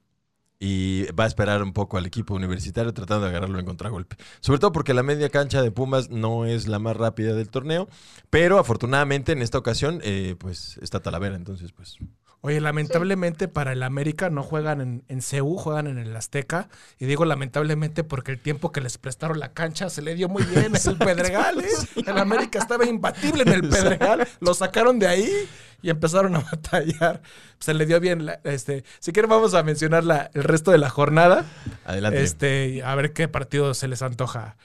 y 0.63 1.11
va 1.13 1.25
a 1.25 1.27
esperar 1.27 1.63
un 1.63 1.73
poco 1.73 1.97
al 1.97 2.05
equipo 2.05 2.35
universitario 2.35 2.93
tratando 2.93 3.25
de 3.25 3.31
agarrarlo 3.31 3.59
en 3.59 3.65
contragolpe. 3.65 4.17
Sobre 4.41 4.59
todo 4.59 4.73
porque 4.73 4.93
la 4.93 5.03
media 5.03 5.31
cancha 5.31 5.63
de 5.63 5.71
Pumas 5.71 6.11
no 6.11 6.45
es 6.45 6.69
la 6.69 6.79
más 6.79 6.97
rápida 6.97 7.35
del 7.35 7.49
torneo, 7.49 7.89
pero 8.29 8.59
afortunadamente 8.59 9.33
en 9.33 9.41
esta 9.41 9.57
ocasión 9.57 10.01
eh, 10.05 10.37
pues 10.39 10.79
está 10.83 11.01
Talavera, 11.01 11.35
entonces 11.35 11.73
pues 11.73 11.97
Oye, 12.43 12.59
lamentablemente 12.61 13.49
para 13.49 13.73
el 13.73 13.83
América 13.83 14.31
no 14.31 14.43
juegan 14.43 14.81
en, 14.81 15.05
en 15.09 15.21
CEU, 15.21 15.57
juegan 15.59 15.87
en 15.87 15.99
el 15.99 16.17
Azteca. 16.17 16.69
Y 16.99 17.05
digo 17.05 17.27
lamentablemente 17.27 18.03
porque 18.03 18.33
el 18.33 18.41
tiempo 18.41 18.73
que 18.73 18.81
les 18.81 18.97
prestaron 18.97 19.39
la 19.39 19.53
cancha 19.53 19.91
se 19.91 20.01
le 20.01 20.15
dio 20.15 20.29
muy 20.31 20.43
bien. 20.45 20.75
Es 20.75 20.87
el 20.87 20.97
Pedregal, 20.99 21.61
¿eh? 21.61 21.69
El 22.07 22.17
América 22.19 22.59
estaba 22.59 22.87
imbatible 22.87 23.43
en 23.43 23.49
el 23.53 23.69
Pedregal. 23.69 24.27
Lo 24.41 24.55
sacaron 24.55 24.99
de 24.99 25.07
ahí 25.07 25.31
y 25.83 25.91
empezaron 25.91 26.35
a 26.35 26.41
batallar. 26.41 27.21
Se 27.59 27.75
le 27.75 27.85
dio 27.85 28.01
bien. 28.01 28.25
la- 28.25 28.41
este, 28.45 28.85
si 29.01 29.13
quieren 29.13 29.29
vamos 29.29 29.53
a 29.53 29.63
mencionar 29.63 30.05
la- 30.05 30.31
el 30.33 30.43
resto 30.45 30.71
de 30.71 30.79
la 30.79 30.89
jornada. 30.89 31.45
Adelante. 31.85 32.23
Este, 32.23 32.83
a 32.83 32.95
ver 32.95 33.13
qué 33.13 33.29
partido 33.29 33.75
se 33.75 33.87
les 33.87 34.01
antoja. 34.01 34.57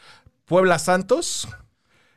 Puebla 0.46 0.80
Santos. 0.80 1.50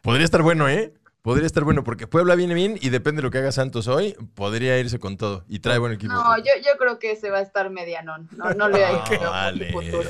Podría 0.02 0.24
estar 0.24 0.42
bueno, 0.42 0.68
¿eh? 0.68 0.94
Podría 1.28 1.46
estar 1.46 1.62
bueno, 1.62 1.84
porque 1.84 2.06
Puebla 2.06 2.34
viene 2.36 2.54
bien 2.54 2.78
y 2.80 2.88
depende 2.88 3.20
de 3.20 3.24
lo 3.24 3.30
que 3.30 3.36
haga 3.36 3.52
Santos 3.52 3.86
hoy, 3.86 4.16
podría 4.34 4.78
irse 4.78 4.98
con 4.98 5.18
todo. 5.18 5.44
Y 5.46 5.58
trae 5.58 5.76
buen 5.76 5.92
equipo. 5.92 6.10
No, 6.14 6.38
yo, 6.38 6.44
yo 6.64 6.78
creo 6.78 6.98
que 6.98 7.10
ese 7.10 7.28
va 7.28 7.36
a 7.36 7.42
estar 7.42 7.68
medianón. 7.68 8.30
No, 8.34 8.54
no 8.54 8.68
le 8.70 8.82
Ah, 8.82 9.04
veo 9.10 9.20
vale. 9.30 9.70
futuro. 9.72 10.08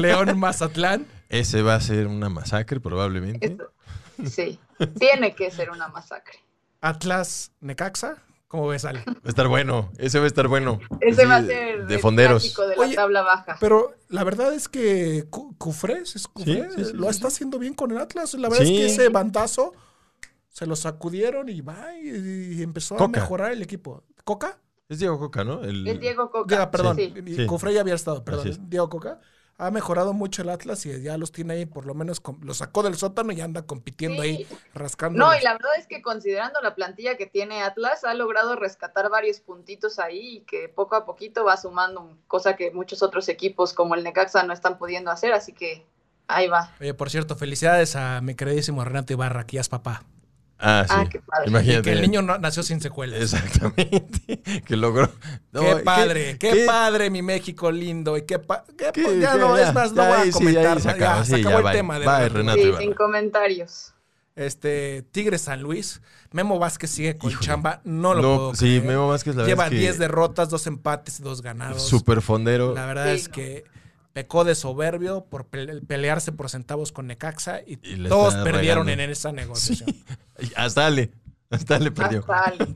León 0.00 0.36
Mazatlán. 0.36 1.06
Ese 1.28 1.62
va 1.62 1.76
a 1.76 1.80
ser 1.80 2.08
una 2.08 2.28
masacre, 2.28 2.80
probablemente. 2.80 3.46
Eso- 3.54 3.70
Sí, 4.28 4.58
tiene 4.98 5.36
que 5.36 5.48
ser 5.52 5.70
una 5.70 5.86
masacre. 5.86 6.40
Atlas 6.80 7.52
Necaxa. 7.60 8.16
¿Cómo 8.48 8.66
ves, 8.66 8.84
Ale? 8.84 9.04
Va 9.06 9.12
a 9.24 9.28
estar 9.28 9.46
bueno. 9.46 9.92
Ese 9.96 10.18
va 10.18 10.24
a 10.24 10.26
estar 10.26 10.48
bueno. 10.48 10.80
Ese 11.00 11.22
Sí, 11.22 11.28
va 11.28 11.36
a 11.36 11.42
ser 11.44 11.86
De 11.86 11.94
el 11.94 12.00
fonderos. 12.00 12.42
clásico 12.42 12.66
de 12.66 12.74
la 12.76 12.82
Oye, 12.82 12.94
tabla 12.96 13.22
baja. 13.22 13.56
Pero 13.60 13.94
la 14.08 14.24
verdad 14.24 14.52
es 14.54 14.68
que 14.68 15.26
Cu- 15.30 15.54
Cufrés, 15.56 16.16
es 16.16 16.26
Cufrés, 16.26 16.74
Sí, 16.74 16.82
sí, 16.82 16.90
sí, 16.90 16.92
lo 16.96 17.04
sí, 17.04 17.10
está 17.10 17.28
haciendo 17.28 17.58
bien 17.60 17.74
con 17.74 17.92
el 17.92 17.98
Atlas. 17.98 18.34
La 18.34 18.48
verdad 18.48 18.64
Sí. 18.64 18.74
es 18.74 18.80
que 18.80 19.02
ese 19.02 19.08
bandazo 19.10 19.72
se 20.58 20.66
lo 20.66 20.74
sacudieron 20.74 21.48
y 21.48 21.60
va 21.60 21.94
y, 22.02 22.08
y 22.58 22.62
empezó 22.62 22.96
Coca. 22.96 23.04
a 23.04 23.08
mejorar 23.22 23.52
el 23.52 23.62
equipo. 23.62 24.02
¿Coca? 24.24 24.58
Es 24.88 24.98
Diego 24.98 25.18
Coca, 25.18 25.44
¿no? 25.44 25.62
El- 25.62 25.86
Es 25.86 26.00
Diego 26.00 26.30
Coca. 26.30 26.52
Ya, 26.56 26.70
perdón. 26.70 26.96
Sí. 26.96 27.14
y 27.26 27.34
Sí. 27.36 27.46
Cufré 27.46 27.72
ya 27.74 27.82
había 27.82 27.94
estado, 27.94 28.24
perdón. 28.24 28.48
Es. 28.48 28.68
Diego 28.68 28.88
Coca. 28.88 29.20
Ha 29.60 29.70
mejorado 29.70 30.12
mucho 30.12 30.42
el 30.42 30.48
Atlas 30.50 30.86
y 30.86 31.02
ya 31.02 31.16
los 31.18 31.30
tiene 31.32 31.54
ahí, 31.54 31.66
por 31.66 31.84
lo 31.84 31.92
menos 31.94 32.20
com- 32.20 32.40
lo 32.42 32.54
sacó 32.54 32.82
del 32.84 32.96
sótano 32.96 33.32
y 33.32 33.40
anda 33.40 33.62
compitiendo 33.66 34.22
Sí. 34.22 34.28
ahí, 34.28 34.46
rascando. 34.74 35.18
No, 35.18 35.34
y 35.36 35.40
la 35.42 35.52
verdad 35.52 35.72
es 35.78 35.86
que 35.88 36.00
considerando 36.00 36.60
la 36.60 36.74
plantilla 36.76 37.16
que 37.16 37.26
tiene 37.26 37.62
Atlas, 37.62 38.04
ha 38.04 38.14
logrado 38.14 38.54
rescatar 38.56 39.10
varios 39.10 39.40
puntitos 39.40 39.98
ahí 39.98 40.36
y 40.38 40.40
que 40.42 40.68
poco 40.68 40.94
a 40.96 41.04
poquito 41.04 41.44
va 41.44 41.56
sumando, 41.56 42.16
cosa 42.28 42.54
que 42.56 42.70
muchos 42.70 43.02
otros 43.02 43.28
equipos 43.28 43.74
como 43.74 43.94
el 43.96 44.04
Necaxa 44.04 44.42
no 44.44 44.52
están 44.52 44.78
pudiendo 44.78 45.10
hacer, 45.10 45.32
así 45.32 45.52
que 45.52 45.84
ahí 46.28 46.46
va. 46.46 46.72
Oye, 46.80 46.94
por 46.94 47.10
cierto, 47.10 47.34
felicidades 47.34 47.96
a 47.96 48.20
mi 48.20 48.36
queridísimo 48.36 48.84
Renato 48.84 49.12
Ibarra, 49.12 49.44
que 49.44 49.56
ya 49.56 49.60
es 49.62 49.68
papá. 49.68 50.04
Ah, 50.60 50.84
sí. 50.88 50.94
Ah, 50.96 51.06
qué 51.08 51.20
padre. 51.20 51.44
Y 51.46 51.48
Imagínate. 51.50 51.82
que 51.82 51.92
el 51.92 52.00
niño 52.02 52.20
no- 52.22 52.38
nació 52.38 52.62
sin 52.62 52.80
secuelas. 52.80 53.20
Exactamente. 53.22 54.42
que 54.66 54.76
logró. 54.76 55.08
No, 55.52 55.60
qué 55.60 55.66
¿qué- 55.76 55.82
padre, 55.82 56.38
qué, 56.38 56.50
qué- 56.50 56.64
padre, 56.66 57.10
mi 57.10 57.22
México 57.22 57.70
lindo. 57.70 58.16
Y 58.16 58.22
qué, 58.22 58.38
pa- 58.38 58.64
qué 58.76 58.90
qué- 58.92 59.02
pa- 59.04 59.12
ya 59.12 59.32
qué- 59.34 59.38
no, 59.38 59.56
ya, 59.56 59.68
es 59.68 59.74
más, 59.74 59.92
no 59.92 60.04
voy 60.04 60.18
a 60.18 60.24
sí, 60.24 60.30
comentar. 60.32 60.80
se 60.80 60.88
ya, 60.88 60.94
acaba, 60.94 61.24
se 61.24 61.34
sí, 61.36 61.40
acabó 61.40 61.50
ya, 61.52 61.58
el 61.58 61.64
bye. 61.64 61.72
tema 61.72 61.98
de 62.00 62.06
Bye, 62.06 62.28
Renato. 62.28 62.56
Renato. 62.58 62.78
Sí, 62.78 62.84
sin 62.84 62.94
comentarios. 62.94 63.94
Este, 64.36 65.02
Tigre 65.10 65.38
San 65.38 65.62
Luis. 65.62 66.00
Memo 66.30 66.58
Vázquez 66.58 66.90
sigue 66.90 67.16
con 67.16 67.30
Híjole. 67.30 67.46
chamba. 67.46 67.80
No 67.84 68.14
lo 68.14 68.22
No, 68.22 68.36
puedo 68.36 68.54
sí, 68.54 68.66
creer. 68.66 68.82
Memo 68.84 69.08
Vázquez, 69.08 69.34
la 69.34 69.44
Lleva 69.44 69.64
verdad 69.64 69.72
es 69.72 69.78
que 69.78 69.78
10 69.86 69.98
derrotas, 69.98 70.48
2 70.50 70.66
empates 70.66 71.18
y 71.20 71.22
2 71.22 71.40
ganados. 71.42 71.82
Súper 71.88 72.20
fondero. 72.22 72.74
La 72.74 72.86
verdad 72.86 73.06
Sí, 73.06 73.10
es 73.20 73.28
no. 73.28 73.34
Pecó 74.12 74.44
de 74.44 74.54
soberbio 74.54 75.24
por 75.26 75.46
pele- 75.46 75.80
pelearse 75.86 76.32
por 76.32 76.48
centavos 76.50 76.92
con 76.92 77.06
Necaxa 77.06 77.60
y, 77.66 77.76
todos 78.08 78.34
está 78.34 78.44
perdieron 78.44 78.86
regando. 78.86 79.04
en 79.04 79.10
esa 79.10 79.32
negociación. 79.32 79.90
Y 80.40 80.52
Hasta 80.56 80.86
Ale. 80.86 81.12
Hasta 81.50 81.76
Ale 81.76 81.90
perdió. 81.90 82.20
Hasta 82.20 82.38
Ale. 82.44 82.66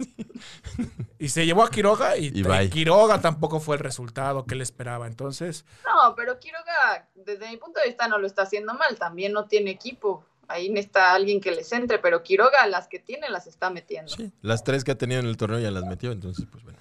Y 1.19 1.29
se 1.29 1.47
llevó 1.47 1.63
a 1.63 1.71
Quiroga 1.71 2.17
y. 2.17 2.33
Quiroga 2.71 3.21
tampoco 3.21 3.61
fue 3.61 3.77
el 3.77 3.81
resultado 3.83 4.45
que 4.45 4.55
él 4.55 4.61
esperaba. 4.61 5.07
Entonces, 5.07 5.65
No, 5.85 6.15
pero 6.17 6.39
Quiroga, 6.41 7.09
desde 7.15 7.49
mi 7.51 7.57
punto 7.59 7.79
de 7.81 7.87
vista, 7.87 8.09
no 8.09 8.19
lo 8.19 8.27
está 8.27 8.43
haciendo 8.43 8.75
mal. 8.75 8.97
También 8.99 9.33
no 9.33 9.47
tiene 9.47 9.71
equipo. 9.71 10.25
Ahí 10.49 10.69
necesita 10.69 11.15
alguien 11.15 11.41
que 11.41 11.53
les 11.53 11.71
entre, 11.73 11.99
pero 11.99 12.23
Quiroga 12.23 12.67
las 12.67 12.89
que 12.89 12.99
tiene 12.99 13.31
las 13.31 13.47
está 13.47 13.71
metiendo. 13.71 14.11
Sí, 14.13 14.25
Sí, 14.27 14.33
las 14.43 14.65
tres 14.65 14.83
que 14.85 14.91
ha 14.91 14.99
tenido 14.99 15.21
en 15.21 15.27
el 15.27 15.37
torneo 15.37 15.61
ya 15.61 15.71
las 15.71 15.85
metió, 15.85 16.11
entonces, 16.13 16.47
pues 16.51 16.65
bueno. 16.65 16.79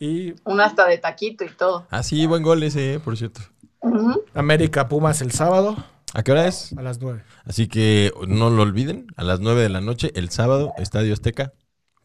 y 0.00 0.34
una 0.44 0.64
hasta 0.66 0.86
de 0.86 0.98
taquito 0.98 1.44
y 1.44 1.50
todo. 1.50 1.86
Ah, 1.90 2.02
sí, 2.02 2.26
buen 2.26 2.42
gol 2.42 2.62
ese, 2.64 2.94
eh, 2.94 2.98
por 3.00 3.16
cierto. 3.16 3.40
América 4.34 4.88
Pumas 4.88 5.20
el 5.20 5.32
sábado 5.32 5.76
¿A 6.14 6.22
qué 6.22 6.32
hora 6.32 6.46
es? 6.46 6.72
a 6.76 6.82
las 6.82 7.00
9. 7.00 7.22
Así 7.44 7.68
que 7.68 8.12
no 8.26 8.50
lo 8.50 8.62
olviden, 8.62 9.06
a 9.16 9.24
las 9.24 9.40
9 9.40 9.62
de 9.62 9.68
la 9.68 9.80
noche, 9.80 10.10
el 10.14 10.30
sábado, 10.30 10.72
Estadio 10.78 11.12
Azteca, 11.12 11.52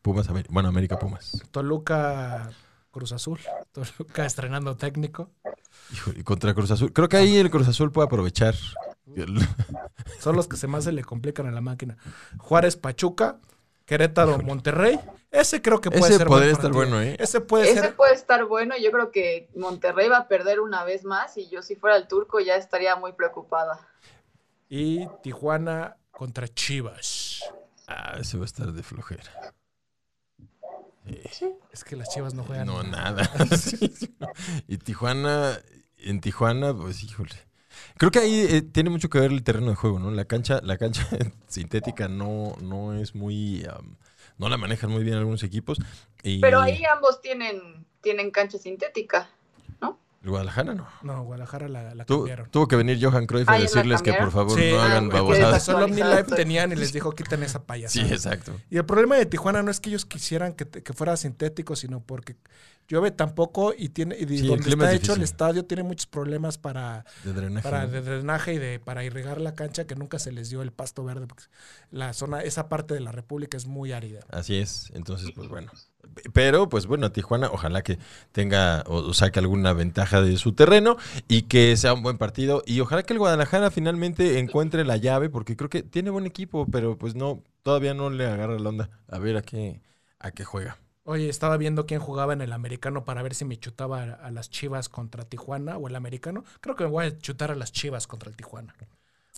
Pumas, 0.02 0.28
bueno, 0.50 0.70
América 0.70 1.00
Pumas. 1.00 1.42
Toluca 1.52 2.52
Cruz 2.92 3.14
Azul. 3.14 3.40
Toluca 3.72 4.26
estrenando 4.26 4.76
técnico. 4.76 5.32
Híjole, 5.94 6.20
y 6.20 6.24
contra 6.24 6.54
Cruz 6.54 6.72
Azul. 6.72 6.92
Creo 6.92 7.08
que 7.10 7.18
ahí 7.18 7.38
el 7.38 7.50
Cruz 7.50 7.68
Azul 7.68 7.92
puede 7.92 8.08
aprovechar. 8.08 8.56
Son 10.20 10.36
los 10.36 10.48
que 10.48 10.58
se 10.58 10.68
más 10.68 10.84
se 10.84 10.92
le 10.92 11.04
complican 11.04 11.48
a 11.48 11.52
la 11.52 11.62
máquina. 11.62 11.98
Juárez 12.38 12.76
Pachuca, 12.76 13.40
Querétaro 13.86 14.40
Monterrey. 14.40 15.00
Ese 15.34 15.64
creo 15.64 15.82
que 15.82 15.90
puede 15.90 16.04
Ese 16.10 16.18
ser 16.20 16.28
podría 16.28 16.52
estar 16.52 16.72
bueno, 16.72 17.02
¿eh? 17.02 17.18
Ese 17.20 17.42
puede 17.42 17.72
Ese 17.72 17.82
ser. 17.82 17.96
puede 17.96 18.14
estar 18.14 18.46
bueno. 18.46 18.76
Yo 18.78 18.92
creo 18.92 19.12
que 19.12 19.50
Monterrey 19.56 20.08
va 20.08 20.18
a 20.18 20.28
perder 20.28 20.60
una 20.60 20.84
vez 20.84 21.06
más 21.06 21.36
y 21.38 21.50
yo 21.50 21.64
si 21.64 21.76
fuera 21.76 21.98
el 21.98 22.08
turco 22.08 22.40
ya 22.40 22.56
estaría 22.56 22.96
muy 22.96 23.14
preocupada. 23.14 23.80
Y 24.70 25.08
Tijuana 25.24 25.98
contra 26.12 26.48
Chivas. 26.48 27.40
Ah, 27.88 28.18
ese 28.20 28.38
va 28.38 28.44
a 28.44 28.46
estar 28.46 28.72
de 28.72 28.84
flojera. 28.84 29.54
Es 31.72 31.84
que 31.84 31.96
las 31.96 32.10
Chivas 32.10 32.36
no 32.36 32.44
juegan. 32.44 32.68
No, 32.68 32.84
nada. 32.84 33.30
Y 34.68 34.78
Tijuana, 34.78 35.60
en 35.98 36.22
Tijuana, 36.22 36.76
pues 36.76 37.04
híjole. 37.04 37.36
Creo 37.98 38.12
que 38.12 38.20
ahí 38.20 38.46
eh, 38.50 38.62
tiene 38.62 38.92
mucho 38.92 39.10
que 39.10 39.20
ver 39.20 39.32
el 39.32 39.44
terreno 39.44 39.70
de 39.72 39.76
juego, 39.76 39.98
¿no? 39.98 40.12
La 40.12 40.26
cancha, 40.26 40.60
la 40.62 40.78
cancha 40.78 41.08
sintética 41.48 42.08
no, 42.08 42.56
no 42.62 42.94
es 42.94 43.16
muy, 43.16 43.66
no 44.38 44.50
la 44.50 44.58
manejan 44.58 44.90
muy 44.92 45.04
bien 45.04 45.16
algunos 45.18 45.44
equipos. 45.44 45.78
Y 46.24 46.40
Pero 46.42 46.60
ahí 46.62 46.84
ambos 46.86 47.22
tienen, 47.22 47.86
tienen 48.02 48.32
cancha 48.32 48.58
sintética. 48.58 49.30
el 50.24 50.30
Guadalajara 50.30 50.74
no. 50.74 50.88
No, 51.02 51.24
Guadalajara 51.24 51.68
la, 51.68 51.94
la 51.96 52.06
Tu- 52.06 52.20
cambiaron. 52.20 52.50
tuvo 52.50 52.66
que 52.70 52.78
venir 52.78 52.98
Johan 53.02 53.26
Cruyff 53.26 53.50
a 53.50 53.52
Ah, 53.52 53.56
¿ya 53.58 53.64
la 53.64 53.70
decirles 53.70 54.02
que 54.02 54.14
por 54.14 54.32
favor 54.32 54.58
Sí, 54.58 54.70
no 54.72 54.80
ah, 54.82 54.86
hagan 54.86 55.10
babosadas. 55.10 55.64
solo 55.66 55.80
Omni 55.84 55.98
Live 55.98 56.06
Actualizado. 56.06 56.36
tenían 56.38 56.72
y 56.72 56.76
les 56.76 56.94
dijo 56.94 57.12
quiten 57.12 57.44
esa 57.44 57.64
payasada. 57.66 58.08
Sí, 58.08 58.14
exacto. 58.14 58.54
Y 58.70 58.78
el 58.78 58.86
problema 58.86 59.18
de 59.18 59.26
Tijuana 59.26 59.62
no 59.64 59.70
es 59.70 59.82
que 59.82 59.90
ellos 59.90 60.06
quisieran 60.06 60.54
que, 60.54 60.64
te- 60.64 60.82
que 60.82 60.94
fuera 60.94 61.18
sintético, 61.18 61.76
sino 61.76 62.00
porque 62.00 62.38
llueve 62.88 63.12
tampoco 63.12 63.74
y 63.78 63.90
tiene 63.90 64.16
y 64.20 64.26
Sí, 64.26 64.48
donde 64.48 64.70
está 64.70 64.92
es 64.92 65.02
hecho 65.02 65.14
el 65.14 65.22
estadio 65.24 65.66
tiene 65.66 65.84
muchos 65.84 66.08
problemas 66.08 66.58
para, 66.58 67.06
De 67.24 67.34
drenaje. 67.34 67.88
de 67.88 68.02
drenaje 68.02 68.54
y 68.54 68.58
de 68.58 68.80
para 68.80 69.04
irrigar 69.04 69.40
la 69.42 69.56
cancha 69.56 69.86
que 69.86 69.96
nunca 69.96 70.20
se 70.20 70.32
les 70.32 70.50
dio 70.50 70.62
el 70.62 70.72
pasto 70.72 71.04
verde 71.04 71.28
porque 71.28 71.44
la 71.92 72.14
zona 72.14 72.42
esa 72.42 72.70
parte 72.70 72.94
de 72.94 73.00
la 73.00 73.12
República 73.12 73.58
es 73.58 73.66
muy 73.66 73.92
árida. 73.92 74.22
Así 74.30 74.58
es, 74.58 74.92
entonces 74.94 75.32
pues 75.34 75.48
bueno. 75.48 75.72
Pero 76.34 76.68
pues 76.70 76.86
bueno, 76.86 77.12
Tijuana 77.12 77.50
ojalá 77.52 77.82
que 77.82 77.98
tenga 78.34 78.84
o, 78.88 78.98
o 78.98 79.14
saque 79.14 79.40
alguna 79.40 79.74
ventaja 79.74 80.22
de 80.22 80.38
su 80.38 80.54
terreno 80.54 80.98
y 81.28 81.44
que 81.44 81.76
sea 81.78 81.94
un 81.94 82.04
buen 82.04 82.18
partido 82.18 82.62
y 82.66 82.82
ojalá 82.82 83.04
que 83.04 83.14
el 83.14 83.20
Guadalajara 83.20 83.72
finalmente 83.72 84.40
encuentre 84.40 84.84
la 84.86 84.98
llave 84.98 85.30
porque 85.30 85.56
creo 85.56 85.70
que 85.70 85.82
tiene 85.82 86.10
buen 86.10 86.26
equipo, 86.26 86.66
pero 86.70 86.98
pues 86.98 87.16
no 87.16 87.42
todavía 87.64 87.94
no 87.94 88.10
le 88.10 88.26
agarra 88.26 88.60
la 88.60 88.70
onda. 88.70 88.90
A 89.08 89.18
ver 89.18 89.38
a 89.38 89.42
qué 89.42 89.82
a 90.20 90.32
qué 90.32 90.44
juega. 90.44 90.78
Oye, 91.06 91.28
estaba 91.30 91.58
viendo 91.58 91.86
quién 91.86 92.00
jugaba 92.00 92.34
en 92.34 92.42
el 92.42 92.54
americano 92.54 93.04
para 93.04 93.22
ver 93.24 93.36
si 93.36 93.44
me 93.44 93.58
chutaba 93.60 94.04
a, 94.04 94.14
a 94.14 94.32
las 94.32 94.50
Chivas 94.50 94.88
contra 94.88 95.26
Tijuana 95.26 95.78
o 95.78 95.88
el 95.88 95.96
americano. 95.96 96.46
Creo 96.62 96.76
que 96.76 96.86
me 96.86 96.90
voy 96.90 97.06
a 97.06 97.18
chutar 97.18 97.52
a 97.52 97.56
las 97.56 97.72
Chivas 97.72 98.08
contra 98.08 98.30
el 98.30 98.36
Tijuana. 98.38 98.74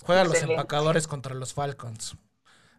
Juegan 0.03 0.27
los 0.27 0.41
empacadores 0.41 1.07
contra 1.07 1.33
los 1.33 1.53
Falcons. 1.53 2.17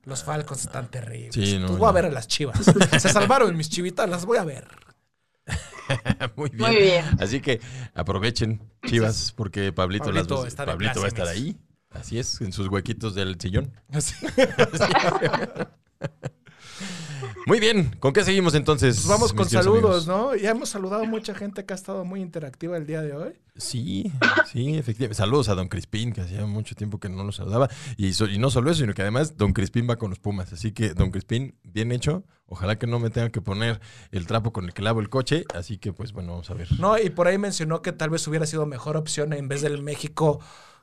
Los 0.05 0.22
Falcons 0.22 0.64
están 0.64 0.88
terribles. 0.88 1.35
Sí, 1.35 1.59
no, 1.59 1.66
pues 1.66 1.79
voy 1.79 1.88
a 1.88 1.92
ver 1.92 2.07
a 2.07 2.11
las 2.11 2.29
Chivas. 2.29 2.61
Se 2.64 3.09
salvaron 3.09 3.57
mis 3.57 3.68
chivitas, 3.68 4.09
las 4.09 4.25
voy 4.25 4.38
a 4.38 4.44
ver. 4.44 4.68
Muy 6.37 6.51
bien. 6.51 6.70
Muy 6.70 6.77
bien. 6.77 7.05
Así 7.18 7.40
que 7.40 7.61
aprovechen 7.94 8.61
Chivas 8.87 9.33
porque 9.33 9.72
Pablito, 9.72 10.12
las 10.12 10.27
Pablito 10.27 10.64
Pablito 10.64 11.01
va 11.01 11.07
a 11.07 11.09
estar 11.09 11.27
ahí. 11.27 11.57
Así 11.90 12.18
es, 12.18 12.40
en 12.40 12.53
sus 12.53 12.68
huequitos 12.68 13.14
del 13.14 13.40
sillón. 13.40 13.72
Así. 13.90 14.14
Muy 17.46 17.61
bien, 17.61 17.94
¿con 18.00 18.12
qué 18.12 18.24
seguimos 18.24 18.55
entonces? 18.55 18.96
Pues 18.96 19.09
vamos 19.09 19.33
con 19.33 19.48
saludos, 19.48 20.07
amigos? 20.07 20.07
¿no? 20.07 20.35
Ya 20.37 20.50
hemos 20.50 20.68
saludado 20.68 21.02
a 21.02 21.07
mucha 21.07 21.35
gente 21.35 21.64
que 21.64 21.72
ha 21.74 21.76
estado 21.76 22.05
muy 22.05 22.20
interactiva 22.20 22.76
el 22.76 22.87
día 22.87 23.02
de 23.02 23.12
hoy. 23.14 23.33
Sí, 23.57 24.12
sí, 24.52 24.76
efectivamente. 24.76 25.14
Saludos 25.16 25.48
a 25.48 25.55
Don 25.55 25.68
Crispín, 25.68 26.12
que 26.12 26.20
hacía 26.20 26.44
mucho 26.46 26.74
tiempo 26.74 26.98
que 27.00 27.09
no 27.09 27.24
lo 27.24 27.33
saludaba. 27.33 27.68
Y, 27.96 28.12
so- 28.12 28.26
y 28.29 28.38
no 28.38 28.50
solo 28.50 28.70
eso, 28.70 28.81
sino 28.81 28.92
que 28.94 29.02
además 29.02 29.37
Don 29.37 29.52
Crispín 29.52 29.88
va 29.88 29.96
con 29.96 30.11
los 30.11 30.18
Pumas. 30.18 30.52
Así 30.52 30.72
que 30.72 30.92
Don 30.94 31.11
Crispín, 31.11 31.55
bien 31.62 31.92
hecho. 31.92 32.24
Ojalá 32.48 32.79
que 32.79 32.87
no 32.87 32.98
me 32.98 33.11
tenga 33.11 33.31
que 33.31 33.40
poner 33.40 33.81
el 34.12 34.26
trapo 34.26 34.52
con 34.52 34.66
el 34.66 34.74
que 34.74 34.83
lavo 34.83 35.00
el 35.00 35.09
coche. 35.09 35.44
Así 35.55 35.79
que, 35.79 35.92
pues 35.92 36.12
bueno, 36.12 36.33
vamos 36.33 36.50
a 36.50 36.55
ver. 36.55 36.68
No, 36.79 36.98
y 36.98 37.09
por 37.11 37.29
ahí 37.29 37.38
mencionó 37.38 37.81
que 37.83 37.92
tal 37.92 38.11
vez 38.11 38.26
hubiera 38.29 38.46
sido 38.46 38.66
mejor 38.66 38.96
opción 38.96 39.33
en 39.33 39.48
vez 39.48 39.62
del 39.62 39.83
México, 39.83 40.40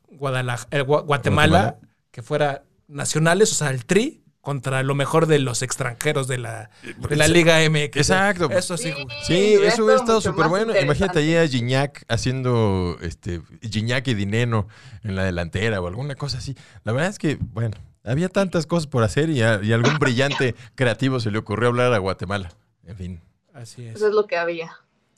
Guadalajara, 0.10 0.84
Gua- 0.86 1.06
Guatemala, 1.06 1.62
Guatemala. 1.62 1.78
que 2.12 2.22
fuera 2.22 2.64
nacionales, 2.88 3.52
o 3.52 3.56
sea, 3.56 3.70
el 3.70 3.86
tri, 3.86 4.23
contra 4.44 4.84
lo 4.84 4.94
mejor 4.94 5.26
de 5.26 5.40
los 5.40 5.62
extranjeros 5.62 6.28
de 6.28 6.38
la, 6.38 6.70
de 7.10 7.16
la 7.16 7.30
Liga 7.30 7.58
MX. 7.70 7.96
Exacto. 7.96 8.50
Eso 8.52 8.76
sí. 8.76 8.94
Sí. 9.26 9.54
Eso 9.64 9.86
hubiera 9.86 10.02
estado 10.02 10.20
súper 10.20 10.50
bueno. 10.50 10.78
Imagínate 10.78 11.20
ahí 11.20 11.36
a 11.38 11.48
Gignac 11.48 12.04
haciendo 12.10 12.98
este 13.02 13.42
Gignac 13.62 14.06
y 14.10 14.14
Dineno 14.14 14.68
en 15.04 15.16
la 15.16 15.24
delantera 15.24 15.80
o 15.80 15.88
alguna 15.88 16.16
cosa 16.16 16.40
así. 16.40 16.56
La 16.84 16.92
verdad 16.92 17.10
es 17.10 17.20
que, 17.20 17.38
bueno, 17.40 17.78
había 18.04 18.28
tantas 18.28 18.68
cosas 18.68 18.86
por 18.88 19.02
hacer 19.04 19.30
y, 19.30 19.42
a- 19.42 19.62
y 19.64 19.72
algún 19.72 19.98
brillante 19.98 20.56
creativo 20.76 21.22
se 21.22 21.32
le 21.32 21.38
ocurrió 21.38 21.70
hablar 21.70 21.94
a 21.94 21.98
Guatemala. 22.00 22.52
En 22.86 22.98
fin. 22.98 23.22
Así 23.54 23.86
es. 23.86 23.96
Eso 23.96 24.10
es 24.10 24.14
lo 24.14 24.28
que 24.28 24.36
había. 24.36 24.72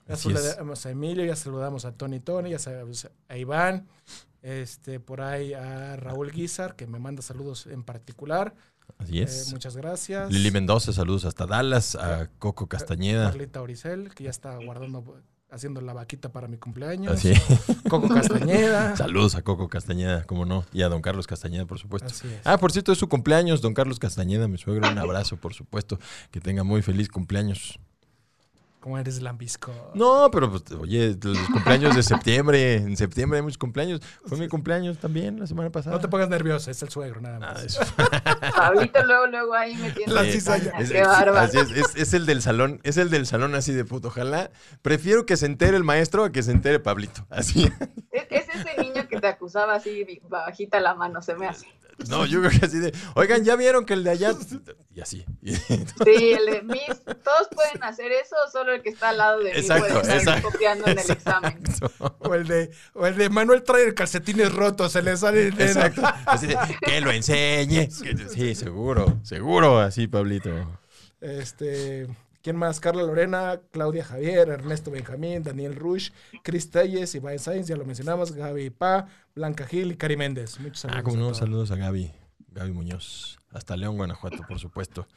Ya 0.06 0.14
Así 0.14 0.30
es. 0.30 0.40
saludamos 0.40 0.86
a 0.86 0.90
Emilio, 0.90 1.24
ya 1.24 1.34
saludamos 1.34 1.84
a 1.84 1.90
Tony 1.90 2.20
Tony, 2.20 2.50
ya 2.50 2.60
saludamos 2.60 3.08
a 3.28 3.36
Iván, 3.36 3.88
este, 4.42 5.00
por 5.00 5.20
ahí 5.20 5.52
a 5.52 5.96
Raúl 5.96 6.30
Guizar, 6.30 6.76
que 6.76 6.86
me 6.86 7.00
manda 7.00 7.22
saludos 7.22 7.66
en 7.66 7.82
particular. 7.82 8.54
Así 8.98 9.18
Eh, 9.20 9.24
es. 9.24 9.52
muchas 9.52 9.76
gracias. 9.76 10.30
Lili 10.32 10.50
Mendoza, 10.50 10.92
saludos 10.92 11.24
hasta 11.24 11.46
Dallas, 11.46 11.94
a 11.96 12.28
Coco 12.38 12.66
Castañeda. 12.68 13.26
Carlita 13.30 13.60
Oricel, 13.62 14.14
que 14.14 14.24
ya 14.24 14.30
está 14.30 14.56
guardando, 14.56 15.20
haciendo 15.50 15.80
la 15.80 15.92
vaquita 15.92 16.32
para 16.32 16.48
mi 16.48 16.56
cumpleaños. 16.56 17.12
Así. 17.12 17.32
Coco 17.90 18.08
Castañeda. 18.08 18.96
Saludos 18.96 19.34
a 19.34 19.42
Coco 19.42 19.68
Castañeda, 19.68 20.24
como 20.24 20.44
no, 20.44 20.64
y 20.72 20.82
a 20.82 20.88
don 20.88 21.02
Carlos 21.02 21.26
Castañeda, 21.26 21.66
por 21.66 21.78
supuesto. 21.78 22.08
Así 22.08 22.26
es. 22.28 22.40
Ah, 22.44 22.58
por 22.58 22.72
cierto, 22.72 22.92
es 22.92 22.98
su 22.98 23.08
cumpleaños, 23.08 23.60
don 23.60 23.74
Carlos 23.74 23.98
Castañeda, 23.98 24.48
mi 24.48 24.58
suegro. 24.58 24.90
Un 24.90 24.98
abrazo, 24.98 25.36
por 25.36 25.54
supuesto. 25.54 25.98
Que 26.30 26.40
tenga 26.40 26.64
muy 26.64 26.82
feliz 26.82 27.08
cumpleaños. 27.08 27.78
¿Cómo 28.80 28.98
eres 28.98 29.20
lambisco? 29.20 29.72
No, 29.94 30.30
pero 30.30 30.48
pues, 30.48 30.62
oye, 30.78 31.16
los 31.20 31.38
cumpleaños 31.48 31.96
de 31.96 32.04
septiembre, 32.04 32.74
en 32.76 32.96
septiembre 32.96 33.38
hay 33.38 33.42
muchos 33.42 33.58
cumpleaños. 33.58 34.00
Fue 34.26 34.38
mi 34.38 34.46
cumpleaños 34.46 34.98
también 34.98 35.40
la 35.40 35.46
semana 35.48 35.70
pasada. 35.70 35.96
No 35.96 36.00
te 36.00 36.06
pongas 36.06 36.28
nervioso, 36.28 36.70
es 36.70 36.80
el 36.82 36.88
suegro, 36.90 37.20
nada 37.20 37.40
más. 37.40 37.58
Ah, 37.58 37.64
eso. 37.64 37.80
Pablito 38.56 39.02
luego, 39.06 39.26
luego 39.26 39.54
ahí 39.54 39.74
metiendo 39.76 40.14
La 40.14 40.22
cizaña. 40.24 40.70
es, 40.78 40.92
Qué 40.92 41.02
bárbaro. 41.02 41.38
así 41.38 41.58
es, 41.58 41.70
es- 41.72 41.96
es 41.96 42.14
el 42.14 42.26
del 42.26 42.42
salón, 42.42 42.80
es 42.84 42.96
el 42.96 43.10
del 43.10 43.26
salón 43.26 43.56
así 43.56 43.72
de 43.72 43.84
puto. 43.84 44.08
Ojalá, 44.08 44.50
prefiero 44.82 45.26
que 45.26 45.36
se 45.36 45.46
entere 45.46 45.76
el 45.76 45.82
maestro 45.84 46.22
a 46.24 46.30
que 46.30 46.44
se 46.44 46.52
entere 46.52 46.78
Pablito. 46.78 47.26
Así. 47.28 47.64
Es, 48.12 48.26
es 48.30 48.48
ese 48.54 48.80
niño 48.80 49.08
que 49.08 49.18
te 49.20 49.26
acusaba 49.26 49.74
así 49.74 50.20
bajita 50.28 50.78
la 50.78 50.94
mano, 50.94 51.22
se 51.22 51.34
me 51.34 51.48
hace. 51.48 51.66
No, 52.08 52.26
yo 52.26 52.40
creo 52.40 52.50
que 52.60 52.66
así 52.66 52.78
de, 52.78 52.92
oigan, 53.14 53.44
¿ya 53.44 53.56
vieron 53.56 53.86
que 53.86 53.94
el 53.94 54.04
de 54.04 54.10
allá? 54.10 54.34
Y 54.94 55.00
así. 55.00 55.24
Sí, 55.42 56.32
el 56.32 56.46
de 56.46 56.62
Miss, 56.62 57.02
todos 57.04 57.48
pueden 57.54 57.82
hacer 57.82 58.12
eso, 58.12 58.36
solo 58.52 58.74
el 58.74 58.82
que 58.82 58.90
está 58.90 59.10
al 59.10 59.18
lado 59.18 59.38
de 59.38 59.52
mí 59.52 59.58
Exacto, 59.58 59.86
puede 59.86 60.00
estar 60.00 60.16
exacto, 60.18 60.50
copiando 60.50 60.86
en 60.86 60.98
el 60.98 61.10
examen. 61.10 61.62
O 62.18 62.34
el 62.34 62.46
de, 62.46 62.70
o 62.94 63.06
el 63.06 63.16
de 63.16 63.28
Manuel 63.30 63.62
trae 63.62 63.94
calcetines 63.94 64.52
rotos, 64.52 64.92
se 64.92 65.02
le 65.02 65.16
sale 65.16 65.48
el 65.48 65.54
dedo. 65.54 65.80
Exacto. 65.80 66.02
Así 66.26 66.46
de, 66.46 66.58
que 66.80 67.00
lo 67.00 67.10
enseñe. 67.10 67.88
Sí, 68.30 68.54
seguro, 68.54 69.20
seguro, 69.22 69.78
así, 69.78 70.06
Pablito. 70.06 70.50
Este, 71.20 72.08
¿quién 72.46 72.54
más? 72.54 72.78
Carla 72.78 73.02
Lorena, 73.02 73.60
Claudia 73.72 74.04
Javier, 74.04 74.48
Ernesto 74.48 74.92
Benjamín, 74.92 75.42
Daniel 75.42 75.74
Rush, 75.74 76.10
Chris 76.44 76.70
Telles, 76.70 77.12
Iván 77.16 77.40
Sainz, 77.40 77.66
ya 77.66 77.74
lo 77.74 77.84
mencionamos, 77.84 78.30
Gaby 78.30 78.70
Pa, 78.70 79.08
Blanca 79.34 79.66
Gil 79.66 79.90
y 79.90 79.96
Cari 79.96 80.16
Méndez. 80.16 80.60
Muchos 80.60 80.78
saludos. 80.78 81.00
Ah, 81.00 81.02
como 81.02 81.16
no, 81.16 81.34
saludos 81.34 81.72
a 81.72 81.74
Gaby, 81.74 82.12
Gaby 82.52 82.70
Muñoz. 82.70 83.40
Hasta 83.50 83.76
León, 83.76 83.96
Guanajuato, 83.96 84.44
por 84.46 84.60
supuesto. 84.60 85.08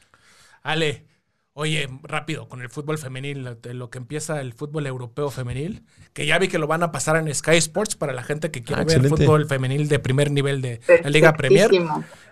Ale, 0.64 1.06
oye, 1.52 1.88
rápido, 2.02 2.48
con 2.48 2.62
el 2.62 2.70
fútbol 2.70 2.96
femenil, 2.98 3.56
lo, 3.72 3.90
que 3.90 3.98
empieza 3.98 4.40
el 4.40 4.52
fútbol 4.54 4.86
europeo 4.86 5.30
femenil, 5.30 5.84
que 6.12 6.24
ya 6.26 6.38
vi 6.38 6.48
que 6.48 6.58
lo 6.58 6.66
van 6.66 6.82
a 6.82 6.92
pasar 6.92 7.16
en 7.16 7.32
Sky 7.34 7.56
Sports 7.56 7.96
para 7.96 8.12
la 8.12 8.22
gente 8.22 8.50
que 8.50 8.62
quiere 8.62 8.82
Ah, 8.82 8.84
ver 8.84 8.96
excelente. 8.98 9.24
fútbol 9.24 9.46
femenil 9.46 9.88
de 9.88 9.98
primer 9.98 10.30
nivel 10.30 10.62
de 10.62 10.80
la 11.02 11.10
Liga 11.10 11.34
Premier. 11.34 11.70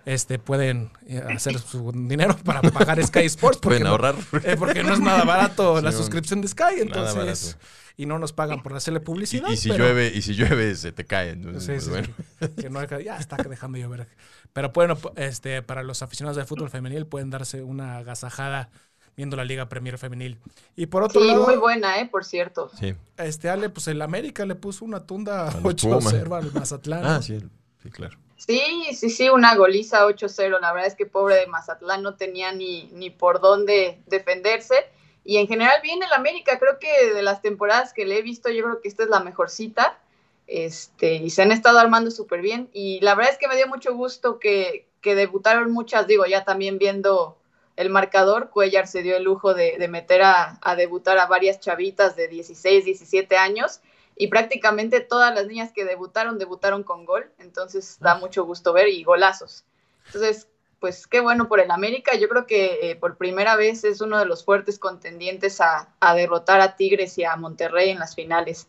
Este, 0.05 0.39
pueden 0.39 0.91
eh, 1.07 1.23
hacer 1.35 1.59
su 1.59 1.93
dinero 1.93 2.37
para 2.45 2.63
pagar 2.63 3.05
Sky 3.05 3.21
Sports. 3.27 3.59
porque 3.61 3.81
Pueden 3.81 3.83
no- 3.85 3.91
ahorrar. 3.91 4.15
eh, 4.45 4.57
porque 4.59 4.83
no 4.83 4.95
es 4.95 5.01
nada 5.01 5.25
barato 5.25 5.81
la 5.83 5.93
suscripción 5.93 6.41
de 6.41 6.49
Sky, 6.49 6.81
entonces. 6.81 7.59
Y 8.01 8.07
no 8.07 8.21
nos 8.21 8.33
pagan 8.33 8.63
por 8.63 8.75
hacerle 8.75 9.01
Y, 9.01 9.03
publicidad. 9.03 9.49
y 9.51 9.57
si 9.57 9.69
pero- 9.71 9.85
llueve, 9.87 10.13
y 10.15 10.23
si 10.23 10.35
llueve, 10.35 10.73
se 10.77 10.93
te 10.93 11.05
cae. 11.05 11.31
Entonces, 11.31 11.65
Sí, 11.65 11.71
pues, 11.73 11.85
sí, 11.85 11.91
bueno. 11.91 12.09
sí. 12.41 12.63
Que 12.63 12.71
no 12.71 13.01
ya 13.01 13.17
está 13.19 13.37
dejando 13.37 13.77
de 13.77 13.83
llover. 13.83 14.07
Pero 14.53 14.71
bueno, 14.71 14.97
este, 15.17 15.63
para 15.63 15.83
los 15.83 16.01
aficionados 16.03 16.37
del 16.37 16.47
fútbol 16.47 16.71
femenil 16.71 17.07
pueden 17.07 17.29
darse 17.31 17.63
una 17.65 17.99
agasajada 17.99 18.71
viendo 19.19 19.37
la 19.37 19.45
Liga 19.45 19.69
Premier 19.69 19.99
Femenil. 19.99 20.39
Y 20.77 20.87
por 20.87 21.03
otro 21.03 21.21
Sí, 21.21 21.27
lado, 21.27 21.45
muy 21.45 21.57
buena, 21.57 21.99
¿eh? 21.99 22.07
Por 22.07 22.25
cierto. 22.25 22.71
Sí. 22.79 22.95
este 23.17 23.51
Ale, 23.51 23.69
pues 23.69 23.89
el 23.89 24.01
América 24.01 24.47
le 24.47 24.55
puso 24.55 24.85
una 24.85 25.05
tunda 25.05 25.49
A 25.49 25.55
los 25.55 25.65
8-0 25.65 26.39
al 26.39 26.53
Mazatlán. 26.53 27.05
Ah, 27.05 27.21
sí, 27.21 27.41
sí, 27.83 27.91
claro. 27.91 28.17
Sí, 28.37 28.63
sí, 28.95 29.11
sí, 29.11 29.29
una 29.29 29.57
goliza 29.57 30.07
8-0. 30.07 30.61
La 30.61 30.73
verdad 30.73 30.87
es 30.87 30.95
que 30.95 31.05
pobre 31.05 31.35
de 31.35 31.49
Mazatlán 31.49 32.05
no 32.05 32.15
tenía 32.15 32.53
ni, 32.53 32.85
ni 32.93 33.11
por 33.11 33.41
dónde 33.41 33.99
defenderse. 34.07 34.87
Y 35.25 35.39
en 35.39 35.49
general 35.49 35.81
bien 35.83 36.01
el 36.01 36.13
América, 36.13 36.57
creo 36.61 36.79
que 36.79 37.13
de 37.13 37.23
las 37.23 37.43
temporadas 37.43 37.93
que 37.93 38.07
le 38.07 38.19
he 38.19 38.23
visto, 38.23 38.51
yo 38.51 38.63
creo 38.63 38.81
que 38.81 38.87
esta 38.87 39.03
es 39.03 39.09
la 39.09 39.19
mejor 39.19 39.51
cita. 39.51 39.99
Este, 40.47 41.15
y 41.15 41.31
se 41.31 41.43
han 41.43 41.51
estado 41.51 41.81
armando 41.81 42.13
súper 42.13 42.41
bien. 42.41 42.71
Y 42.73 43.01
la 43.01 43.17
verdad 43.17 43.33
es 43.33 43.39
que 43.39 43.49
me 43.49 43.57
dio 43.57 43.67
mucho 43.67 43.97
gusto 43.97 44.39
que, 44.39 44.87
que 45.01 45.17
debutaron 45.17 45.73
muchas, 45.73 46.07
digo, 46.07 46.25
ya 46.25 46.45
también 46.45 46.79
viendo 46.79 47.38
el 47.79 47.91
marcador, 47.91 48.51
Cuellar 48.51 48.89
se 48.89 49.03
dio 49.03 49.17
el 49.17 49.23
lujo 49.23 49.55
de, 49.55 49.77
de 49.79 49.87
meter 49.87 50.23
a, 50.23 50.59
a 50.63 50.75
debutar 50.75 51.17
a 51.17 51.27
varias 51.27 51.61
chavitas 51.61 52.17
de 52.17 52.27
16, 52.27 52.85
17 52.85 53.37
años 53.37 53.81
y 54.17 54.27
prácticamente 54.27 54.99
todas 54.99 55.33
las 55.33 55.47
niñas 55.47 55.71
que 55.73 55.85
debutaron, 55.85 56.39
debutaron 56.39 56.83
con 56.83 57.05
gol, 57.05 57.31
entonces 57.39 57.99
da 58.01 58.17
mucho 58.17 58.45
gusto 58.45 58.73
ver 58.73 58.89
y 58.89 59.05
golazos. 59.05 59.65
Entonces, 60.07 60.49
pues 60.81 61.07
qué 61.07 61.21
bueno 61.21 61.47
por 61.47 61.61
el 61.61 61.71
América, 61.71 62.17
yo 62.17 62.29
creo 62.29 62.49
que 62.49 62.91
eh, 62.91 62.97
por 62.97 63.17
primera 63.17 63.55
vez 63.55 63.85
es 63.85 64.01
uno 64.01 64.19
de 64.19 64.27
los 64.27 64.45
fuertes 64.45 64.81
contendientes 64.81 65.61
a, 65.61 65.95
a 66.01 66.17
derrotar 66.17 66.61
a 66.61 66.75
Tigres 66.75 67.17
y 67.17 67.23
a 67.23 67.37
Monterrey 67.37 67.91
en 67.91 68.01
las 68.01 68.17
finales. 68.17 68.67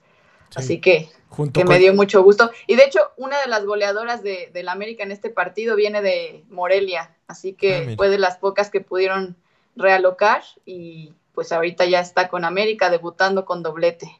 Sí. 0.49 0.55
Así 0.59 0.81
que, 0.81 1.09
Junto 1.29 1.59
que 1.59 1.65
con- 1.65 1.73
me 1.73 1.79
dio 1.79 1.93
mucho 1.93 2.23
gusto. 2.23 2.51
Y 2.67 2.75
de 2.75 2.83
hecho, 2.85 2.99
una 3.17 3.39
de 3.39 3.47
las 3.47 3.65
goleadoras 3.65 4.23
de, 4.23 4.49
del 4.53 4.67
América 4.69 5.03
en 5.03 5.11
este 5.11 5.29
partido 5.29 5.75
viene 5.75 6.01
de 6.01 6.43
Morelia, 6.49 7.15
así 7.27 7.51
Ah, 7.55 7.57
que 7.59 7.79
mira. 7.81 7.95
fue 7.97 8.09
de 8.09 8.17
las 8.17 8.37
pocas 8.37 8.69
que 8.69 8.81
pudieron 8.81 9.35
realocar 9.75 10.41
y 10.65 11.13
pues 11.33 11.51
ahorita 11.51 11.85
ya 11.85 11.99
está 12.01 12.27
con 12.29 12.43
América 12.45 12.89
debutando 12.89 13.45
con 13.45 13.63
doblete. 13.63 14.19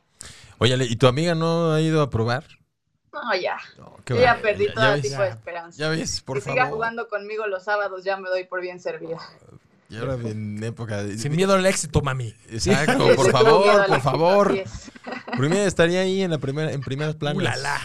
Oye, 0.60 0.76
¿y 0.82 0.96
tu 0.98 1.08
amiga 1.08 1.36
no 1.36 1.72
ha 1.74 1.82
ido 1.82 2.02
a 2.02 2.10
probar? 2.10 2.44
No, 3.12 3.36
ya. 3.36 3.58
No, 3.78 3.96
Yo 4.06 4.18
ya 4.20 4.40
perdí 4.42 4.68
ya- 4.68 4.74
todo 4.74 4.84
ya 4.86 4.92
ves, 4.94 5.02
tipo 5.02 5.22
de 5.24 5.30
esperanza. 5.30 5.78
Ya 5.80 5.90
ves, 5.90 6.22
por 6.22 6.38
que 6.38 6.42
siga 6.50 6.68
jugando 6.68 7.08
conmigo 7.10 7.48
los 7.48 7.64
sábados, 7.64 8.04
ya 8.04 8.18
me 8.18 8.30
doy 8.30 8.44
por 8.46 8.62
bien 8.62 8.80
servida. 8.80 9.18
Y 9.90 9.98
ahora 9.98 10.14
en 10.14 10.64
época 10.64 11.04
de... 11.04 11.18
Sin 11.18 11.36
miedo 11.36 11.54
al 11.54 11.66
éxito, 11.66 12.02
mami. 12.02 12.36
Exacto, 12.50 13.10
Sí, 13.10 13.16
por 13.16 13.32
favor, 13.32 13.88
por 13.88 14.02
favor. 14.02 14.64
Primero 15.36 15.64
estaría 15.64 16.02
ahí 16.02 16.22
en 16.22 16.30
la 16.30 16.38
primera, 16.38 16.72
en 16.72 16.82
primeras 16.82 17.16
planas. 17.16 17.38
¡Ulala! 17.38 17.80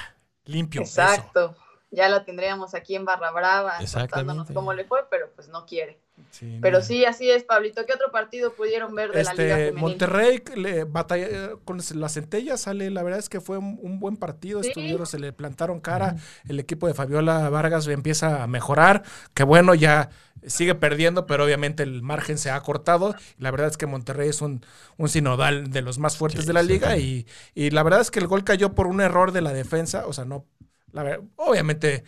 Limpio. 0.45 0.83
eso. 0.83 1.01
Exacto. 1.01 1.57
Ya 1.91 2.09
la 2.09 2.25
tendríamos 2.25 2.75
aquí 2.75 2.95
en 2.95 3.05
Barra 3.05 3.31
Brava, 3.31 3.79
contándonos 3.79 4.51
cómo 4.51 4.73
le 4.75 4.85
fue, 4.85 5.09
pero 5.09 5.31
pues 5.35 5.49
no 5.49 5.65
quiere. 5.65 6.04
Sí, 6.31 6.61
Pero 6.61 6.83
sí, 6.83 7.05
así 7.05 7.31
es, 7.31 7.45
Pablito. 7.45 7.87
¿Qué 7.87 7.93
otro 7.95 8.11
partido 8.11 8.55
pudieron 8.57 8.95
ver 8.95 9.13
de 9.13 9.23
la 9.23 9.35
Liga 9.35 9.61
Este, 9.61 9.63
Femenil? 9.63 10.03
Monterrey 10.03 10.43
le 10.57 10.83
batalla 10.85 11.27
eh, 11.31 11.57
con 11.65 11.79
las 11.95 12.15
centellas 12.15 12.63
sale, 12.63 12.91
la 12.91 13.05
verdad 13.05 13.21
es 13.21 13.29
que 13.29 13.41
fue 13.41 13.59
un, 13.59 13.79
un 13.81 14.01
buen 14.01 14.17
partido, 14.17 14.61
Sí. 14.61 14.73
estuvieron, 14.73 15.07
se 15.07 15.21
le 15.21 15.33
plantaron 15.33 15.79
cara, 15.81 16.17
el 16.49 16.59
equipo 16.59 16.89
de 16.89 16.95
Fabiola 16.95 17.49
Vargas 17.49 17.87
empieza 17.87 18.43
a 18.43 18.49
mejorar, 18.49 19.05
que 19.35 19.45
bueno, 19.45 19.73
ya 19.77 20.11
sigue 20.47 20.75
perdiendo, 20.75 21.27
pero 21.27 21.45
obviamente 21.45 21.85
el 21.85 22.03
margen 22.03 22.39
se 22.39 22.51
ha 22.51 22.61
cortado, 22.61 23.15
la 23.39 23.53
verdad 23.53 23.69
es 23.71 23.77
que 23.77 23.87
Monterrey 23.87 24.29
es 24.31 24.43
un, 24.43 24.65
un 24.97 25.09
sinodal 25.09 25.71
de 25.71 25.83
los 25.83 25.99
más 25.99 26.17
fuertes 26.17 26.45
Sí, 26.45 26.47
de 26.47 26.53
la 26.53 26.63
liga 26.65 26.97
sí. 26.97 26.99
y, 26.99 27.27
y 27.55 27.71
la 27.71 27.85
verdad 27.85 28.01
es 28.01 28.11
que 28.11 28.19
el 28.19 28.27
gol 28.27 28.43
cayó 28.43 28.75
por 28.75 28.89
un 28.89 29.01
error 29.01 29.31
de 29.31 29.43
la 29.43 29.53
defensa, 29.53 30.07
o 30.09 30.13
sea, 30.13 30.25
no, 30.25 30.45
la 30.93 31.21
obviamente 31.37 32.03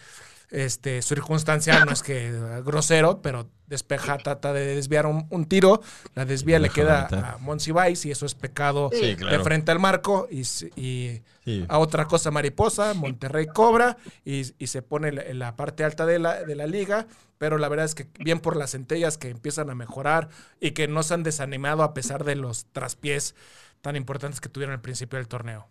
este, 0.51 1.03
circunstancial, 1.03 1.85
no 1.87 1.93
es 1.93 2.03
que 2.03 2.33
grosero, 2.65 3.21
pero 3.23 3.49
despeja, 3.67 4.17
trata 4.19 4.53
de 4.53 4.77
desviar 4.77 5.07
un, 5.07 5.27
un 5.31 5.47
tiro, 5.47 5.83
la 6.15 6.25
desvía, 6.25 6.59
le 6.61 6.71
queda 6.71 7.09
mitad. 7.11 7.25
a 7.35 7.39
Monsiváis 7.39 8.05
y 8.07 8.13
eso 8.13 8.25
es 8.25 8.35
pecado 8.37 8.91
Sí, 8.93 9.01
Sí, 9.11 9.17
claro. 9.17 9.39
de 9.39 9.43
frente 9.45 9.73
al 9.73 9.81
marco 9.81 10.29
y, 10.31 10.43
y 10.81 11.23
Sí. 11.45 11.65
a 11.69 11.79
otra 11.79 12.07
cosa 12.07 12.31
mariposa, 12.31 12.95
Monterrey 12.95 13.47
cobra 13.47 13.97
y, 14.25 14.53
y 14.59 14.67
se 14.69 14.83
pone 14.83 15.09
en 15.09 15.15
la- 15.17 15.23
en 15.23 15.39
la 15.39 15.57
parte 15.57 15.83
alta 15.85 16.05
de 16.07 16.19
la, 16.21 16.43
de 16.45 16.55
la 16.57 16.67
liga, 16.67 17.07
pero 17.39 17.59
la 17.59 17.69
verdad 17.69 17.87
es 17.87 17.95
que 17.95 18.09
bien 18.21 18.41
por 18.41 18.57
las 18.57 18.71
centellas 18.73 19.19
que 19.19 19.31
empiezan 19.31 19.69
a 19.71 19.75
mejorar 19.75 20.29
y 20.61 20.71
que 20.73 20.87
no 20.89 21.03
se 21.03 21.15
han 21.15 21.23
desanimado 21.23 21.83
a 21.83 21.93
pesar 21.95 22.25
de 22.25 22.35
los 22.37 22.67
traspiés 22.73 23.35
tan 23.81 23.95
importantes 23.97 24.41
que 24.41 24.49
tuvieron 24.49 24.75
al 24.75 24.81
principio 24.81 25.19
del 25.19 25.29
torneo. 25.29 25.69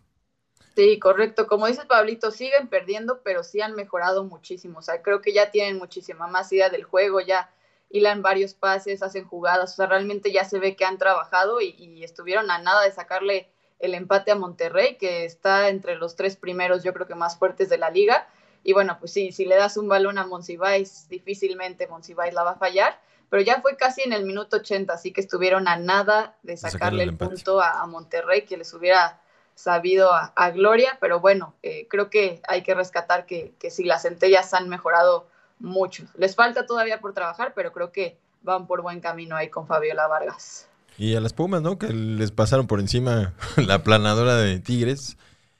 Sí, 0.75 0.99
correcto. 0.99 1.47
Como 1.47 1.67
dices, 1.67 1.85
Pablito, 1.85 2.31
siguen 2.31 2.67
perdiendo, 2.67 3.21
pero 3.23 3.43
sí 3.43 3.61
han 3.61 3.75
mejorado 3.75 4.25
muchísimo. 4.25 4.79
O 4.79 4.81
sea, 4.81 5.01
creo 5.01 5.21
que 5.21 5.33
ya 5.33 5.49
tienen 5.49 5.77
muchísima 5.77 6.27
más 6.27 6.51
idea 6.51 6.69
del 6.69 6.83
juego, 6.83 7.21
ya 7.21 7.49
hilan 7.89 8.21
varios 8.21 8.53
pases, 8.53 9.01
hacen 9.01 9.25
jugadas. 9.25 9.73
O 9.73 9.75
sea, 9.75 9.85
realmente 9.85 10.33
ya 10.33 10.43
se 10.43 10.59
ve 10.59 10.75
que 10.75 10.83
han 10.83 10.97
trabajado 10.97 11.61
y, 11.61 11.69
y 11.77 12.03
estuvieron 12.03 12.51
a 12.51 12.59
nada 12.59 12.83
de 12.83 12.91
sacarle 12.91 13.49
el 13.79 13.93
empate 13.93 14.31
a 14.31 14.35
Monterrey, 14.35 14.97
que 14.97 15.23
está 15.23 15.69
entre 15.69 15.95
los 15.95 16.15
tres 16.17 16.35
primeros, 16.35 16.83
yo 16.83 16.93
creo 16.93 17.07
que 17.07 17.15
más 17.15 17.37
fuertes 17.37 17.69
de 17.69 17.77
la 17.77 17.89
liga. 17.89 18.27
Y 18.63 18.73
bueno, 18.73 18.97
pues 18.99 19.13
sí, 19.13 19.31
si 19.31 19.45
le 19.45 19.55
das 19.55 19.77
un 19.77 19.87
balón 19.87 20.17
a 20.17 20.25
Monsiváis, 20.25 21.07
difícilmente 21.07 21.87
Monsiváis 21.87 22.33
la 22.33 22.43
va 22.43 22.51
a 22.51 22.55
fallar. 22.55 22.99
pero 23.29 23.41
ya 23.41 23.61
fue 23.61 23.77
casi 23.77 24.01
en 24.01 24.13
el 24.13 24.25
minuto 24.25 24.57
80, 24.57 24.93
así 24.93 25.11
que 25.13 25.21
estuvieron 25.21 25.67
a 25.67 25.77
nada 25.77 26.35
de 26.43 26.57
sacarle 26.57 26.79
sacarle 26.79 27.03
el 27.03 27.17
punto 27.17 27.61
a, 27.61 27.81
a 27.81 27.87
Monterrey, 27.87 28.43
que 28.45 28.57
les 28.57 28.73
hubiera 28.73 29.21
sabido 29.55 30.13
a, 30.13 30.33
a 30.35 30.51
gloria, 30.51 30.97
pero 31.01 31.19
bueno, 31.19 31.55
eh, 31.63 31.87
creo 31.89 32.09
que 32.09 32.41
hay 32.47 32.61
que 32.61 32.75
rescatar 32.75 33.25
que, 33.25 33.53
que 33.57 33.71
sí, 33.71 33.83
las 33.83 34.03
centellas 34.03 34.53
han 34.53 34.69
mejorado 34.69 35.27
mucho. 35.59 36.03
Les 36.17 36.35
falta 36.35 36.65
todavía 36.65 36.99
por 36.99 37.13
trabajar, 37.13 37.53
pero 37.55 37.71
creo 37.71 37.91
que 37.91 38.17
van 38.43 38.67
por 38.67 38.81
buen 38.81 38.99
camino 38.99 39.35
ahí 39.35 39.49
con 39.49 39.65
Fabiola 39.65 40.07
Vargas. 40.07 40.67
Y 40.97 41.15
a 41.15 41.21
las 41.21 41.33
Pumas, 41.33 41.61
¿no? 41.61 41.77
Que 41.77 41.87
les 41.87 42.31
pasaron 42.31 42.67
por 42.67 42.79
encima 42.79 43.33
la 43.57 43.83
planadora 43.83 44.35
de 44.35 44.59
Tigres 44.59 45.17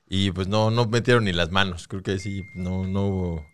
y 0.07 0.31
pues 0.31 0.47
no, 0.47 0.71
no 0.71 0.85
metieron 0.85 1.25
ni 1.25 1.33
las 1.33 1.51
manos. 1.51 1.87
Creo 1.87 2.03
que 2.03 2.19
sí, 2.19 2.43
no, 2.53 2.85
no 2.85 3.07
hubo, 3.07 3.45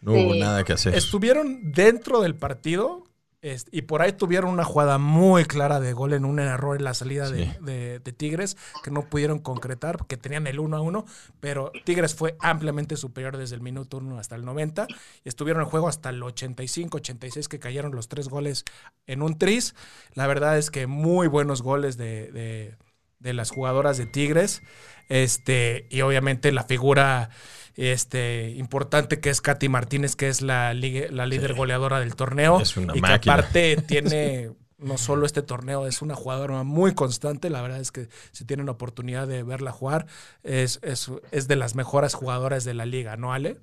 no 0.00 0.12
hubo 0.12 0.34
nada 0.34 0.64
que 0.64 0.72
hacer. 0.72 0.94
Estuvieron 0.94 1.72
dentro 1.72 2.20
del 2.20 2.34
partido 2.34 3.04
es- 3.42 3.66
y 3.72 3.82
por 3.82 4.00
ahí 4.02 4.12
tuvieron 4.12 4.50
una 4.50 4.64
jugada 4.64 4.98
muy 4.98 5.44
clara 5.44 5.80
de 5.80 5.92
gol 5.92 6.12
en 6.14 6.24
un 6.24 6.38
error 6.38 6.76
en 6.76 6.84
la 6.84 6.94
salida 6.94 7.28
de, 7.28 7.54
de- 7.60 7.98
de 7.98 8.12
Tigres 8.12 8.56
que 8.82 8.90
no 8.90 9.02
pudieron 9.10 9.40
concretar 9.40 9.98
porque 9.98 10.16
tenían 10.16 10.46
el 10.46 10.60
1 10.60 10.76
a 10.76 10.80
1, 10.80 11.04
pero 11.40 11.72
Tigres 11.84 12.14
fue 12.14 12.36
ampliamente 12.40 12.96
superior 12.96 13.36
desde 13.36 13.56
el 13.56 13.60
minuto 13.60 13.98
1 13.98 14.18
hasta 14.18 14.36
el 14.36 14.44
90 14.44 14.86
y 15.24 15.28
estuvieron 15.28 15.62
en 15.62 15.68
juego 15.68 15.88
hasta 15.88 16.10
el 16.10 16.22
85, 16.22 16.98
86 16.98 17.48
que 17.48 17.58
cayeron 17.58 17.94
los 17.94 18.08
tres 18.08 18.28
goles 18.28 18.64
en 19.06 19.22
un 19.22 19.36
tris. 19.38 19.74
La 20.14 20.26
verdad 20.28 20.56
es 20.56 20.70
que 20.70 20.86
muy 20.86 21.26
buenos 21.26 21.62
goles 21.62 21.96
de, 21.96 22.30
de- 22.32 22.76
de 23.18 23.32
las 23.34 23.50
jugadoras 23.50 23.98
de 23.98 24.06
Tigres. 24.06 24.62
Este, 25.08 25.86
y 25.90 26.00
obviamente 26.00 26.52
la 26.52 26.64
figura 26.64 27.30
este, 27.76 28.50
importante 28.50 29.20
que 29.20 29.30
es 29.30 29.40
Katy 29.40 29.68
Martínez, 29.68 30.16
que 30.16 30.28
es 30.28 30.42
la, 30.42 30.74
la 30.74 31.26
líder 31.26 31.54
goleadora 31.54 32.00
del 32.00 32.14
torneo. 32.14 32.60
Es 32.60 32.76
una 32.76 32.96
y 32.96 33.00
máquina. 33.00 33.20
que 33.20 33.30
aparte 33.30 33.76
tiene 33.86 34.50
no 34.78 34.98
solo 34.98 35.26
este 35.26 35.42
torneo, 35.42 35.86
es 35.86 36.02
una 36.02 36.14
jugadora 36.14 36.62
muy 36.64 36.94
constante. 36.94 37.50
La 37.50 37.62
verdad 37.62 37.80
es 37.80 37.92
que 37.92 38.08
si 38.32 38.44
tienen 38.44 38.66
la 38.66 38.72
oportunidad 38.72 39.26
de 39.26 39.42
verla 39.42 39.72
jugar, 39.72 40.06
es, 40.42 40.80
es, 40.82 41.10
es 41.30 41.48
de 41.48 41.56
las 41.56 41.74
mejores 41.74 42.14
jugadoras 42.14 42.64
de 42.64 42.74
la 42.74 42.84
liga, 42.84 43.16
¿no, 43.16 43.32
Ale? 43.32 43.58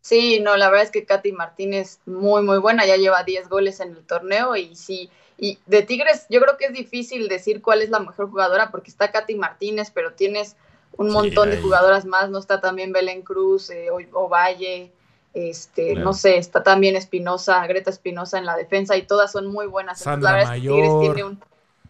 Sí, 0.00 0.40
no, 0.40 0.56
la 0.56 0.68
verdad 0.68 0.84
es 0.84 0.90
que 0.90 1.06
Katy 1.06 1.32
Martínez 1.32 2.00
muy, 2.04 2.42
muy 2.42 2.58
buena, 2.58 2.84
ya 2.84 2.96
lleva 2.96 3.22
10 3.22 3.48
goles 3.48 3.80
en 3.80 3.92
el 3.92 4.04
torneo 4.04 4.54
y 4.54 4.76
sí, 4.76 5.08
y 5.38 5.58
de 5.64 5.82
Tigres 5.82 6.26
yo 6.28 6.40
creo 6.42 6.58
que 6.58 6.66
es 6.66 6.74
difícil 6.74 7.26
decir 7.28 7.62
cuál 7.62 7.80
es 7.80 7.88
la 7.88 8.00
mejor 8.00 8.28
jugadora 8.28 8.70
porque 8.70 8.90
está 8.90 9.10
Katy 9.10 9.34
Martínez, 9.34 9.90
pero 9.90 10.12
tienes 10.12 10.56
un 10.96 11.08
Sí, 11.08 11.12
montón 11.12 11.50
de 11.50 11.56
jugadoras 11.60 12.04
más, 12.04 12.30
no 12.30 12.38
está 12.38 12.60
también 12.60 12.92
Belén 12.92 13.22
Cruz, 13.22 13.70
eh, 13.70 13.90
O- 13.90 14.18
Ovalle, 14.24 14.92
este, 15.32 15.92
Claro. 15.92 16.04
no 16.04 16.12
sé, 16.12 16.38
está 16.38 16.62
también 16.62 16.94
Espinosa, 16.96 17.66
Greta 17.66 17.90
Espinosa 17.90 18.38
en 18.38 18.46
la 18.46 18.56
defensa 18.56 18.96
y 18.96 19.02
todas 19.02 19.32
son 19.32 19.46
muy 19.48 19.66
buenas. 19.66 20.00
Entonces, 20.00 20.04
Sandra 20.04 20.30
la 20.30 20.36
verdad 20.38 20.56
es 20.56 20.62
que 20.62 20.68
Tigres 20.68 20.92
Mayor. 20.92 21.00
tiene 21.14 21.24
un 21.24 21.40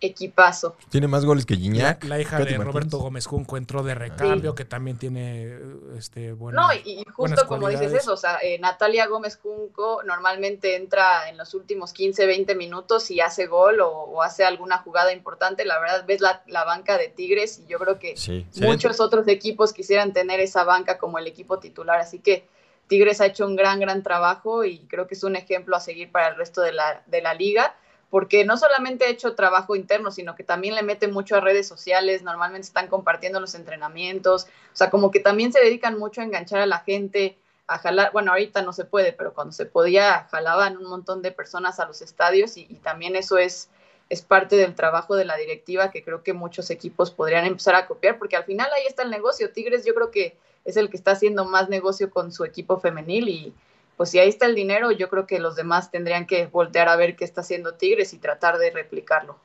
equipazo. 0.00 0.76
Tiene 0.90 1.08
más 1.08 1.24
goles 1.24 1.46
que 1.46 1.56
Gignac. 1.56 2.04
la 2.04 2.20
hija 2.20 2.38
Katy 2.38 2.52
de 2.52 2.58
Martínez. 2.58 2.74
Roberto 2.74 2.98
Gómez 2.98 3.26
Junco 3.26 3.56
entró 3.56 3.82
de 3.82 3.94
recambio, 3.94 4.54
que 4.54 4.64
también 4.64 4.98
tiene 4.98 5.58
este, 5.96 6.32
buena- 6.32 6.60
No, 6.62 6.74
y, 6.74 7.04
justo 7.12 7.46
como 7.46 7.68
dices 7.68 7.92
eso, 7.92 8.12
o 8.12 8.16
sea, 8.16 8.38
eh, 8.42 8.58
Natalia 8.58 9.06
Gómez 9.06 9.38
Junco 9.42 10.02
normalmente 10.04 10.76
entra 10.76 11.28
en 11.28 11.36
los 11.38 11.54
últimos 11.54 11.92
15, 11.92 12.26
20 12.26 12.54
minutos 12.54 13.10
y 13.10 13.20
hace 13.20 13.46
gol 13.46 13.80
o, 13.80 13.88
o 13.90 14.22
hace 14.22 14.44
alguna 14.44 14.78
jugada 14.78 15.12
importante. 15.12 15.64
La 15.64 15.78
verdad, 15.80 16.04
ves 16.06 16.20
la, 16.20 16.42
la 16.46 16.64
banca 16.64 16.98
de 16.98 17.08
Tigres 17.08 17.60
y 17.60 17.66
yo 17.66 17.78
creo 17.78 17.98
que 17.98 18.16
Sí, 18.16 18.46
muchos 18.60 19.00
otros 19.00 19.26
equipos 19.28 19.72
quisieran 19.72 20.12
tener 20.12 20.40
esa 20.40 20.64
banca 20.64 20.98
como 20.98 21.18
el 21.18 21.26
equipo 21.26 21.58
titular. 21.58 22.00
Así 22.00 22.18
que 22.18 22.46
Tigres 22.88 23.20
ha 23.20 23.26
hecho 23.26 23.46
un 23.46 23.56
gran, 23.56 23.80
gran 23.80 24.02
trabajo 24.02 24.64
y 24.64 24.80
creo 24.80 25.06
que 25.06 25.14
es 25.14 25.22
un 25.24 25.36
ejemplo 25.36 25.76
a 25.76 25.80
seguir 25.80 26.10
para 26.12 26.28
el 26.28 26.36
resto 26.36 26.60
de 26.60 26.72
la, 26.72 27.02
de 27.06 27.22
la 27.22 27.32
liga. 27.34 27.74
Porque 28.14 28.44
no 28.44 28.56
solamente 28.56 29.06
ha 29.06 29.08
hecho 29.08 29.34
trabajo 29.34 29.74
interno, 29.74 30.12
sino 30.12 30.36
que 30.36 30.44
también 30.44 30.76
le 30.76 30.84
mete 30.84 31.08
mucho 31.08 31.34
a 31.34 31.40
redes 31.40 31.66
sociales, 31.66 32.22
normalmente 32.22 32.68
están 32.68 32.86
compartiendo 32.86 33.40
los 33.40 33.56
entrenamientos, 33.56 34.44
o 34.44 34.76
sea, 34.76 34.88
como 34.88 35.10
que 35.10 35.18
también 35.18 35.52
se 35.52 35.58
dedican 35.58 35.98
mucho 35.98 36.20
a 36.20 36.24
enganchar 36.24 36.60
a 36.60 36.66
la 36.66 36.78
gente, 36.78 37.36
a 37.66 37.76
jalar, 37.78 38.12
bueno, 38.12 38.30
ahorita 38.30 38.62
no 38.62 38.72
se 38.72 38.84
puede, 38.84 39.12
pero 39.12 39.34
cuando 39.34 39.50
se 39.50 39.66
podía, 39.66 40.28
jalaban 40.30 40.76
un 40.76 40.84
montón 40.84 41.22
de 41.22 41.32
personas 41.32 41.80
a 41.80 41.86
los 41.86 42.02
estadios 42.02 42.56
y, 42.56 42.66
también 42.84 43.16
eso 43.16 43.36
es, 43.36 43.68
es 44.08 44.22
parte 44.22 44.54
del 44.54 44.76
trabajo 44.76 45.16
de 45.16 45.24
la 45.24 45.36
directiva 45.36 45.90
que 45.90 46.04
creo 46.04 46.22
que 46.22 46.34
muchos 46.34 46.70
equipos 46.70 47.10
podrían 47.10 47.46
empezar 47.46 47.74
a 47.74 47.88
copiar, 47.88 48.20
porque 48.20 48.36
al 48.36 48.44
final 48.44 48.70
ahí 48.76 48.86
está 48.86 49.02
el 49.02 49.10
negocio. 49.10 49.50
Tigres 49.50 49.84
yo 49.84 49.92
creo 49.92 50.12
que 50.12 50.36
es 50.64 50.76
el 50.76 50.88
que 50.88 50.96
está 50.96 51.10
haciendo 51.10 51.46
más 51.46 51.68
negocio 51.68 52.10
con 52.10 52.30
su 52.30 52.44
equipo 52.44 52.78
femenil 52.78 53.28
y 53.28 53.54
pues 53.96 54.10
si 54.10 54.18
ahí 54.18 54.28
está 54.28 54.46
el 54.46 54.54
dinero, 54.54 54.90
yo 54.92 55.08
creo 55.08 55.26
que 55.26 55.38
los 55.38 55.56
demás 55.56 55.90
tendrían 55.90 56.26
que 56.26 56.46
voltear 56.46 56.88
a 56.88 56.96
ver 56.96 57.16
qué 57.16 57.24
está 57.24 57.40
haciendo 57.42 57.74
Tigres 57.74 58.12
y 58.12 58.18
tratar 58.18 58.58
de 58.58 58.70
replicarlo. 58.70 59.38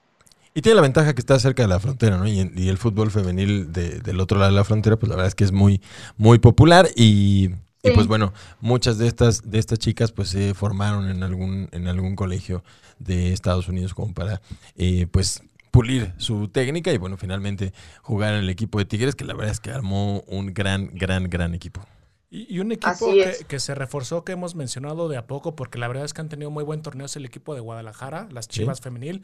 Y 0.53 0.61
tiene 0.61 0.75
la 0.77 0.81
ventaja 0.81 1.13
que 1.13 1.19
está 1.21 1.37
cerca 1.39 1.61
de 1.63 1.69
la 1.69 1.79
frontera, 1.79 2.17
¿no? 2.17 2.27
Y, 2.27 2.51
y 2.55 2.69
el 2.69 2.77
fútbol 2.79 3.11
femenil 3.11 3.71
de- 3.71 3.99
del 3.99 4.19
otro 4.19 4.39
lado 4.39 4.51
de 4.51 4.57
la 4.57 4.63
frontera, 4.63 4.97
pues 4.97 5.09
la 5.09 5.15
verdad 5.15 5.27
es 5.27 5.35
que 5.35 5.43
es 5.43 5.51
muy, 5.51 5.79
muy 6.17 6.39
popular 6.39 6.87
y, 6.95 7.51
y, 7.83 7.91
pues 7.91 8.07
bueno, 8.07 8.33
muchas 8.59 8.97
de 8.97 9.07
estas, 9.07 9.49
de 9.49 9.59
estas 9.59 9.77
chicas 9.79 10.11
pues 10.11 10.29
se 10.29 10.53
formaron 10.55 11.07
en 11.09 11.21
algún, 11.21 11.69
en 11.71 11.87
algún 11.87 12.15
colegio 12.15 12.63
de 12.97 13.31
Estados 13.31 13.67
Unidos 13.67 13.93
como 13.93 14.13
para 14.13 14.41
eh, 14.75 15.05
pues 15.11 15.43
pulir 15.71 16.13
su 16.17 16.47
técnica 16.47 16.91
y 16.91 16.97
bueno, 16.97 17.15
finalmente 17.15 17.71
jugar 18.01 18.33
en 18.33 18.39
el 18.39 18.49
equipo 18.49 18.79
de 18.79 18.85
Tigres, 18.85 19.13
que 19.13 19.25
la 19.25 19.35
verdad 19.35 19.51
es 19.51 19.59
que 19.59 19.69
armó 19.71 20.21
un 20.27 20.51
gran, 20.53 20.89
gran, 20.95 21.29
gran 21.29 21.53
equipo. 21.53 21.85
Y, 22.31 22.53
y 22.55 22.59
un 22.59 22.71
equipo 22.71 23.11
que, 23.11 23.45
que 23.47 23.59
se 23.59 23.73
reforzó, 23.73 24.23
que 24.23 24.33
hemos 24.33 24.55
mencionado 24.55 25.09
de 25.09 25.17
a 25.17 25.25
poco, 25.25 25.55
porque 25.55 25.79
la 25.79 25.87
verdad 25.87 26.05
es 26.05 26.13
que 26.13 26.21
han 26.21 26.29
tenido 26.29 26.51
muy 26.51 26.63
buen 26.63 26.81
torneo, 26.81 27.07
es 27.07 27.15
el 27.15 27.25
equipo 27.25 27.55
de 27.55 27.61
Guadalajara, 27.61 28.27
las 28.31 28.47
Chivas 28.47 28.81
Femenil, 28.81 29.23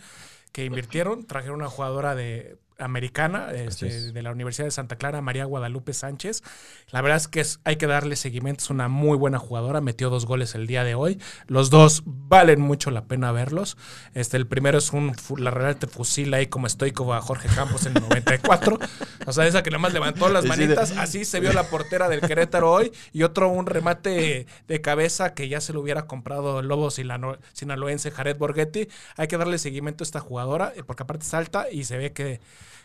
que 0.52 0.66
invirtieron, 0.66 1.26
trajeron 1.26 1.58
una 1.58 1.70
jugadora 1.70 2.16
de 2.16 2.58
americana 2.78 3.52
este, 3.54 3.88
es. 3.88 4.14
de 4.14 4.22
la 4.22 4.32
Universidad 4.32 4.66
de 4.68 4.72
Santa 4.72 4.96
Clara, 4.98 5.22
María 5.22 5.46
Guadalupe 5.46 5.94
Sánchez. 5.94 6.44
La 6.92 7.02
verdad 7.02 7.18
es 7.18 7.28
que 7.28 7.40
es- 7.42 7.60
hay 7.64 7.78
que 7.78 7.88
darle 7.88 8.16
seguimiento, 8.16 8.64
es 8.64 8.70
una 8.70 8.88
muy 8.88 9.18
buena 9.18 9.40
jugadora, 9.40 9.82
metió 9.82 10.10
dos 10.10 10.26
goles 10.26 10.56
el 10.56 10.68
día 10.68 10.84
de 10.84 10.96
hoy. 10.96 11.20
Los 11.48 11.70
dos 11.70 12.04
valen 12.06 12.62
mucho 12.62 12.92
la 12.92 13.06
pena 13.06 13.32
verlos. 13.32 13.78
Este, 14.14 14.38
el 14.38 14.48
primero 14.48 14.78
es 14.78 14.92
un, 14.94 15.16
la 15.38 15.52
realidad 15.52 15.78
te 15.80 15.88
fusila 15.88 16.38
ahí 16.38 16.48
como 16.48 16.68
estoico 16.68 17.14
a 17.14 17.22
Jorge 17.22 17.50
Campos 17.56 17.86
en 17.86 17.96
el 17.98 18.04
94. 18.04 18.80
O 19.26 19.32
sea, 19.34 19.48
esa 19.48 19.64
que 19.64 19.72
nada 19.72 19.80
más 19.82 19.94
levantó 19.94 20.30
las 20.30 20.46
manitas, 20.46 20.92
así 20.98 21.26
se 21.26 21.40
vio 21.40 21.54
la 21.54 21.64
portera 21.70 22.10
del 22.10 22.22
Querétaro 22.22 22.72
hoy 22.72 22.92
y 23.14 23.24
otro 23.24 23.50
un 23.50 23.66
remate 23.66 24.46
de 24.68 24.82
cabeza 24.82 25.34
que 25.34 25.48
ya 25.50 25.62
se 25.62 25.74
lo 25.74 25.82
hubiera 25.82 26.06
comprado 26.08 26.60
el 26.60 26.68
Lobo 26.68 26.90
sinaloense 26.92 28.12
Jared 28.12 28.38
Borghetti. 28.38 28.88
Hay 29.18 29.28
que 29.28 29.38
darle 29.38 29.58
seguimiento 29.58 30.04
a 30.04 30.06
esta 30.06 30.20
jugadora 30.20 30.74
eh, 30.76 30.84
porque 30.84 31.04
aparte 31.04 31.26
salta 31.26 31.70
y 31.72 31.84
se 31.86 31.98
ve 31.98 32.12
que, 32.14 32.40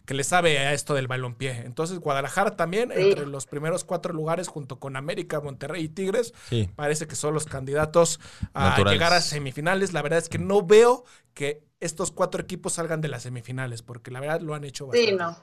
que 0.07 0.15
le 0.15 0.25
sabe 0.25 0.59
a 0.59 0.73
esto 0.73 0.95
del 0.95 1.07
balompié. 1.07 1.63
Entonces 1.65 1.99
Guadalajara 1.99 2.57
también 2.57 2.91
Sí. 2.95 3.01
entre 3.03 3.27
los 3.27 3.47
primeros 3.47 3.85
cuatro 3.85 4.13
lugares 4.13 4.49
junto 4.49 4.79
con 4.81 4.97
América, 4.97 5.41
Monterrey 5.41 5.85
y 5.85 5.89
Tigres 5.89 6.33
Sí. 6.49 6.69
parece 6.77 7.07
que 7.07 7.15
son 7.17 7.35
los 7.35 7.45
candidatos 7.47 8.21
a 8.55 8.71
Naturales. 8.71 8.93
llegar 8.99 9.13
a 9.13 9.21
semifinales. 9.21 9.93
La 9.93 10.03
verdad 10.03 10.19
es 10.19 10.29
que 10.29 10.39
no 10.39 10.63
veo 10.63 11.05
que 11.35 11.63
estos 11.81 12.11
cuatro 12.11 12.43
equipos 12.43 12.75
salgan 12.75 13.01
de 13.01 13.09
las 13.09 13.23
semifinales 13.23 13.83
porque 13.83 14.11
la 14.11 14.21
verdad 14.21 14.41
lo 14.41 14.55
han 14.55 14.65
hecho 14.65 14.87
bastante. 14.87 15.11
Sí, 15.11 15.17
no. 15.17 15.37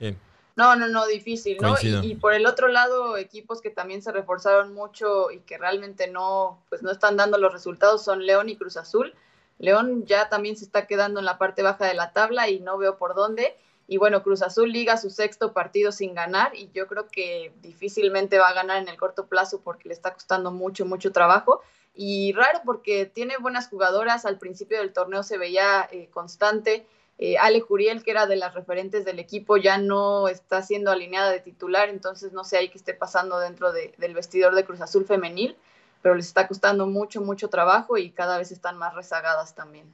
Bien. 0.00 0.18
No, 0.56 0.74
no, 0.74 0.88
no, 0.88 1.06
difícil, 1.06 1.58
¿no? 1.60 1.74
Y, 1.82 2.12
y 2.12 2.14
por 2.14 2.32
el 2.32 2.46
otro 2.46 2.68
lado, 2.68 3.18
equipos 3.18 3.60
que 3.60 3.68
también 3.68 4.00
se 4.00 4.10
reforzaron 4.10 4.72
mucho 4.72 5.30
y 5.30 5.40
que 5.40 5.58
realmente 5.58 6.08
no, 6.08 6.62
pues 6.70 6.82
no 6.82 6.90
están 6.90 7.18
dando 7.18 7.36
los 7.36 7.52
resultados 7.52 8.02
son 8.02 8.24
León 8.24 8.48
y 8.48 8.56
Cruz 8.56 8.78
Azul. 8.78 9.14
León 9.58 10.06
ya 10.06 10.30
también 10.30 10.56
se 10.56 10.64
está 10.64 10.86
quedando 10.86 11.20
en 11.20 11.26
la 11.26 11.36
parte 11.36 11.62
baja 11.62 11.84
de 11.86 11.92
la 11.94 12.12
tabla 12.12 12.48
y 12.48 12.60
no 12.60 12.78
veo 12.78 12.96
por 12.96 13.14
dónde. 13.14 13.54
Y 13.88 13.98
bueno, 13.98 14.22
Cruz 14.22 14.42
Azul 14.42 14.72
liga 14.72 14.96
su 14.96 15.10
sexto 15.10 15.52
partido 15.52 15.92
sin 15.92 16.14
ganar 16.14 16.54
y 16.56 16.70
yo 16.72 16.88
creo 16.88 17.06
que 17.08 17.52
difícilmente 17.62 18.38
va 18.38 18.48
a 18.48 18.52
ganar 18.54 18.82
en 18.82 18.88
el 18.88 18.96
corto 18.96 19.26
plazo 19.26 19.60
porque 19.60 19.88
le 19.88 19.94
está 19.94 20.12
costando 20.12 20.50
mucho, 20.50 20.84
mucho 20.86 21.12
trabajo. 21.12 21.62
Y 21.94 22.32
raro 22.32 22.60
porque 22.64 23.06
tiene 23.06 23.36
buenas 23.38 23.68
jugadoras, 23.68 24.26
al 24.26 24.38
principio 24.38 24.78
del 24.78 24.92
torneo 24.92 25.22
se 25.22 25.38
veía 25.38 25.88
eh, 25.90 26.08
constante. 26.10 26.86
Eh, 27.18 27.38
Ale 27.38 27.60
Juriel, 27.60 28.02
que 28.02 28.10
era 28.10 28.26
de 28.26 28.36
las 28.36 28.52
referentes 28.54 29.06
del 29.06 29.18
equipo, 29.18 29.56
ya 29.56 29.78
no 29.78 30.28
está 30.28 30.60
siendo 30.60 30.90
alineada 30.90 31.30
de 31.30 31.40
titular, 31.40 31.88
entonces 31.88 32.32
no 32.32 32.44
sé 32.44 32.58
ahí 32.58 32.68
qué 32.68 32.76
esté 32.76 32.92
pasando 32.92 33.38
dentro 33.38 33.72
de- 33.72 33.94
del 33.96 34.12
vestidor 34.12 34.54
de 34.54 34.66
Cruz 34.66 34.82
Azul 34.82 35.06
femenil, 35.06 35.56
pero 36.02 36.14
les 36.14 36.26
está 36.26 36.46
costando 36.46 36.86
mucho, 36.86 37.22
mucho 37.22 37.48
trabajo 37.48 37.96
y 37.96 38.10
cada 38.10 38.36
vez 38.36 38.52
están 38.52 38.76
más 38.76 38.94
rezagadas 38.94 39.54
también. 39.54 39.86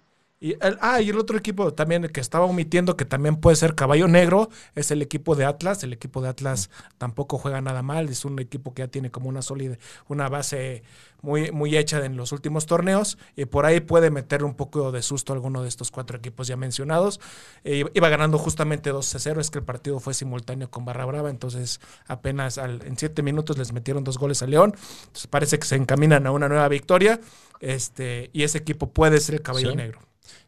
Y 0.44 0.54
el, 0.60 0.76
ah, 0.80 1.00
y 1.00 1.08
el 1.08 1.18
otro 1.18 1.38
equipo 1.38 1.72
también 1.72 2.08
que 2.08 2.20
estaba 2.20 2.46
omitiendo 2.46 2.96
que 2.96 3.04
también 3.04 3.36
puede 3.36 3.54
ser 3.54 3.76
caballo 3.76 4.08
negro 4.08 4.48
es 4.74 4.90
el 4.90 5.00
equipo 5.00 5.36
de 5.36 5.44
Atlas. 5.44 5.84
El 5.84 5.92
equipo 5.92 6.20
de 6.20 6.28
Atlas 6.30 6.68
tampoco 6.98 7.38
juega 7.38 7.60
nada 7.60 7.82
mal. 7.82 8.08
Es 8.08 8.24
un 8.24 8.40
equipo 8.40 8.74
que 8.74 8.82
ya 8.82 8.88
tiene 8.88 9.12
como 9.12 9.28
una 9.28 9.40
sólida, 9.40 9.78
una 10.08 10.28
base 10.28 10.82
muy, 11.20 11.52
muy 11.52 11.76
hecha 11.76 12.04
en 12.04 12.16
los 12.16 12.32
últimos 12.32 12.66
torneos. 12.66 13.18
Y 13.36 13.44
por 13.44 13.66
ahí 13.66 13.78
puede 13.78 14.10
meter 14.10 14.42
un 14.42 14.54
poco 14.54 14.90
de 14.90 15.00
susto 15.02 15.32
a 15.32 15.36
alguno 15.36 15.62
de 15.62 15.68
estos 15.68 15.92
cuatro 15.92 16.18
equipos 16.18 16.48
ya 16.48 16.56
mencionados. 16.56 17.20
Eh, 17.62 17.84
iba 17.94 18.08
ganando 18.08 18.36
justamente 18.36 18.90
2 18.90 19.14
0. 19.16 19.40
Es 19.40 19.48
que 19.48 19.58
el 19.60 19.64
partido 19.64 20.00
fue 20.00 20.12
simultáneo 20.12 20.68
con 20.72 20.84
Barra 20.84 21.04
Brava. 21.04 21.30
Entonces 21.30 21.80
apenas 22.08 22.58
al- 22.58 22.82
en 22.84 22.98
siete 22.98 23.22
minutos 23.22 23.58
les 23.58 23.72
metieron 23.72 24.02
dos 24.02 24.18
goles 24.18 24.42
a 24.42 24.48
León. 24.48 24.74
Entonces 25.02 25.28
parece 25.28 25.60
que 25.60 25.68
se 25.68 25.76
encaminan 25.76 26.26
a 26.26 26.32
una 26.32 26.48
nueva 26.48 26.66
victoria. 26.66 27.20
Este, 27.60 28.28
y 28.32 28.42
ese 28.42 28.58
equipo 28.58 28.90
puede 28.90 29.20
ser 29.20 29.36
el 29.36 29.42
caballo 29.42 29.70
Sí. 29.70 29.76
negro. 29.76 30.00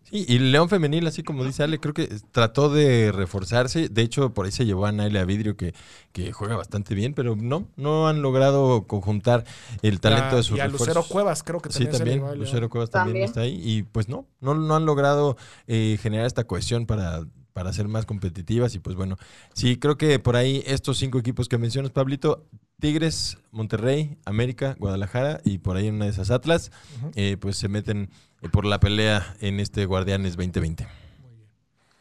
Sí, 0.05 0.25
y 0.29 0.39
León 0.39 0.69
Femenil, 0.69 1.07
así 1.07 1.23
como 1.23 1.45
dice 1.45 1.63
Ale, 1.63 1.81
creo 1.81 1.95
que 1.95 2.09
trató 2.31 2.69
de 2.69 3.11
reforzarse. 3.11 3.89
De 3.89 4.03
hecho, 4.03 4.35
por 4.35 4.45
ahí 4.47 4.53
se 4.53 4.67
llevó 4.67 4.85
a 4.87 4.93
Naila 4.93 5.25
Vidrio, 5.25 5.57
que, 5.57 5.75
que 6.13 6.31
juega 6.33 6.57
bastante 6.57 6.95
bien, 6.95 7.15
pero 7.15 7.37
no, 7.37 7.67
no 7.77 8.07
han 8.07 8.21
logrado 8.23 8.87
conjuntar 8.87 9.45
el 9.83 10.01
talento 10.01 10.35
a- 10.35 10.37
de 10.37 10.43
sus 10.43 10.59
y 10.59 10.61
a 10.61 10.65
refuerzos. 10.65 10.89
Lucero 10.89 11.07
Cuevas, 11.09 11.43
creo 11.43 11.61
que 11.61 11.71
Sí, 11.71 11.85
también, 11.87 11.93
se 11.99 12.05
le 12.05 12.17
también. 12.21 12.39
Lucero 12.39 12.69
Cuevas 12.69 12.91
también, 12.91 13.27
También. 13.27 13.29
está 13.29 13.41
ahí. 13.41 13.61
Y 13.65 13.83
pues 13.85 14.09
no, 14.09 14.27
no, 14.41 14.55
no 14.55 14.77
han 14.77 14.85
logrado 14.85 15.37
eh, 15.67 15.99
generar 16.03 16.27
esta 16.27 16.45
cohesión 16.45 16.85
para, 16.87 17.23
para 17.55 17.73
ser 17.73 17.89
más 17.89 18.05
competitivas. 18.05 18.75
Y 18.75 18.81
pues 18.81 18.97
bueno, 18.97 19.17
sí, 19.55 19.79
creo 19.79 19.97
que 19.97 20.19
por 20.19 20.37
ahí 20.37 20.63
estos 20.67 20.99
cinco 20.99 21.19
equipos 21.19 21.49
que 21.49 21.57
mencionas, 21.57 21.93
Pablito, 21.93 22.45
Tigres, 22.81 23.39
Monterrey, 23.53 24.19
América, 24.27 24.77
Guadalajara 24.79 25.41
y 25.45 25.59
por 25.59 25.77
ahí 25.77 25.87
en 25.87 25.95
una 25.95 26.05
de 26.05 26.11
esas 26.11 26.31
Atlas, 26.31 26.71
eh, 27.15 27.39
pues 27.41 27.57
se 27.57 27.69
meten 27.69 28.11
eh, 28.43 28.49
por 28.51 28.67
la 28.67 28.81
pelea 28.81 29.37
en 29.41 29.61
este 29.61 29.87
Guardianes 29.87 30.37
2020. 30.37 30.87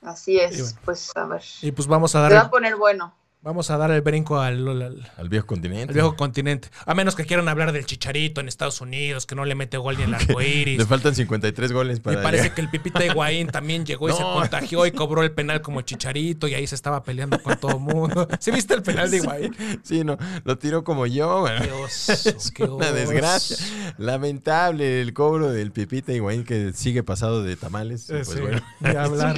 Así 0.02 0.38
es, 0.38 0.58
bueno. 0.58 0.80
pues 0.84 1.16
a 1.16 1.26
ver. 1.28 1.44
Y 1.62 1.72
pues 1.72 1.88
vamos 1.88 2.16
a 2.16 2.28
Se 2.28 2.34
dar, 2.34 2.44
va 2.44 2.48
a 2.48 2.52
poner 2.52 2.76
bueno. 2.76 3.14
Vamos 3.44 3.70
a 3.70 3.78
dar 3.78 3.92
el 3.92 4.02
brinco 4.02 4.40
al, 4.40 4.68
al- 4.68 5.12
Al 5.18 5.30
viejo 5.30 5.46
continente. 5.46 5.90
al 5.90 5.94
viejo 5.94 6.16
continente. 6.16 6.70
A 6.86 6.94
menos 6.96 7.16
que 7.16 7.26
quieran 7.26 7.48
hablar 7.50 7.72
del 7.74 7.86
chicharito 7.86 8.42
en 8.42 8.48
Estados 8.48 8.82
Unidos, 8.82 9.26
que 9.26 9.36
no 9.36 9.46
le 9.46 9.54
mete 9.56 9.78
gol 9.78 9.98
ni 9.98 10.04
el 10.04 10.14
arco 10.16 10.40
Le 10.40 10.48
iris. 10.50 10.86
faltan 10.88 11.14
53 11.14 11.72
goles 11.74 11.98
Me 12.00 12.04
para 12.04 12.24
parece 12.24 12.44
llegar. 12.44 12.56
que 12.56 12.62
el 12.62 12.70
Pipita 12.70 13.06
Higuaín 13.06 13.48
también 13.48 13.86
llegó 13.86 14.10
y 14.10 14.14
se 14.14 14.22
contagió 14.34 14.86
y 14.86 14.92
cobró 14.92 15.22
el 15.24 15.32
penal 15.32 15.62
como 15.62 15.82
chicharito 15.82 16.48
y 16.48 16.54
ahí 16.56 16.66
se 16.68 16.76
estaba 16.76 17.04
peleando 17.04 17.42
con 17.44 17.58
todo 17.58 17.74
el 17.74 17.80
mundo. 17.80 18.28
¿Sí 18.40 18.52
viste 18.52 18.74
el 18.74 18.82
penal 18.82 19.12
de 19.12 19.18
Higuaín? 19.18 19.56
Sí, 19.84 20.04
no, 20.04 20.18
lo 20.46 20.58
tiró 20.58 20.84
como 20.84 21.06
yo. 21.06 21.42
bueno. 21.42 21.62
Qué 21.64 21.72
oso, 21.72 22.12
Es 22.14 22.52
qué 22.52 22.64
una 22.64 22.86
oso. 22.88 22.96
desgracia. 22.96 23.58
Lamentable 23.98 25.02
el 25.02 25.14
cobro 25.14 25.52
del 25.52 25.72
Pipita 25.72 26.14
Higuaín 26.14 26.44
que 26.44 26.72
sigue 26.74 27.04
pasado 27.04 27.44
de 27.44 27.56
tamales. 27.56 28.10
Eh, 28.10 28.22
pues 28.24 28.30
sí, 28.30 28.40
bueno, 28.40 28.62
ni 28.80 28.90
hablar. 28.96 29.36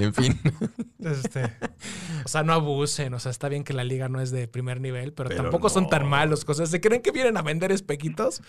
en 0.00 0.14
fin. 0.14 0.40
Este, 1.00 1.44
o 2.24 2.28
sea, 2.28 2.42
no 2.42 2.52
abusen. 2.54 3.12
O 3.14 3.18
sea, 3.20 3.30
está 3.34 3.48
bien 3.48 3.64
que 3.64 3.72
la 3.74 3.84
liga 3.84 4.08
no 4.08 4.20
es 4.20 4.30
de 4.30 4.48
primer 4.48 4.80
nivel, 4.80 5.12
pero, 5.12 5.28
Pero 5.28 5.42
tampoco 5.42 5.68
son 5.68 5.84
no. 5.84 5.88
tan 5.90 6.06
malos. 6.06 6.44
Cosas. 6.44 6.70
¿Se 6.70 6.80
creen 6.80 7.02
que 7.02 7.10
vienen 7.10 7.36
a 7.36 7.42
vender 7.42 7.70
espejitos? 7.72 8.40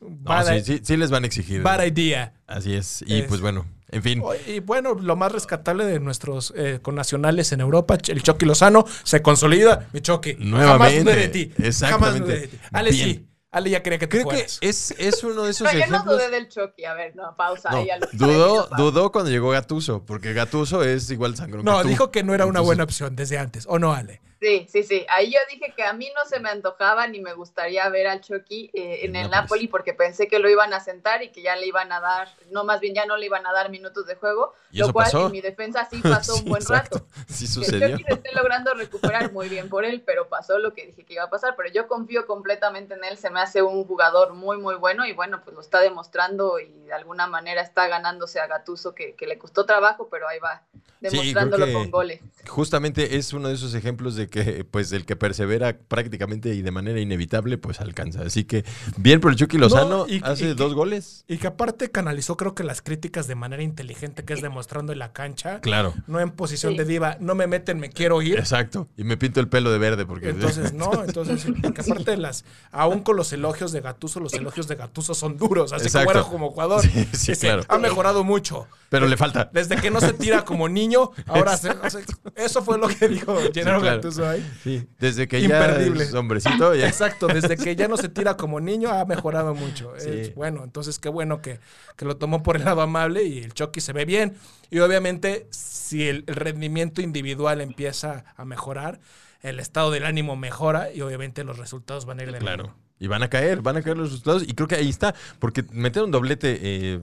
No, 0.00 0.08
Bad, 0.22 0.56
sí, 0.58 0.62
sí, 0.64 0.80
sí 0.82 0.96
les 0.96 1.10
van 1.10 1.24
a 1.24 1.26
exigir. 1.26 1.62
bad 1.62 1.84
idea. 1.84 2.32
Así 2.46 2.74
es. 2.74 3.02
Y 3.06 3.20
Es- 3.20 3.28
pues 3.28 3.40
bueno, 3.42 3.66
en 3.90 4.02
fin. 4.02 4.22
Y 4.46 4.60
bueno, 4.60 4.94
lo 4.94 5.14
más 5.14 5.30
rescatable 5.30 5.84
de 5.84 6.00
nuestros 6.00 6.52
eh, 6.56 6.78
connacionales 6.80 7.52
en 7.52 7.60
Europa, 7.60 7.98
el 8.08 8.22
Chucky 8.22 8.46
Lozano, 8.46 8.84
se 9.02 9.20
consolida. 9.22 9.88
Mi 9.92 10.00
Chucky. 10.00 10.34
Nuevamente. 10.38 10.98
Jamás 10.98 11.04
dudé 11.04 11.16
de 11.16 11.28
ti. 11.28 11.52
Exactamente. 11.62 12.06
Jamás 12.06 12.20
dudé 12.20 12.40
de 12.40 12.48
ti. 12.48 12.58
Ale 12.72 12.90
Bien. 12.92 13.08
sí. 13.08 13.26
Ale 13.52 13.68
ya 13.68 13.82
quería 13.82 13.98
que 13.98 14.06
te 14.06 14.16
Creo 14.22 14.28
que 14.28 14.46
es, 14.60 14.94
es 14.96 15.24
uno 15.24 15.42
de 15.42 15.50
esos 15.50 15.66
Pero 15.68 15.80
yo 15.84 15.90
no 15.90 15.96
ejemplos. 15.96 16.16
dudé 16.18 16.30
del 16.30 16.48
Chucky. 16.48 16.84
A 16.84 16.94
ver, 16.94 17.16
no, 17.16 17.34
pausa. 17.36 17.68
No, 17.72 17.78
ahí 17.78 17.88
dudó, 18.12 19.10
cuando 19.10 19.28
llegó 19.28 19.50
Gatuso, 19.50 20.04
porque 20.06 20.32
Gatuso 20.32 20.84
es 20.84 21.10
igual 21.10 21.34
sangrón 21.36 21.64
No, 21.64 21.78
que 21.78 21.82
tú. 21.82 21.88
dijo 21.88 22.10
que 22.12 22.22
no 22.22 22.32
era 22.32 22.46
una 22.46 22.60
buena 22.60 22.84
opción 22.84 23.16
desde 23.16 23.38
antes. 23.38 23.64
¿O 23.68 23.80
no, 23.80 23.92
Ale? 23.92 24.20
Sí, 24.40 24.66
sí, 24.70 24.82
sí. 24.84 25.04
Ahí 25.10 25.30
yo 25.30 25.38
dije 25.50 25.74
que 25.76 25.82
a 25.84 25.92
mí 25.92 26.10
no 26.16 26.24
se 26.26 26.40
me 26.40 26.48
antojaba 26.48 27.06
ni 27.06 27.20
me 27.20 27.34
gustaría 27.34 27.86
ver 27.90 28.06
al 28.06 28.22
Chucky 28.22 28.70
eh, 28.72 29.00
en 29.02 29.14
En 29.14 29.24
el. 29.26 29.30
Napoli 29.30 29.68
porque 29.68 29.92
pensé 29.92 30.28
que 30.28 30.38
lo 30.38 30.48
iban 30.48 30.72
a 30.72 30.80
sentar 30.80 31.22
y 31.22 31.28
que 31.30 31.42
ya 31.42 31.56
le 31.56 31.66
iban 31.66 31.92
a 31.92 32.00
dar, 32.00 32.28
no, 32.50 32.64
más 32.64 32.80
bien 32.80 32.94
ya 32.94 33.04
no 33.04 33.18
le 33.18 33.26
iban 33.26 33.46
a 33.46 33.52
dar 33.52 33.68
minutos 33.68 34.06
de 34.06 34.14
juego, 34.14 34.54
¿Y 34.72 34.78
lo 34.78 34.92
cual 34.94 35.04
pasó? 35.04 35.26
en 35.26 35.32
mi 35.32 35.42
defensa 35.42 35.86
sí 35.90 36.00
pasó 36.02 36.32
Sí, 36.36 36.42
un 36.42 36.48
buen 36.48 36.62
exacto. 36.62 36.98
rato. 37.00 37.06
Sí 37.28 37.44
Que 37.44 37.50
sucedió. 37.50 37.90
Chucky 37.90 38.04
se 38.04 38.14
esté 38.14 38.32
logrando 38.34 38.72
recuperar 38.72 39.30
muy 39.30 39.50
bien 39.50 39.68
por 39.68 39.84
él, 39.84 40.02
pero 40.06 40.28
pasó 40.30 40.58
lo 40.58 40.72
que 40.72 40.86
dije 40.86 41.04
que 41.04 41.12
iba 41.12 41.24
a 41.24 41.28
pasar. 41.30 41.54
Pero 41.54 41.68
yo 41.70 41.86
confío 41.86 42.26
completamente 42.26 42.94
en 42.94 43.04
él, 43.04 43.18
se 43.18 43.28
me 43.28 43.40
hace 43.40 43.60
un 43.60 43.84
jugador 43.84 44.32
muy, 44.32 44.56
muy 44.56 44.76
bueno 44.76 45.04
y 45.04 45.12
bueno, 45.12 45.42
pues 45.44 45.54
lo 45.54 45.60
está 45.60 45.80
demostrando 45.80 46.58
y 46.58 46.86
de 46.86 46.94
alguna 46.94 47.26
manera 47.26 47.60
está 47.60 47.88
ganándose 47.88 48.40
a 48.40 48.46
Gatuso 48.46 48.94
que, 48.94 49.14
que 49.16 49.26
le 49.26 49.36
costó 49.36 49.66
trabajo, 49.66 50.08
pero 50.10 50.26
ahí 50.26 50.38
va 50.38 50.62
demostrándolo 51.00 51.66
que- 51.66 51.72
con 51.74 51.90
goles. 51.90 52.20
Justamente 52.48 53.16
es 53.16 53.32
uno 53.34 53.48
de 53.48 53.54
esos 53.54 53.74
ejemplos 53.74 54.16
de 54.16 54.29
que, 54.30 54.64
pues, 54.64 54.92
el 54.92 55.04
que 55.04 55.16
persevera 55.16 55.76
prácticamente 55.76 56.54
y 56.54 56.62
de 56.62 56.70
manera 56.70 57.00
inevitable, 57.00 57.58
pues 57.58 57.80
alcanza. 57.80 58.22
Así 58.22 58.44
que, 58.44 58.64
bien 58.96 59.20
por 59.20 59.30
el 59.32 59.36
Chucky 59.36 59.58
Lozano, 59.58 60.06
y- 60.08 60.20
hace 60.24 60.44
y 60.44 60.48
que- 60.48 60.54
dos 60.54 60.74
goles. 60.74 61.24
Y 61.28 61.36
que 61.38 61.46
aparte 61.48 61.90
canalizó, 61.90 62.36
creo 62.36 62.54
que 62.54 62.64
las 62.64 62.80
críticas 62.82 63.26
de 63.26 63.34
manera 63.34 63.62
inteligente, 63.62 64.24
que 64.24 64.32
es 64.32 64.40
demostrando 64.42 64.92
en 64.92 64.98
la 65.00 65.12
cancha. 65.12 65.60
Claro. 65.60 65.92
No 66.06 66.20
en 66.20 66.30
posición 66.30 66.72
Sí. 66.72 66.78
de 66.78 66.84
diva, 66.84 67.16
no 67.20 67.34
me 67.34 67.46
meten, 67.46 67.78
me 67.80 67.90
quiero 67.90 68.22
ir. 68.22 68.38
Exacto. 68.38 68.88
Y 68.96 69.04
me 69.04 69.16
pinto 69.16 69.40
el 69.40 69.48
pelo 69.48 69.70
de 69.70 69.78
verde 69.78 70.06
porque. 70.06 70.30
Entonces, 70.30 70.72
no, 70.72 71.04
entonces, 71.04 71.44
porque 71.62 71.80
aparte 71.82 72.12
de 72.12 72.16
las, 72.16 72.44
aún 72.70 73.00
con 73.00 73.16
los 73.16 73.32
elogios 73.32 73.72
de 73.72 73.80
Gatuso, 73.80 74.20
los 74.20 74.32
elogios 74.34 74.68
de 74.68 74.76
Gatuso 74.76 75.14
son 75.14 75.36
duros, 75.36 75.72
así 75.72 75.86
Exacto. 75.86 76.08
como 76.08 76.20
era 76.20 76.30
como 76.30 76.50
jugador. 76.50 76.82
Sí, 76.82 76.88
sí, 77.12 77.32
Dice, 77.32 77.46
claro. 77.46 77.64
Ha 77.68 77.78
mejorado 77.78 78.24
mucho. 78.24 78.66
Pero 78.88 79.06
le 79.06 79.16
falta. 79.16 79.48
Desde 79.52 79.76
que 79.76 79.90
no 79.90 80.00
se 80.00 80.12
tira 80.12 80.44
como 80.44 80.68
niño, 80.68 81.10
ahora 81.26 81.56
se- 81.56 81.70
o 81.70 81.90
sea, 81.90 82.00
eso 82.36 82.62
fue 82.62 82.76
lo 82.78 82.88
que 82.88 83.08
dijo 83.08 83.34
Gennaro 83.36 83.52
Sí, 83.52 83.60
claro. 83.62 83.80
Gattuso 83.82 84.19
ahí. 84.28 84.48
Sí. 84.62 84.86
Desde 84.98 85.26
que 85.28 85.40
Imperdible. 85.40 85.98
ya 86.00 86.04
es 86.04 86.14
hombrecito, 86.14 86.74
ya. 86.74 86.86
Exacto, 86.88 87.26
desde 87.26 87.56
que 87.56 87.76
ya 87.76 87.88
no 87.88 87.96
se 87.96 88.08
tira 88.08 88.36
como 88.36 88.60
niño 88.60 88.90
ha 88.90 89.04
mejorado 89.04 89.54
mucho. 89.54 89.92
Sí. 89.98 90.08
Es 90.10 90.34
bueno, 90.34 90.64
entonces 90.64 90.98
qué 90.98 91.08
bueno 91.08 91.40
que, 91.42 91.60
que 91.96 92.04
lo 92.04 92.16
tomó 92.16 92.42
por 92.42 92.56
el 92.56 92.64
lado 92.64 92.82
amable 92.82 93.24
y 93.24 93.38
el 93.38 93.54
Chucky 93.54 93.80
se 93.80 93.92
ve 93.92 94.04
bien. 94.04 94.34
Y 94.70 94.78
obviamente, 94.80 95.46
si 95.50 96.08
el, 96.08 96.24
el 96.26 96.34
rendimiento 96.36 97.00
individual 97.02 97.60
empieza 97.60 98.24
a 98.36 98.44
mejorar, 98.44 99.00
el 99.42 99.58
estado 99.58 99.90
del 99.90 100.04
ánimo 100.04 100.36
mejora 100.36 100.92
y 100.92 101.00
obviamente 101.00 101.44
los 101.44 101.58
resultados 101.58 102.04
van 102.04 102.20
a 102.20 102.22
ir 102.22 102.26
de 102.28 102.32
la 102.32 102.38
Claro. 102.38 102.64
mano. 102.64 102.76
Y 102.98 103.06
van 103.06 103.22
a 103.22 103.30
caer, 103.30 103.62
van 103.62 103.78
a 103.78 103.82
caer 103.82 103.96
los 103.96 104.10
resultados. 104.10 104.42
Y 104.42 104.52
creo 104.52 104.68
que 104.68 104.74
ahí 104.74 104.90
está. 104.90 105.14
Porque 105.38 105.64
meter 105.72 106.02
un 106.02 106.10
doblete 106.10 106.58
eh, 106.60 107.00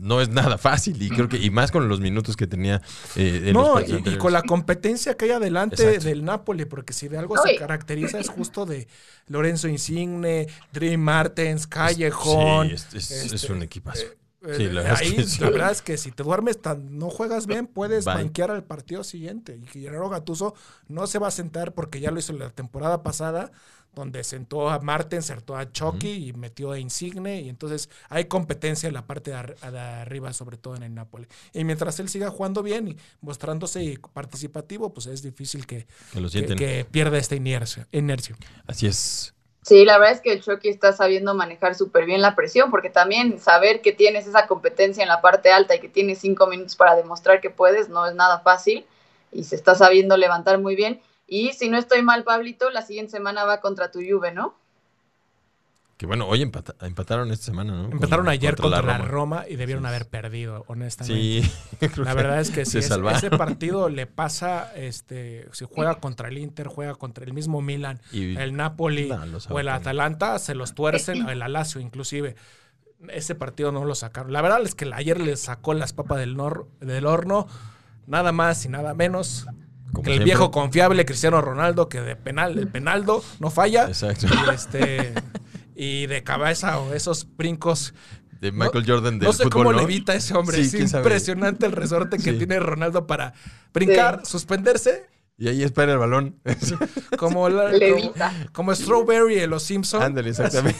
no 0.00 0.20
es 0.20 0.28
nada 0.28 0.58
fácil. 0.58 1.00
Y 1.02 1.08
creo 1.10 1.28
que, 1.28 1.36
y 1.38 1.50
más 1.50 1.70
con 1.70 1.88
los 1.88 2.00
minutos 2.00 2.36
que 2.36 2.46
tenía 2.46 2.80
eh, 3.16 3.42
en 3.46 3.52
No, 3.52 3.80
y, 3.80 4.02
y 4.04 4.16
con 4.16 4.32
la 4.32 4.42
competencia 4.42 5.16
que 5.16 5.26
hay 5.26 5.30
adelante 5.32 5.82
Exacto. 5.82 6.04
del 6.08 6.24
Napoli, 6.24 6.64
porque 6.64 6.92
si 6.92 7.08
de 7.08 7.18
algo 7.18 7.36
No, 7.36 7.42
se 7.42 7.56
caracteriza 7.56 8.18
es 8.18 8.28
justo 8.30 8.66
de 8.66 8.88
Lorenzo 9.28 9.68
Insigne, 9.68 10.46
Dream 10.72 11.00
Martens, 11.00 11.66
Callejón. 11.66 12.68
Sí, 12.68 12.74
es, 12.74 12.94
es- 12.94 13.10
este, 13.10 13.36
es 13.36 13.50
un 13.50 13.62
equipazo. 13.62 14.02
Eh, 14.02 14.16
Sí, 14.54 14.64
la 14.68 14.82
verdad 14.82 14.92
es 14.92 15.00
ahí 15.00 15.16
que 15.16 15.24
sí. 15.24 15.40
la 15.40 15.50
verdad 15.50 15.70
es 15.72 15.82
que 15.82 15.96
si 15.96 16.12
te 16.12 16.22
duermes 16.22 16.60
tan, 16.60 16.98
no 16.98 17.10
juegas 17.10 17.46
bien, 17.46 17.66
puedes 17.66 18.04
Bye. 18.04 18.14
banquear 18.14 18.50
al 18.50 18.64
partido 18.64 19.04
siguiente. 19.04 19.56
Y 19.56 19.66
que 19.66 19.80
Gennaro 19.80 20.08
Gattuso 20.08 20.54
no 20.88 21.06
se 21.06 21.18
va 21.18 21.28
a 21.28 21.30
sentar 21.30 21.72
porque 21.74 22.00
ya 22.00 22.10
lo 22.10 22.18
hizo 22.18 22.32
la 22.32 22.50
temporada 22.50 23.02
pasada, 23.02 23.50
donde 23.94 24.24
sentó 24.24 24.68
a 24.68 24.78
Marten, 24.80 25.22
sentó 25.22 25.56
a 25.56 25.72
Chucky 25.72 26.28
y 26.28 26.32
metió 26.34 26.70
a 26.72 26.78
Insigne. 26.78 27.40
Y 27.40 27.48
entonces 27.48 27.88
hay 28.10 28.26
competencia 28.26 28.86
en 28.88 28.94
la 28.94 29.06
parte 29.06 29.30
de, 29.30 29.36
ar- 29.38 29.56
de 29.58 29.78
arriba, 29.78 30.32
sobre 30.34 30.58
todo 30.58 30.76
en 30.76 30.82
el 30.82 30.94
Napoli. 30.94 31.26
Y 31.54 31.64
mientras 31.64 31.98
él 32.00 32.08
siga 32.10 32.30
jugando 32.30 32.62
bien 32.62 32.88
y 32.88 32.96
mostrándose 33.22 33.98
participativo, 34.12 34.92
pues 34.92 35.06
es 35.06 35.22
difícil 35.22 35.66
que, 35.66 35.86
Que 36.12 36.20
que, 36.30 36.56
que 36.56 36.84
pierda 36.84 37.16
esta 37.18 37.36
inercia. 37.36 37.88
inercia. 37.90 38.36
Así 38.66 38.86
es. 38.86 39.32
Sí, 39.66 39.84
la 39.84 39.98
verdad 39.98 40.14
es 40.14 40.20
que 40.20 40.32
el 40.32 40.44
Chucky 40.44 40.68
está 40.68 40.92
sabiendo 40.92 41.34
manejar 41.34 41.74
súper 41.74 42.04
bien 42.04 42.22
la 42.22 42.36
presión, 42.36 42.70
porque 42.70 42.88
también 42.88 43.40
saber 43.40 43.82
que 43.82 43.90
tienes 43.90 44.28
esa 44.28 44.46
competencia 44.46 45.02
en 45.02 45.08
la 45.08 45.20
parte 45.20 45.50
alta 45.50 45.74
y 45.74 45.80
que 45.80 45.88
tienes 45.88 46.20
cinco 46.20 46.46
minutos 46.46 46.76
para 46.76 46.94
demostrar 46.94 47.40
que 47.40 47.50
puedes 47.50 47.88
no 47.88 48.06
es 48.06 48.14
nada 48.14 48.38
fácil 48.38 48.86
y 49.32 49.42
se 49.42 49.56
está 49.56 49.74
sabiendo 49.74 50.16
levantar 50.16 50.60
muy 50.60 50.76
bien. 50.76 51.00
Y 51.26 51.52
si 51.52 51.68
no 51.68 51.78
estoy 51.78 52.02
mal, 52.02 52.22
Pablito, 52.22 52.70
la 52.70 52.82
siguiente 52.82 53.10
semana 53.10 53.44
va 53.44 53.60
contra 53.60 53.90
tu 53.90 53.98
Juve, 53.98 54.30
¿no? 54.30 54.54
Que 55.96 56.04
bueno, 56.04 56.26
hoy 56.28 56.42
empata- 56.42 56.74
empataron 56.86 57.30
esta 57.32 57.46
semana, 57.46 57.72
¿no? 57.72 57.84
Empezaron 57.90 58.26
Con- 58.26 58.32
ayer 58.32 58.54
contra, 58.56 58.82
la, 58.82 58.98
Roma. 58.98 59.08
Roma. 59.08 59.44
y 59.48 59.56
debieron 59.56 59.84
Sí. 59.84 59.88
haber 59.88 60.06
perdido, 60.08 60.64
honestamente. 60.68 61.48
Sí. 61.80 61.88
La 61.96 62.12
verdad 62.12 62.38
es 62.40 62.50
que 62.50 62.60
es- 62.62 62.86
salvaron. 62.86 63.16
ese 63.16 63.30
partido 63.30 63.88
le 63.88 64.06
pasa, 64.06 64.70
este, 64.76 65.48
si 65.52 65.64
juega 65.64 65.94
contra 65.94 66.28
el 66.28 66.36
Inter, 66.36 66.66
juega 66.66 66.94
contra 66.96 67.24
el 67.24 67.32
mismo 67.32 67.62
Milan, 67.62 68.00
Y- 68.12 68.36
el 68.36 68.54
Napoli 68.54 69.08
No, 69.08 69.22
o 69.48 69.58
el. 69.58 69.68
Atalanta, 69.70 70.38
se 70.38 70.54
los 70.54 70.74
tuercen, 70.74 71.28
el 71.30 71.40
Alacio 71.40 71.80
inclusive. 71.80 72.36
Ese 73.08 73.34
partido 73.34 73.72
no 73.72 73.84
lo 73.86 73.94
sacaron. 73.94 74.32
La 74.34 74.42
verdad 74.42 74.60
es 74.62 74.74
que 74.74 74.90
ayer 74.92 75.18
les 75.18 75.40
sacó 75.40 75.72
las 75.72 75.94
papas 75.94 76.18
del, 76.18 76.36
nor- 76.36 76.66
del 76.80 77.06
horno, 77.06 77.46
nada 78.06 78.32
más 78.32 78.62
y 78.66 78.68
nada 78.68 78.92
menos 78.94 79.46
Como 79.92 80.02
que 80.02 80.10
el 80.10 80.16
siempre. 80.16 80.24
viejo 80.24 80.50
confiable 80.50 81.06
Cristiano 81.06 81.40
Ronaldo, 81.40 81.88
que 81.88 82.00
de 82.02 82.16
penal, 82.16 82.58
el 82.58 82.68
penaldo 82.68 83.22
no 83.40 83.50
falla. 83.50 83.86
Exacto. 83.86 84.26
Y, 84.26 84.54
este, 84.54 85.14
y 85.76 86.06
de 86.06 86.22
cabeza 86.24 86.78
o 86.80 86.94
esos 86.94 87.28
brincos 87.36 87.92
De 88.40 88.50
Michael 88.52 88.84
Jordan 88.86 89.18
del 89.18 89.26
no 89.28 89.32
sé 89.32 89.44
fútbol, 89.44 89.64
cómo 89.64 89.72
¿no? 89.72 89.78
levita 89.80 90.14
ese 90.14 90.34
hombre. 90.34 90.64
Sí, 90.64 90.78
es 90.78 90.90
sabe. 90.90 91.02
impresionante 91.04 91.66
el 91.66 91.72
resorte 91.72 92.16
que 92.18 92.32
Sí. 92.32 92.38
tiene 92.38 92.58
Ronaldo 92.60 93.06
para 93.06 93.32
brincar, 93.72 94.22
suspenderse, 94.24 95.06
Y 95.38 95.48
ahí 95.48 95.62
espera 95.62 95.92
el 95.92 95.98
balón. 95.98 96.40
como, 97.18 97.48
la- 97.50 97.70
Levita. 97.72 98.30
como, 98.30 98.52
como 98.52 98.74
Strawberry 98.74 99.38
en 99.40 99.50
Los 99.50 99.64
Simpsons. 99.64 100.02
Ándale, 100.02 100.30
exactamente. 100.30 100.78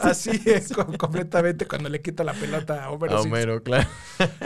Así 0.00 0.30
es, 0.46 0.72
co- 0.72 0.86
completamente 0.96 1.66
cuando 1.66 1.88
le 1.90 2.00
quita 2.00 2.24
la 2.24 2.32
pelota 2.32 2.84
a 2.84 2.90
Homero 2.90 3.18
A 3.18 3.22
Simpson. 3.22 3.32
Homero, 3.42 3.62
claro. 3.62 3.86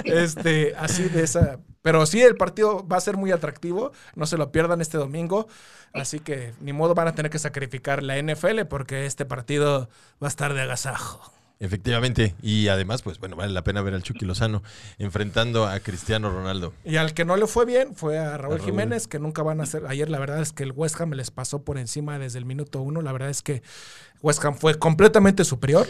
Este, 0.04 0.74
así 0.76 1.04
de 1.04 1.22
esa. 1.22 1.60
Pero 1.82 2.04
sí, 2.06 2.20
el 2.22 2.36
partido 2.36 2.86
va 2.86 2.96
a 2.96 3.00
ser 3.00 3.16
muy 3.16 3.32
atractivo. 3.32 3.92
No 4.14 4.26
se 4.26 4.36
lo 4.36 4.52
pierdan 4.52 4.80
este 4.80 4.98
domingo. 4.98 5.48
Así 5.92 6.20
que 6.20 6.52
ni 6.60 6.72
modo 6.72 6.94
van 6.94 7.08
a 7.08 7.14
tener 7.14 7.30
que 7.30 7.38
sacrificar 7.38 8.02
la 8.02 8.20
NFL 8.20 8.62
porque 8.68 9.06
este 9.06 9.24
partido 9.24 9.88
va 10.22 10.26
a 10.26 10.28
estar 10.28 10.54
de 10.54 10.62
agasajo. 10.62 11.32
Efectivamente. 11.60 12.34
Y 12.40 12.68
además, 12.68 13.02
pues 13.02 13.18
bueno, 13.18 13.36
vale 13.36 13.52
la 13.52 13.62
pena 13.62 13.82
ver 13.82 13.92
al 13.92 14.02
Chucky 14.02 14.24
Lozano 14.24 14.62
enfrentando 14.98 15.66
a 15.66 15.78
Cristiano 15.80 16.30
Ronaldo. 16.30 16.72
Y 16.84 16.96
al 16.96 17.12
que 17.12 17.26
no 17.26 17.36
le 17.36 17.46
fue 17.46 17.66
bien 17.66 17.94
fue 17.94 18.18
a 18.18 18.38
Raúl, 18.38 18.54
A 18.54 18.56
Raúl. 18.56 18.60
Jiménez, 18.60 19.06
que 19.06 19.18
nunca 19.18 19.42
van 19.42 19.60
a 19.60 19.64
hacer. 19.64 19.84
Ayer 19.86 20.08
la 20.08 20.18
verdad 20.18 20.40
es 20.40 20.52
que 20.52 20.62
el 20.62 20.72
West 20.72 20.98
Ham 21.00 21.12
les 21.12 21.30
pasó 21.30 21.62
por 21.62 21.76
encima 21.76 22.18
desde 22.18 22.38
el 22.38 22.46
minuto 22.46 22.80
uno. 22.80 23.02
La 23.02 23.12
verdad 23.12 23.28
es 23.28 23.42
que 23.42 23.62
West 24.22 24.42
Ham 24.42 24.54
fue 24.54 24.78
completamente 24.78 25.44
superior. 25.44 25.86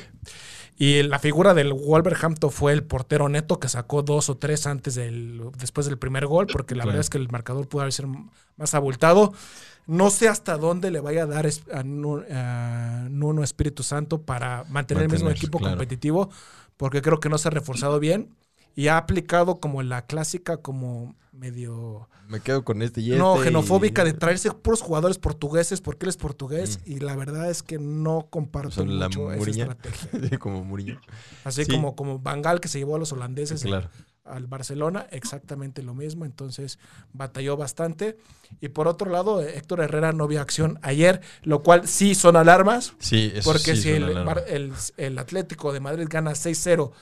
Y 0.83 1.03
la 1.03 1.19
figura 1.19 1.53
del 1.53 1.75
Wolverhampton 1.75 2.51
fue 2.51 2.73
el 2.73 2.83
portero 2.85 3.29
neto 3.29 3.61
que 3.61 3.69
sacó 3.69 4.03
dos 4.03 4.31
o 4.31 4.39
tres 4.39 4.67
antes 4.67 4.95
del, 4.95 5.43
después 5.59 5.87
del 5.87 5.99
primer 5.99 6.27
gol, 6.27 6.47
porque 6.51 6.75
la 6.75 6.85
Claro. 6.85 6.89
verdad 6.93 7.01
es 7.03 7.11
que 7.11 7.19
el 7.19 7.29
marcador 7.29 7.69
pudo 7.69 7.83
haber 7.83 7.93
sido 7.93 8.09
más 8.57 8.73
abultado. 8.75 9.35
No 9.87 10.09
sé 10.09 10.27
hasta 10.29 10.57
dónde 10.57 10.91
le 10.91 11.01
vaya 11.01 11.25
a 11.25 11.27
dar 11.27 11.47
a 11.75 11.83
Nu- 11.83 12.25
a 12.33 13.07
Nuno 13.11 13.43
Espíritu 13.45 13.83
Santo 13.83 14.23
para 14.23 14.65
mantener 14.71 15.03
el 15.03 15.11
mismo 15.11 15.29
equipo 15.29 15.59
claro. 15.59 15.73
competitivo, 15.77 16.31
porque 16.79 17.03
creo 17.03 17.21
que 17.21 17.29
no 17.29 17.37
se 17.37 17.49
ha 17.49 17.51
reforzado 17.51 18.01
bien 18.01 18.35
y 18.81 18.89
ha 18.89 18.97
aplicado 18.97 19.61
como 19.61 19.83
la 19.83 20.07
clásica, 20.07 20.57
como 20.59 21.15
medio 21.33 22.09
Me 22.29 22.41
quedo 22.41 22.65
con 22.65 22.83
este 22.83 23.01
y 23.01 23.11
no 23.11 23.35
este 23.35 23.47
xenofóbica 23.47 24.03
y- 24.03 24.07
de 24.07 24.13
traerse 24.15 24.51
puros 24.53 24.81
jugadores 24.83 25.19
portugueses 25.19 25.81
porque 25.81 26.07
él 26.07 26.11
es 26.11 26.17
portugués 26.17 26.81
y 26.87 27.01
la 27.01 27.15
verdad 27.17 27.51
es 27.51 27.63
que 27.63 27.79
no 27.79 28.27
comparto 28.31 28.71
Son 28.71 28.99
la 28.99 29.09
mucho 29.09 29.31
esa 29.33 29.39
Muriña. 29.39 29.65
estrategia. 29.65 30.39
Como 30.39 30.65
Mourinho. 30.65 31.01
Así 31.45 31.65
Sí. 31.65 31.71
como 31.73 31.95
como 31.97 32.19
Bangal 32.19 32.61
que 32.61 32.69
se 32.69 32.79
llevó 32.79 32.97
a 32.97 32.99
los 32.99 33.13
holandeses 33.13 33.63
Claro. 33.63 33.89
al 34.25 34.47
Barcelona, 34.47 35.07
exactamente 35.11 35.83
lo 35.83 35.95
mismo, 35.95 36.25
entonces 36.25 36.79
batalló 37.13 37.57
bastante. 37.57 38.17
Y 38.61 38.69
por 38.69 38.87
otro 38.89 39.11
lado, 39.11 39.41
Héctor 39.43 39.81
Herrera 39.81 40.13
no 40.13 40.27
vio 40.29 40.41
acción 40.41 40.79
ayer, 40.83 41.21
lo 41.43 41.63
cual 41.63 41.87
sí 41.89 42.15
son 42.15 42.37
alarmas, 42.37 42.95
Sí, 42.99 43.33
eso 43.35 43.51
porque 43.51 43.77
sí 43.77 43.83
si 43.83 43.89
el, 43.91 44.05
el- 44.49 44.73
el 44.99 45.19
Atlético 45.19 45.73
de 45.73 45.81
Madrid 45.81 46.07
gana 46.09 46.33
6-0 46.35 46.93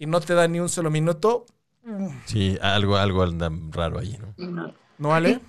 y 0.00 0.06
no 0.06 0.20
te 0.20 0.34
da 0.34 0.48
ni 0.48 0.58
un 0.58 0.68
solo 0.70 0.90
minuto, 0.90 1.46
Sí, 2.26 2.58
algo, 2.60 2.96
algo 2.96 3.22
anda 3.22 3.50
raro 3.70 3.98
ahí, 3.98 4.18
¿no? 4.18 4.34
No. 4.36 4.74
¿no 4.98 5.08
vale? 5.08 5.40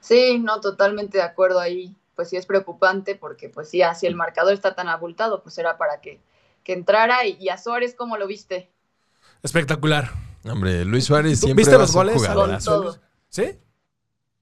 Sí, 0.00 0.38
no, 0.38 0.60
totalmente 0.60 1.18
de 1.18 1.24
acuerdo 1.24 1.58
ahí. 1.60 1.96
Pues 2.14 2.28
sí 2.28 2.36
es 2.36 2.44
preocupante 2.44 3.14
porque 3.14 3.48
pues 3.48 3.70
sí, 3.70 3.80
si 3.98 4.06
el 4.06 4.14
marcador 4.14 4.52
está 4.52 4.74
tan 4.74 4.88
abultado, 4.88 5.42
pues 5.42 5.56
era 5.58 5.78
para 5.78 6.00
que, 6.00 6.20
que 6.64 6.74
entrara. 6.74 7.26
Y, 7.26 7.38
y 7.40 7.48
a 7.48 7.56
Suárez, 7.56 7.94
¿cómo 7.96 8.18
lo 8.18 8.26
viste? 8.26 8.70
Espectacular. 9.42 10.10
Hombre, 10.44 10.84
Luis 10.84 11.04
Suárez 11.06 11.40
¿Tú 11.40 11.46
siempre 11.46 11.62
viste 11.62 11.76
va 11.76 11.82
los 11.82 11.92
goles? 11.92 12.64
todo. 12.64 12.98
¿Sí? 13.28 13.58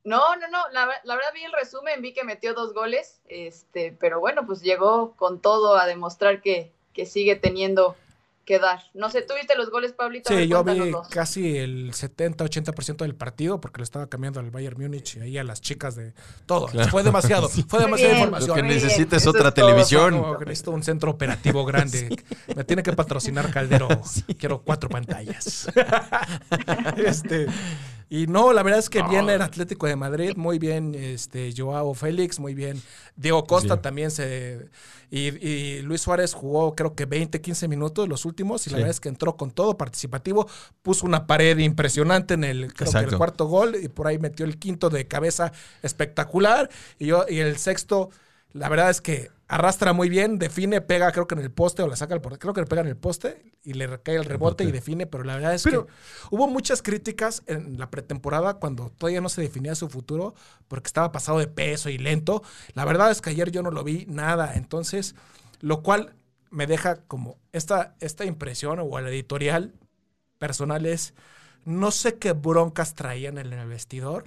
No, 0.03 0.35
no, 0.37 0.49
no, 0.49 0.69
la, 0.73 0.87
la 1.05 1.15
verdad 1.15 1.31
vi 1.35 1.45
el 1.45 1.53
resumen, 1.53 2.03
vi 2.03 2.13
que 2.13 2.25
metió 2.25 2.55
dos 2.55 2.73
goles, 2.73 3.21
este, 3.29 3.97
pero 4.01 4.19
bueno, 4.19 4.47
pues 4.47 4.63
llegó 4.63 5.15
con 5.15 5.41
todo 5.41 5.77
a 5.77 5.87
demostrar 5.87 6.41
que, 6.41 6.73
que 6.95 7.05
sigue 7.07 7.37
teniendo 7.37 7.97
que 8.51 8.59
dar. 8.59 8.83
No 8.95 9.11
sé, 9.11 9.23
¿tú 9.23 9.35
viste 9.35 9.57
los 9.57 9.71
goles, 9.71 9.93
Pablito? 9.93 10.29
Sí, 10.29 10.35
ver, 10.35 10.49
yo 10.49 10.65
vi 10.65 10.93
casi 11.09 11.57
el 11.57 11.93
70-80% 11.93 12.97
del 12.97 13.15
partido 13.15 13.61
porque 13.61 13.79
le 13.79 13.85
estaba 13.85 14.09
cambiando 14.09 14.41
al 14.41 14.51
Bayern 14.51 14.77
Múnich 14.77 15.17
y 15.19 15.21
ahí 15.21 15.39
a 15.39 15.45
las 15.45 15.61
chicas 15.61 15.95
de 15.95 16.15
todo. 16.47 16.67
Fue 16.91 17.05
demasiado, 17.05 17.49
fue 17.69 17.79
demasiada 17.79 18.15
bien. 18.15 18.25
información. 18.25 18.49
Lo 18.49 18.55
que 18.57 18.63
Muy 18.63 18.75
bien, 18.75 18.83
necesita 18.83 19.15
es 19.15 19.23
eso 19.23 19.31
otra 19.31 19.51
es 19.51 19.55
todo, 19.55 19.67
televisión. 19.69 20.19
Como 20.19 20.37
que 20.37 20.47
necesito 20.47 20.73
un 20.73 20.83
centro 20.83 21.13
operativo 21.13 21.65
grande. 21.65 22.09
Me 22.57 22.65
tiene 22.65 22.83
que 22.83 22.93
patrocinar 22.93 23.53
Caldero. 23.53 23.87
Quiero 24.39 24.63
cuatro 24.63 24.89
pantallas. 24.89 25.69
este, 26.97 27.47
y 28.13 28.27
no, 28.27 28.53
la 28.53 28.63
verdad 28.65 28.81
es 28.81 28.91
que 28.91 29.03
bien 29.05 29.31
el 29.31 29.41
Atlético 29.41 29.87
de 29.87 29.95
Madrid, 29.95 30.33
muy 30.37 30.59
bien 30.59 30.95
este, 30.97 31.55
Joao 31.57 31.95
Félix, 31.95 32.41
muy 32.41 32.55
bien. 32.55 32.83
Diego 33.17 33.45
Costa 33.45 33.77
Sí. 33.77 33.81
también 33.81 34.11
se. 34.11 34.69
Y, 35.13 35.29
y 35.47 35.83
Luis 35.83 36.01
Suárez 36.01 36.35
jugó, 36.35 36.75
creo 36.75 36.95
que 36.97 37.07
20, 37.07 37.41
15 37.41 37.69
minutos 37.69 38.09
los 38.09 38.25
últimos. 38.25 38.67
Y 38.67 38.71
la 38.71 38.77
Sí. 38.77 38.81
verdad 38.83 38.91
es 38.91 39.01
que 39.01 39.09
entró 39.09 39.37
con 39.37 39.53
todo 39.53 39.79
participativo. 39.79 40.49
Puso 40.83 41.07
una 41.07 41.27
pared 41.29 41.57
impresionante 41.59 42.35
en 42.35 42.43
el, 42.45 42.59
creo 42.75 42.75
que 42.77 42.85
Exacto. 42.85 43.11
el 43.13 43.17
cuarto 43.17 43.47
gol. 43.47 43.77
Y 43.81 43.89
por 43.89 44.09
ahí 44.09 44.19
metió 44.19 44.45
el 44.45 44.59
quinto 44.59 44.91
de 44.91 45.07
cabeza 45.07 45.53
espectacular. 45.83 46.69
Y, 46.99 47.07
yo, 47.07 47.25
y 47.29 47.39
el 47.39 47.57
sexto. 47.59 48.11
La 48.53 48.69
verdad 48.69 48.91
es 48.91 49.01
que 49.01 49.31
arrastra 49.53 49.93
muy 49.93 50.09
bien, 50.09 50.39
define, 50.39 50.81
pega, 50.81 51.11
creo 51.11 51.27
que 51.27 51.35
en 51.35 51.41
el 51.41 51.51
poste 51.51 51.83
o 51.83 51.89
la 51.89 51.97
saca 51.97 52.15
al 52.15 52.21
portero. 52.21 52.39
Creo 52.41 52.55
que 52.55 52.61
le 52.61 52.67
pega 52.69 52.83
en 52.83 52.87
el 52.89 52.97
poste 52.97 53.43
y 53.65 53.73
le 53.73 54.01
cae 54.01 54.15
el 54.15 54.25
rebote 54.25 54.63
y 54.63 54.71
define, 54.71 55.07
pero 55.07 55.25
la 55.25 55.35
verdad 55.35 55.55
es 55.55 55.65
Pero- 55.65 55.87
que 55.87 55.93
hubo 56.31 56.47
muchas 56.47 56.83
críticas 56.83 57.43
en 57.47 57.77
la 57.79 57.91
pretemporada 57.91 58.55
cuando 58.55 58.91
todavía 58.91 59.21
no 59.21 59.29
se 59.29 59.43
definía 59.43 59.75
su 59.75 59.89
futuro 59.89 60.35
porque 60.69 60.87
estaba 60.87 61.11
pasado 61.11 61.39
de 61.41 61.49
peso 61.49 61.91
y 61.91 61.99
lento. 61.99 62.43
La 62.75 62.85
verdad 62.85 63.11
es 63.11 63.21
que 63.21 63.31
ayer 63.31 63.51
yo 63.51 63.63
no 63.63 63.73
lo 63.73 63.83
vi 63.83 64.07
nada, 64.09 64.55
entonces, 64.55 65.17
lo 65.61 65.83
cual 65.83 66.15
me 66.51 66.67
deja 66.69 67.03
como 67.03 67.37
esta, 67.53 67.97
esta 67.99 68.25
impresión 68.25 68.79
o 68.81 68.99
el 69.01 69.07
editorial 69.09 69.75
personal 70.39 70.87
es, 70.87 71.13
no 71.65 71.91
sé 71.91 72.19
qué 72.19 72.33
broncas 72.33 72.95
traían 72.95 73.37
en 73.39 73.53
el 73.53 73.69
vestidor 73.69 74.25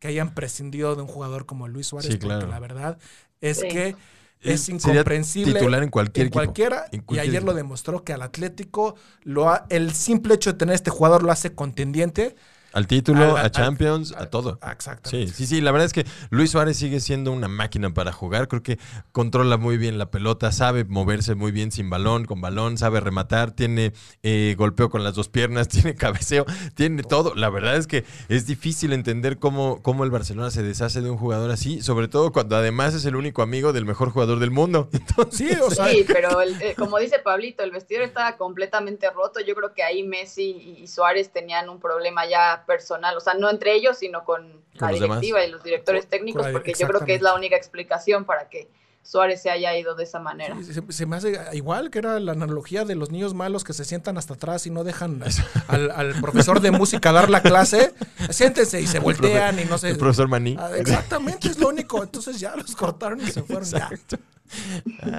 que 0.00 0.08
hayan 0.08 0.34
prescindido 0.34 0.94
de 0.96 1.02
un 1.02 1.08
jugador 1.08 1.46
como 1.46 1.68
Luis 1.68 1.86
Suárez, 1.86 2.10
Sí, 2.12 2.18
porque 2.18 2.26
claro. 2.36 2.48
la 2.48 2.58
verdad 2.60 2.98
es 3.40 3.58
Sí. 3.60 3.68
que 3.68 3.96
Es 4.40 4.62
sería 4.62 4.76
incomprensible. 4.76 5.54
titular 5.54 5.82
en 5.82 5.90
cualquier 5.90 6.22
en 6.22 6.26
equipo. 6.28 6.44
cualquiera. 6.44 6.86
En 6.92 7.04
y 7.08 7.18
ayer 7.18 7.34
equipo. 7.36 7.46
lo 7.46 7.54
demostró 7.54 8.04
que 8.04 8.12
al 8.12 8.22
Atlético 8.22 8.94
lo 9.22 9.48
ha- 9.50 9.66
el 9.68 9.92
simple 9.94 10.34
hecho 10.34 10.52
de 10.52 10.58
tener 10.58 10.74
este 10.74 10.90
jugador 10.90 11.22
lo 11.22 11.32
hace 11.32 11.54
contendiente. 11.54 12.36
Al 12.72 12.86
título, 12.86 13.36
Al- 13.36 13.46
a 13.46 13.50
Champions, 13.50 14.12
al- 14.12 14.24
a 14.24 14.30
todo. 14.30 14.58
Exactamente. 14.70 15.32
Sí, 15.32 15.34
sí, 15.34 15.46
sí, 15.46 15.60
la 15.60 15.72
verdad 15.72 15.86
es 15.86 15.92
que 15.92 16.04
Luis 16.30 16.50
Suárez 16.50 16.76
sigue 16.76 17.00
siendo 17.00 17.32
una 17.32 17.48
máquina 17.48 17.92
para 17.94 18.12
jugar, 18.12 18.46
creo 18.48 18.62
que 18.62 18.78
controla 19.12 19.56
muy 19.56 19.78
bien 19.78 19.96
la 19.98 20.10
pelota, 20.10 20.52
sabe 20.52 20.84
moverse 20.84 21.34
muy 21.34 21.50
bien 21.50 21.72
sin 21.72 21.88
balón, 21.88 22.26
con 22.26 22.40
balón, 22.40 22.76
sabe 22.76 23.00
rematar, 23.00 23.52
tiene 23.52 23.92
eh, 24.22 24.54
golpeo 24.58 24.90
con 24.90 25.02
las 25.02 25.14
dos 25.14 25.28
piernas, 25.28 25.68
tiene 25.68 25.94
cabeceo, 25.94 26.44
tiene 26.74 27.02
todo. 27.02 27.34
La 27.34 27.48
verdad 27.50 27.76
es 27.76 27.86
que 27.86 28.04
es 28.28 28.46
difícil 28.46 28.92
entender 28.92 29.38
cómo, 29.38 29.82
cómo 29.82 30.04
el 30.04 30.10
Barcelona 30.10 30.50
se 30.50 30.62
deshace 30.62 31.00
de 31.00 31.10
un 31.10 31.16
jugador 31.16 31.50
así, 31.50 31.80
sobre 31.82 32.08
todo 32.08 32.32
cuando 32.32 32.56
además 32.56 32.94
es 32.94 33.04
el 33.06 33.16
único 33.16 33.42
amigo 33.42 33.72
del 33.72 33.86
mejor 33.86 34.10
jugador 34.10 34.38
del 34.40 34.50
mundo. 34.50 34.88
Entonces, 34.92 35.38
Sí, 35.38 35.50
o 35.62 35.70
sea, 35.70 35.88
Sí, 35.88 36.04
pero 36.06 36.40
el- 36.42 36.60
eh, 36.60 36.74
como 36.76 36.98
dice 36.98 37.18
Pablito, 37.18 37.62
el 37.62 37.70
vestidor 37.70 38.02
estaba 38.02 38.36
completamente 38.36 39.08
roto. 39.10 39.40
Yo 39.40 39.54
creo 39.54 39.72
que 39.72 39.82
ahí 39.82 40.02
Messi 40.02 40.76
y 40.82 40.86
Suárez 40.86 41.32
tenían 41.32 41.68
un 41.68 41.78
problema 41.80 42.26
ya 42.28 42.57
personal, 42.64 43.16
o 43.16 43.20
sea, 43.20 43.34
no 43.34 43.50
entre 43.50 43.74
ellos, 43.74 43.98
sino 43.98 44.24
con, 44.24 44.62
la 44.74 44.88
demás. 44.88 45.00
directiva 45.20 45.44
y 45.44 45.50
los 45.50 45.62
directores 45.62 46.08
técnicos, 46.08 46.46
porque 46.48 46.74
yo 46.74 46.86
creo 46.86 47.04
que 47.04 47.14
es 47.14 47.22
la 47.22 47.34
única 47.34 47.56
explicación 47.56 48.24
para 48.24 48.48
que 48.48 48.68
Suárez 49.10 49.40
se 49.40 49.48
haya 49.50 49.74
ido 49.74 49.94
de 49.94 50.04
esa 50.04 50.18
manera. 50.20 50.54
se, 50.62 50.82
se 50.92 51.06
me 51.06 51.16
hace 51.16 51.40
igual 51.54 51.88
que 51.90 51.98
era 51.98 52.20
la 52.20 52.32
analogía 52.32 52.84
de 52.84 52.94
los 52.94 53.10
niños 53.10 53.32
malos 53.32 53.64
que 53.64 53.72
se 53.72 53.86
sientan 53.86 54.18
hasta 54.18 54.34
atrás 54.34 54.66
y 54.66 54.70
no 54.70 54.84
dejan 54.84 55.22
al, 55.68 55.90
al 55.92 56.20
profesor 56.20 56.60
de 56.60 56.72
música 56.72 57.10
dar 57.10 57.30
la 57.30 57.40
clase. 57.40 57.94
Siéntense 58.28 58.82
y 58.82 58.86
se 58.86 58.98
voltean 58.98 59.58
y 59.60 59.64
no 59.64 59.78
se. 59.78 59.88
el 59.88 59.96
profesor 59.96 60.28
Maní. 60.28 60.56
Ah, 60.58 60.72
exactamente, 60.76 61.48
es 61.48 61.58
lo 61.58 61.68
único. 61.68 62.02
Entonces 62.02 62.38
ya 62.38 62.54
los 62.54 62.76
cortaron 62.76 63.18
y 63.20 63.30
se 63.30 63.42
fueron. 63.42 63.64
Ya. 63.64 63.88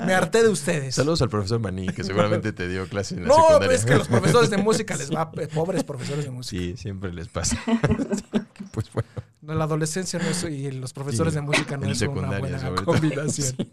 Me 0.05 0.13
harté 0.13 0.43
de 0.43 0.49
ustedes. 0.49 0.93
Saludos 0.95 1.21
al 1.23 1.29
profesor 1.29 1.59
Maní, 1.59 1.87
que 1.87 2.03
seguramente 2.03 2.51
te 2.53 2.67
dio 2.67 2.87
clase 2.87 3.15
en 3.15 3.23
la 3.23 3.27
No, 3.29 3.35
secundaria. 3.35 3.67
pues 3.67 3.79
es 3.79 3.85
que 3.85 3.95
los 3.95 4.07
profesores 4.15 4.49
de 4.51 4.57
música 4.57 4.95
les 4.97 5.11
va, 5.11 5.31
eh, 5.37 5.47
pobres 5.47 5.83
profesores 5.83 6.25
de 6.25 6.31
música. 6.31 6.59
Sí, 6.61 6.77
siempre 6.77 7.11
les 7.11 7.27
pasa. 7.27 7.57
pues 8.79 8.91
bueno. 8.93 9.09
No, 9.41 9.53
la 9.55 9.63
adolescencia 9.65 10.19
no 10.19 10.27
es, 10.27 10.43
y 10.43 10.71
los 10.71 10.93
profesores 10.93 11.33
de 11.33 11.41
música 11.41 11.77
no 11.77 11.89
es 11.89 12.01
una 12.01 12.39
buena 12.39 12.75
combinación. 12.83 13.55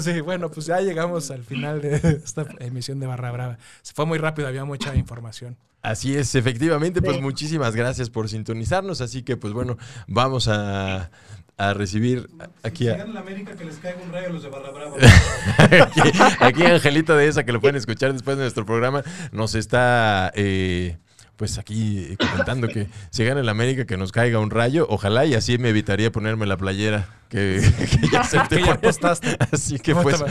Sí, 0.00 0.20
bueno, 0.20 0.50
pues 0.50 0.66
ya 0.66 0.80
llegamos 0.80 1.30
al 1.30 1.42
final 1.44 1.80
de 1.80 1.96
esta 1.96 2.46
emisión 2.60 3.00
de 3.00 3.06
Barra 3.06 3.32
Brava. 3.32 3.58
Se 3.82 3.94
fue 3.94 4.06
muy 4.06 4.18
rápido, 4.18 4.46
había 4.46 4.64
mucha 4.64 4.94
información. 4.94 5.56
Así 5.82 6.14
es, 6.16 6.34
efectivamente, 6.34 7.00
pues 7.00 7.16
Sí. 7.16 7.22
muchísimas 7.22 7.74
gracias 7.74 8.10
por 8.10 8.28
sintonizarnos. 8.28 9.00
Así 9.00 9.22
que, 9.22 9.36
pues 9.36 9.52
bueno, 9.54 9.78
vamos 10.06 10.48
a, 10.48 11.10
a 11.56 11.74
recibir 11.74 12.28
aquí 12.62 12.88
a, 12.88 13.04
la 13.06 13.20
América 13.20 13.56
que 13.56 13.64
les 13.64 13.76
caiga 13.78 14.00
un 14.02 14.12
rayo 14.12 14.28
a 14.28 14.30
los 14.30 14.42
de 14.42 14.48
Barra 14.48 14.70
Brava. 14.70 14.96
aquí, 15.86 16.00
aquí 16.40 16.64
Angelito 16.64 17.16
de 17.16 17.28
esa, 17.28 17.44
que 17.44 17.52
lo 17.52 17.60
pueden 17.60 17.76
escuchar 17.76 18.12
después 18.12 18.36
de 18.36 18.44
nuestro 18.44 18.64
programa, 18.66 19.02
nos 19.32 19.54
está 19.54 20.30
eh, 20.34 20.98
pues 21.38 21.56
aquí 21.56 22.16
comentando 22.18 22.66
que 22.66 22.88
si 23.10 23.24
gana 23.24 23.40
el 23.40 23.48
América 23.48 23.86
que 23.86 23.96
nos 23.96 24.10
caiga 24.10 24.40
un 24.40 24.50
rayo, 24.50 24.86
ojalá 24.90 25.24
y 25.24 25.34
así 25.34 25.56
me 25.56 25.68
evitaría 25.68 26.10
ponerme 26.10 26.46
la 26.46 26.56
playera 26.56 27.08
que, 27.28 27.62
que 28.00 28.08
ya 28.08 28.22
ya 28.32 28.48
poner. 28.48 28.70
apostaste. 28.70 29.36
Así 29.52 29.78
que 29.78 29.94
te 29.94 30.02
pues, 30.02 30.24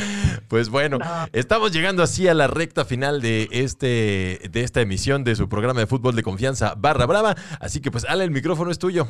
pues 0.49 0.69
bueno, 0.69 0.99
estamos 1.31 1.71
llegando 1.71 2.03
así 2.03 2.27
a 2.27 2.33
la 2.33 2.47
recta 2.47 2.83
final 2.83 3.21
de 3.21 3.47
este 3.51 4.49
de 4.51 4.63
esta 4.63 4.81
emisión 4.81 5.23
de 5.23 5.37
su 5.37 5.47
programa 5.47 5.79
de 5.79 5.87
fútbol 5.87 6.15
de 6.15 6.23
confianza 6.23 6.75
Barra 6.75 7.05
Brava, 7.05 7.35
así 7.61 7.79
que 7.79 7.89
pues 7.89 8.03
Ale, 8.03 8.25
el 8.25 8.31
micrófono 8.31 8.69
es 8.69 8.77
tuyo. 8.77 9.07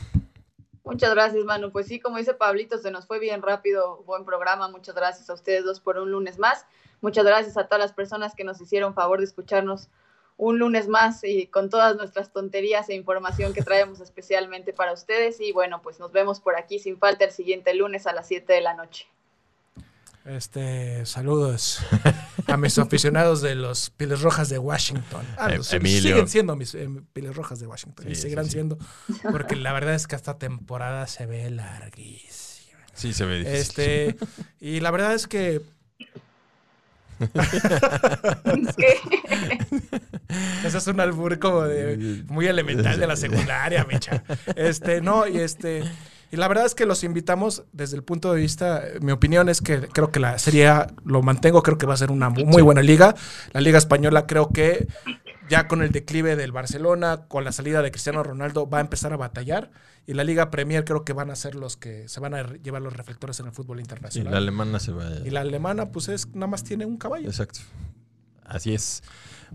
Muchas 0.83 1.13
gracias, 1.15 1.43
Manu. 1.45 1.71
Pues 1.71 1.87
sí, 1.87 1.99
como 1.99 2.17
dice 2.17 2.35
Pablito, 2.35 2.77
se 2.77 2.91
nos 2.91 3.07
fue 3.07 3.19
bien 3.19 3.41
rápido. 3.41 4.03
Buen 4.05 4.23
programa. 4.23 4.69
Muchas 4.69 4.95
gracias 4.95 5.29
a 5.29 5.33
ustedes 5.33 5.65
dos 5.65 5.79
por 5.79 5.97
un 5.97 6.11
lunes 6.11 6.37
más. 6.37 6.65
Muchas 7.01 7.25
gracias 7.25 7.57
a 7.57 7.65
todas 7.65 7.79
las 7.79 7.93
personas 7.93 8.35
que 8.35 8.43
nos 8.43 8.61
hicieron 8.61 8.93
favor 8.93 9.17
de 9.19 9.25
escucharnos 9.25 9.89
un 10.37 10.59
lunes 10.59 10.87
más 10.87 11.23
y 11.23 11.47
con 11.47 11.69
todas 11.69 11.95
nuestras 11.95 12.31
tonterías 12.31 12.87
e 12.89 12.93
información 12.93 13.53
que 13.53 13.63
traemos 13.63 13.99
especialmente 13.99 14.71
para 14.71 14.93
ustedes. 14.93 15.41
Y 15.41 15.51
bueno, 15.51 15.81
pues 15.81 15.99
nos 15.99 16.11
vemos 16.11 16.39
por 16.39 16.55
aquí 16.55 16.79
sin 16.79 16.97
falta 16.97 17.25
el 17.25 17.31
siguiente 17.31 17.73
lunes 17.73 18.05
a 18.07 18.13
las 18.13 18.27
7 18.27 18.53
de 18.53 18.61
la 18.61 18.75
noche. 18.75 19.07
Este, 20.25 21.05
saludos 21.05 21.79
a 22.47 22.57
mis 22.57 22.77
aficionados 22.77 23.41
de 23.41 23.55
los 23.55 23.89
Piles 23.91 24.21
Rojas 24.21 24.49
de 24.49 24.59
Washington. 24.59 25.25
Ah, 25.37 25.55
Emilio. 25.71 26.01
Siguen 26.01 26.27
siendo 26.27 26.55
mis 26.55 26.75
eh, 26.75 26.87
Piles 27.13 27.35
Rojas 27.35 27.59
de 27.59 27.67
Washington. 27.67 28.11
y 28.11 28.15
seguirán 28.15 28.45
sí, 28.45 28.51
sí. 28.51 28.55
siendo. 28.55 28.77
Porque 29.31 29.55
la 29.55 29.73
verdad 29.73 29.95
es 29.95 30.05
que 30.05 30.15
esta 30.17 30.37
temporada 30.37 31.07
se 31.07 31.25
ve 31.25 31.49
larguísima. 31.49 32.79
Sí, 32.93 33.13
se 33.13 33.25
ve 33.25 33.39
difícil. 33.39 33.55
Este, 33.55 34.17
y 34.59 34.81
la 34.81 34.91
verdad 34.91 35.13
es 35.13 35.27
que 35.27 35.61
Es 38.57 38.75
que 38.75 38.99
ese 40.65 40.77
es 40.77 40.87
un 40.87 40.99
albur 40.99 41.39
como 41.39 41.63
de 41.63 42.23
muy 42.27 42.47
elemental 42.47 42.99
de 42.99 43.07
la 43.07 43.15
secundaria, 43.15 43.85
micha. 43.89 44.23
Este, 44.55 45.01
no, 45.01 45.27
y 45.27 45.37
este. 45.37 45.83
Y 46.29 46.35
la 46.35 46.49
verdad 46.49 46.65
es 46.65 46.75
que 46.75 46.85
los 46.85 47.05
invitamos 47.05 47.63
desde 47.71 47.95
el 47.95 48.03
punto 48.03 48.33
de 48.33 48.41
vista, 48.41 48.83
mi 48.99 49.13
opinión 49.13 49.47
es 49.47 49.61
que 49.61 49.79
creo 49.87 50.11
que 50.11 50.19
la 50.19 50.37
serie 50.39 50.67
A 50.67 50.87
lo 51.05 51.21
mantengo, 51.21 51.63
creo 51.63 51.77
que 51.77 51.85
va 51.85 51.93
a 51.93 51.97
ser 51.97 52.11
una 52.11 52.29
mu- 52.29 52.45
muy 52.45 52.61
buena 52.61 52.81
liga. 52.81 53.15
La 53.53 53.61
liga 53.61 53.77
española 53.77 54.27
creo 54.27 54.49
que 54.49 54.87
ya 55.49 55.69
con 55.69 55.81
el 55.81 55.91
declive 55.91 56.35
del 56.35 56.51
Barcelona, 56.51 57.21
con 57.29 57.45
la 57.45 57.53
salida 57.53 57.81
de 57.81 57.91
Cristiano 57.91 58.23
Ronaldo, 58.23 58.69
va 58.69 58.79
a 58.79 58.81
empezar 58.81 59.13
a 59.13 59.17
batallar. 59.17 59.71
Y 60.05 60.13
la 60.15 60.23
Liga 60.25 60.51
Premier 60.51 60.83
creo 60.85 61.03
que 61.05 61.11
van 61.13 61.31
a 61.31 61.35
ser 61.35 61.55
los 61.55 61.75
que 61.77 62.07
se 62.09 62.19
van 62.21 62.33
a 62.33 62.43
llevar 62.57 62.81
los 62.81 62.93
reflectores 62.93 63.39
en 63.41 63.45
el 63.47 63.51
fútbol 63.53 63.79
internacional. 63.81 64.31
la 64.31 64.37
alemana 64.37 64.79
se 64.79 64.91
va. 64.93 65.05
y 65.25 65.29
la 65.29 65.41
alemana, 65.41 65.89
pues 65.91 66.07
es 66.09 66.27
nada 66.33 66.47
más 66.47 66.63
tiene 66.63 66.85
un 66.85 66.97
caballo. 66.97 67.27
Exacto. 67.27 67.59
Así 68.47 68.73
es. 68.73 69.03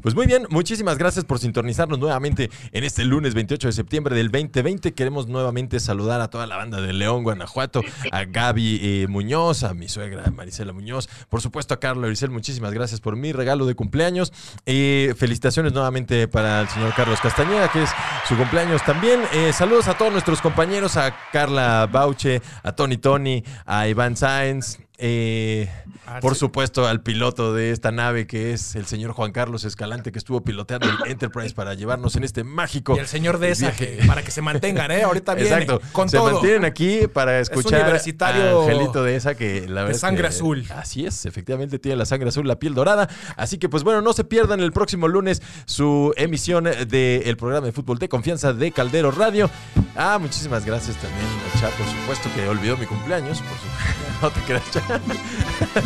Pues 0.01 0.15
muy 0.15 0.27
bien, 0.27 0.47
muchísimas 0.49 0.97
gracias 0.97 1.25
por 1.25 1.39
sintonizarnos 1.39 1.99
nuevamente 1.99 2.51
en 2.73 2.85
este 2.85 3.05
lunes 3.05 3.35
28 3.35 3.69
de 3.69 3.73
septiembre 3.73 4.17
del 4.17 4.31
2020. 4.31 4.95
Queremos 4.95 5.29
nuevamente 5.29 5.81
saludar 5.81 6.21
a 6.21 6.29
toda 6.29 6.47
la 6.47 6.57
banda 6.57 6.81
de 6.81 6.93
León, 6.93 7.23
Guanajuato, 7.25 7.83
a 8.11 8.25
Gaby 8.25 8.81
eh, 8.83 9.07
Muñoz, 9.09 9.65
a 9.65 9.75
mi 9.75 9.89
suegra 9.89 10.31
Marisela 10.31 10.73
Muñoz, 10.73 11.09
por 11.29 11.43
supuesto 11.43 11.75
a 11.75 11.81
Carlos 11.81 12.07
Ericel, 12.07 12.31
muchísimas 12.31 12.73
gracias 12.73 13.01
por 13.01 13.17
mi 13.17 13.33
regalo 13.33 13.67
de 13.67 13.75
cumpleaños. 13.75 14.33
Eh, 14.65 15.15
felicitaciones 15.17 15.73
nuevamente 15.73 16.27
para 16.27 16.63
el 16.63 16.69
señor 16.69 16.95
Carlos 16.95 17.21
Castañeda, 17.21 17.71
que 17.71 17.83
es 17.83 17.91
su 18.27 18.37
cumpleaños 18.37 18.83
también. 18.85 19.21
Eh, 19.33 19.53
saludos 19.53 19.89
a 19.89 19.95
todos 19.95 20.11
nuestros 20.11 20.41
compañeros, 20.41 20.97
a 20.97 21.15
Carla 21.33 21.87
Bauche, 21.91 22.41
a 22.63 22.73
Tony 22.73 22.97
Tony, 22.97 23.45
a 23.67 23.89
Iván 23.89 24.17
Sáenz. 24.17 24.79
Eh, 25.03 25.69
Ah, 26.05 26.19
por 26.21 26.35
supuesto, 26.35 26.87
al 26.89 27.01
piloto 27.01 27.55
de 27.55 27.71
esta 27.71 27.93
nave, 27.93 28.27
que 28.27 28.53
es 28.53 28.75
el 28.75 28.87
señor 28.87 29.13
Juan 29.13 29.31
Carlos 29.31 29.63
Escalante, 29.65 30.11
que 30.11 30.19
estuvo 30.19 30.43
piloteando 30.43 30.89
el 30.89 31.11
Enterprise 31.11 31.55
para 31.55 31.75
llevarnos 31.75 32.17
en 32.17 32.25
este 32.25 32.43
mágico 32.43 32.97
Y 32.97 32.99
el 32.99 33.07
señor 33.07 33.39
de 33.39 33.51
esa, 33.53 33.67
viaje. 33.67 33.99
que, 33.99 34.07
para 34.07 34.23
que 34.23 34.33
se 34.33 34.43
mantengan, 34.43 34.91
¿eh? 34.91 35.05
Ahorita 35.05 35.35
viene 35.35 35.51
Exacto. 35.51 35.81
con 35.93 36.09
se 36.11 36.17
todo. 36.17 36.33
mantienen 36.33 36.65
aquí 36.65 37.07
para 37.07 37.39
escuchar 37.39 37.83
universitario 37.83 38.61
a 38.61 38.65
Angelito 38.65 39.05
de 39.05 39.15
esa 39.17 39.37
que 39.37 39.61
la 39.69 39.83
verdad 39.83 39.91
es 39.93 40.01
sangre 40.01 40.23
que- 40.23 40.29
azul. 40.29 40.67
Así 40.77 41.07
es, 41.07 41.25
efectivamente 41.25 41.79
tiene 41.79 41.97
la 41.97 42.05
sangre 42.05 42.29
azul, 42.31 42.47
la 42.49 42.57
piel 42.59 42.75
dorada. 42.75 43.09
Así 43.37 43.59
que 43.59 43.69
pues 43.69 43.85
bueno, 43.85 44.03
no 44.03 44.13
se 44.13 44.25
pierdan 44.25 44.59
el 44.61 44.73
próximo 44.73 45.07
lunes 45.09 45.41
su 45.67 46.13
emisión 46.17 46.65
del 46.65 47.37
programa 47.37 47.67
de 47.67 47.73
fútbol 47.73 47.99
de 47.99 48.09
confianza 48.09 48.53
de 48.53 48.73
Caldero 48.73 49.13
Radio. 49.13 49.49
Ah, 49.97 50.19
muchísimas 50.21 50.65
gracias 50.67 50.97
también 50.97 51.27
Cha, 51.61 51.69
por 51.71 51.87
supuesto 51.87 52.29
que 52.35 52.49
olvidó 52.49 52.77
mi 52.77 52.87
cumpleaños, 52.87 53.39
por 53.41 53.57
supuesto. 53.57 53.73
No 54.23 54.31
te 54.31 54.41
creas, 54.43 54.71
Cha. 54.71 54.92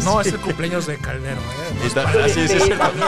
No, 0.04 0.22
Sí. 0.22 0.28
es 0.28 0.34
el 0.34 0.40
cumpleaños 0.40 0.86
de 0.86 0.96
Caldero, 0.98 1.40
¿eh? 1.40 2.02
No 2.04 2.24
es 2.24 2.32
sí, 2.32 2.48
sí. 2.48 2.58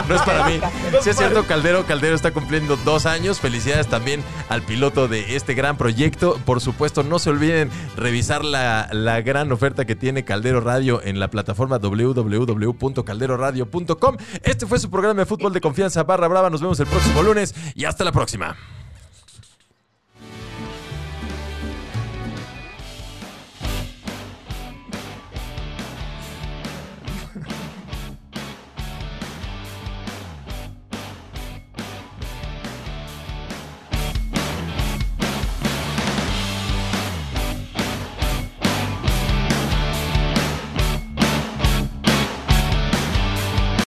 No 0.07 0.15
es 0.15 0.21
para 0.21 0.45
mí. 0.47 0.59
Sí, 1.01 1.09
es 1.09 1.17
cierto, 1.17 1.43
Caldero. 1.45 1.85
Caldero 1.85 2.15
está 2.15 2.31
cumpliendo 2.31 2.77
dos 2.77 3.05
años. 3.05 3.39
Felicidades 3.39 3.87
también 3.87 4.23
al 4.49 4.61
piloto 4.61 5.07
de 5.07 5.35
este 5.35 5.53
gran 5.53 5.77
proyecto. 5.77 6.39
Por 6.45 6.61
supuesto, 6.61 7.03
no 7.03 7.19
se 7.19 7.29
olviden 7.29 7.69
revisar 7.95 8.43
la, 8.45 8.89
la 8.91 9.21
gran 9.21 9.51
oferta 9.51 9.85
que 9.85 9.95
tiene 9.95 10.23
Caldero 10.25 10.61
Radio 10.61 11.01
en 11.03 11.19
la 11.19 11.29
plataforma 11.29 11.77
www.calderoradio.com. 11.79 14.17
Este 14.43 14.65
fue 14.65 14.79
su 14.79 14.89
programa 14.89 15.19
de 15.21 15.25
fútbol 15.25 15.53
de 15.53 15.61
confianza 15.61 16.03
barra 16.03 16.27
brava. 16.27 16.49
Nos 16.49 16.61
vemos 16.61 16.79
el 16.79 16.87
próximo 16.87 17.21
lunes 17.23 17.53
y 17.75 17.85
hasta 17.85 18.03
la 18.03 18.11
próxima. 18.11 18.55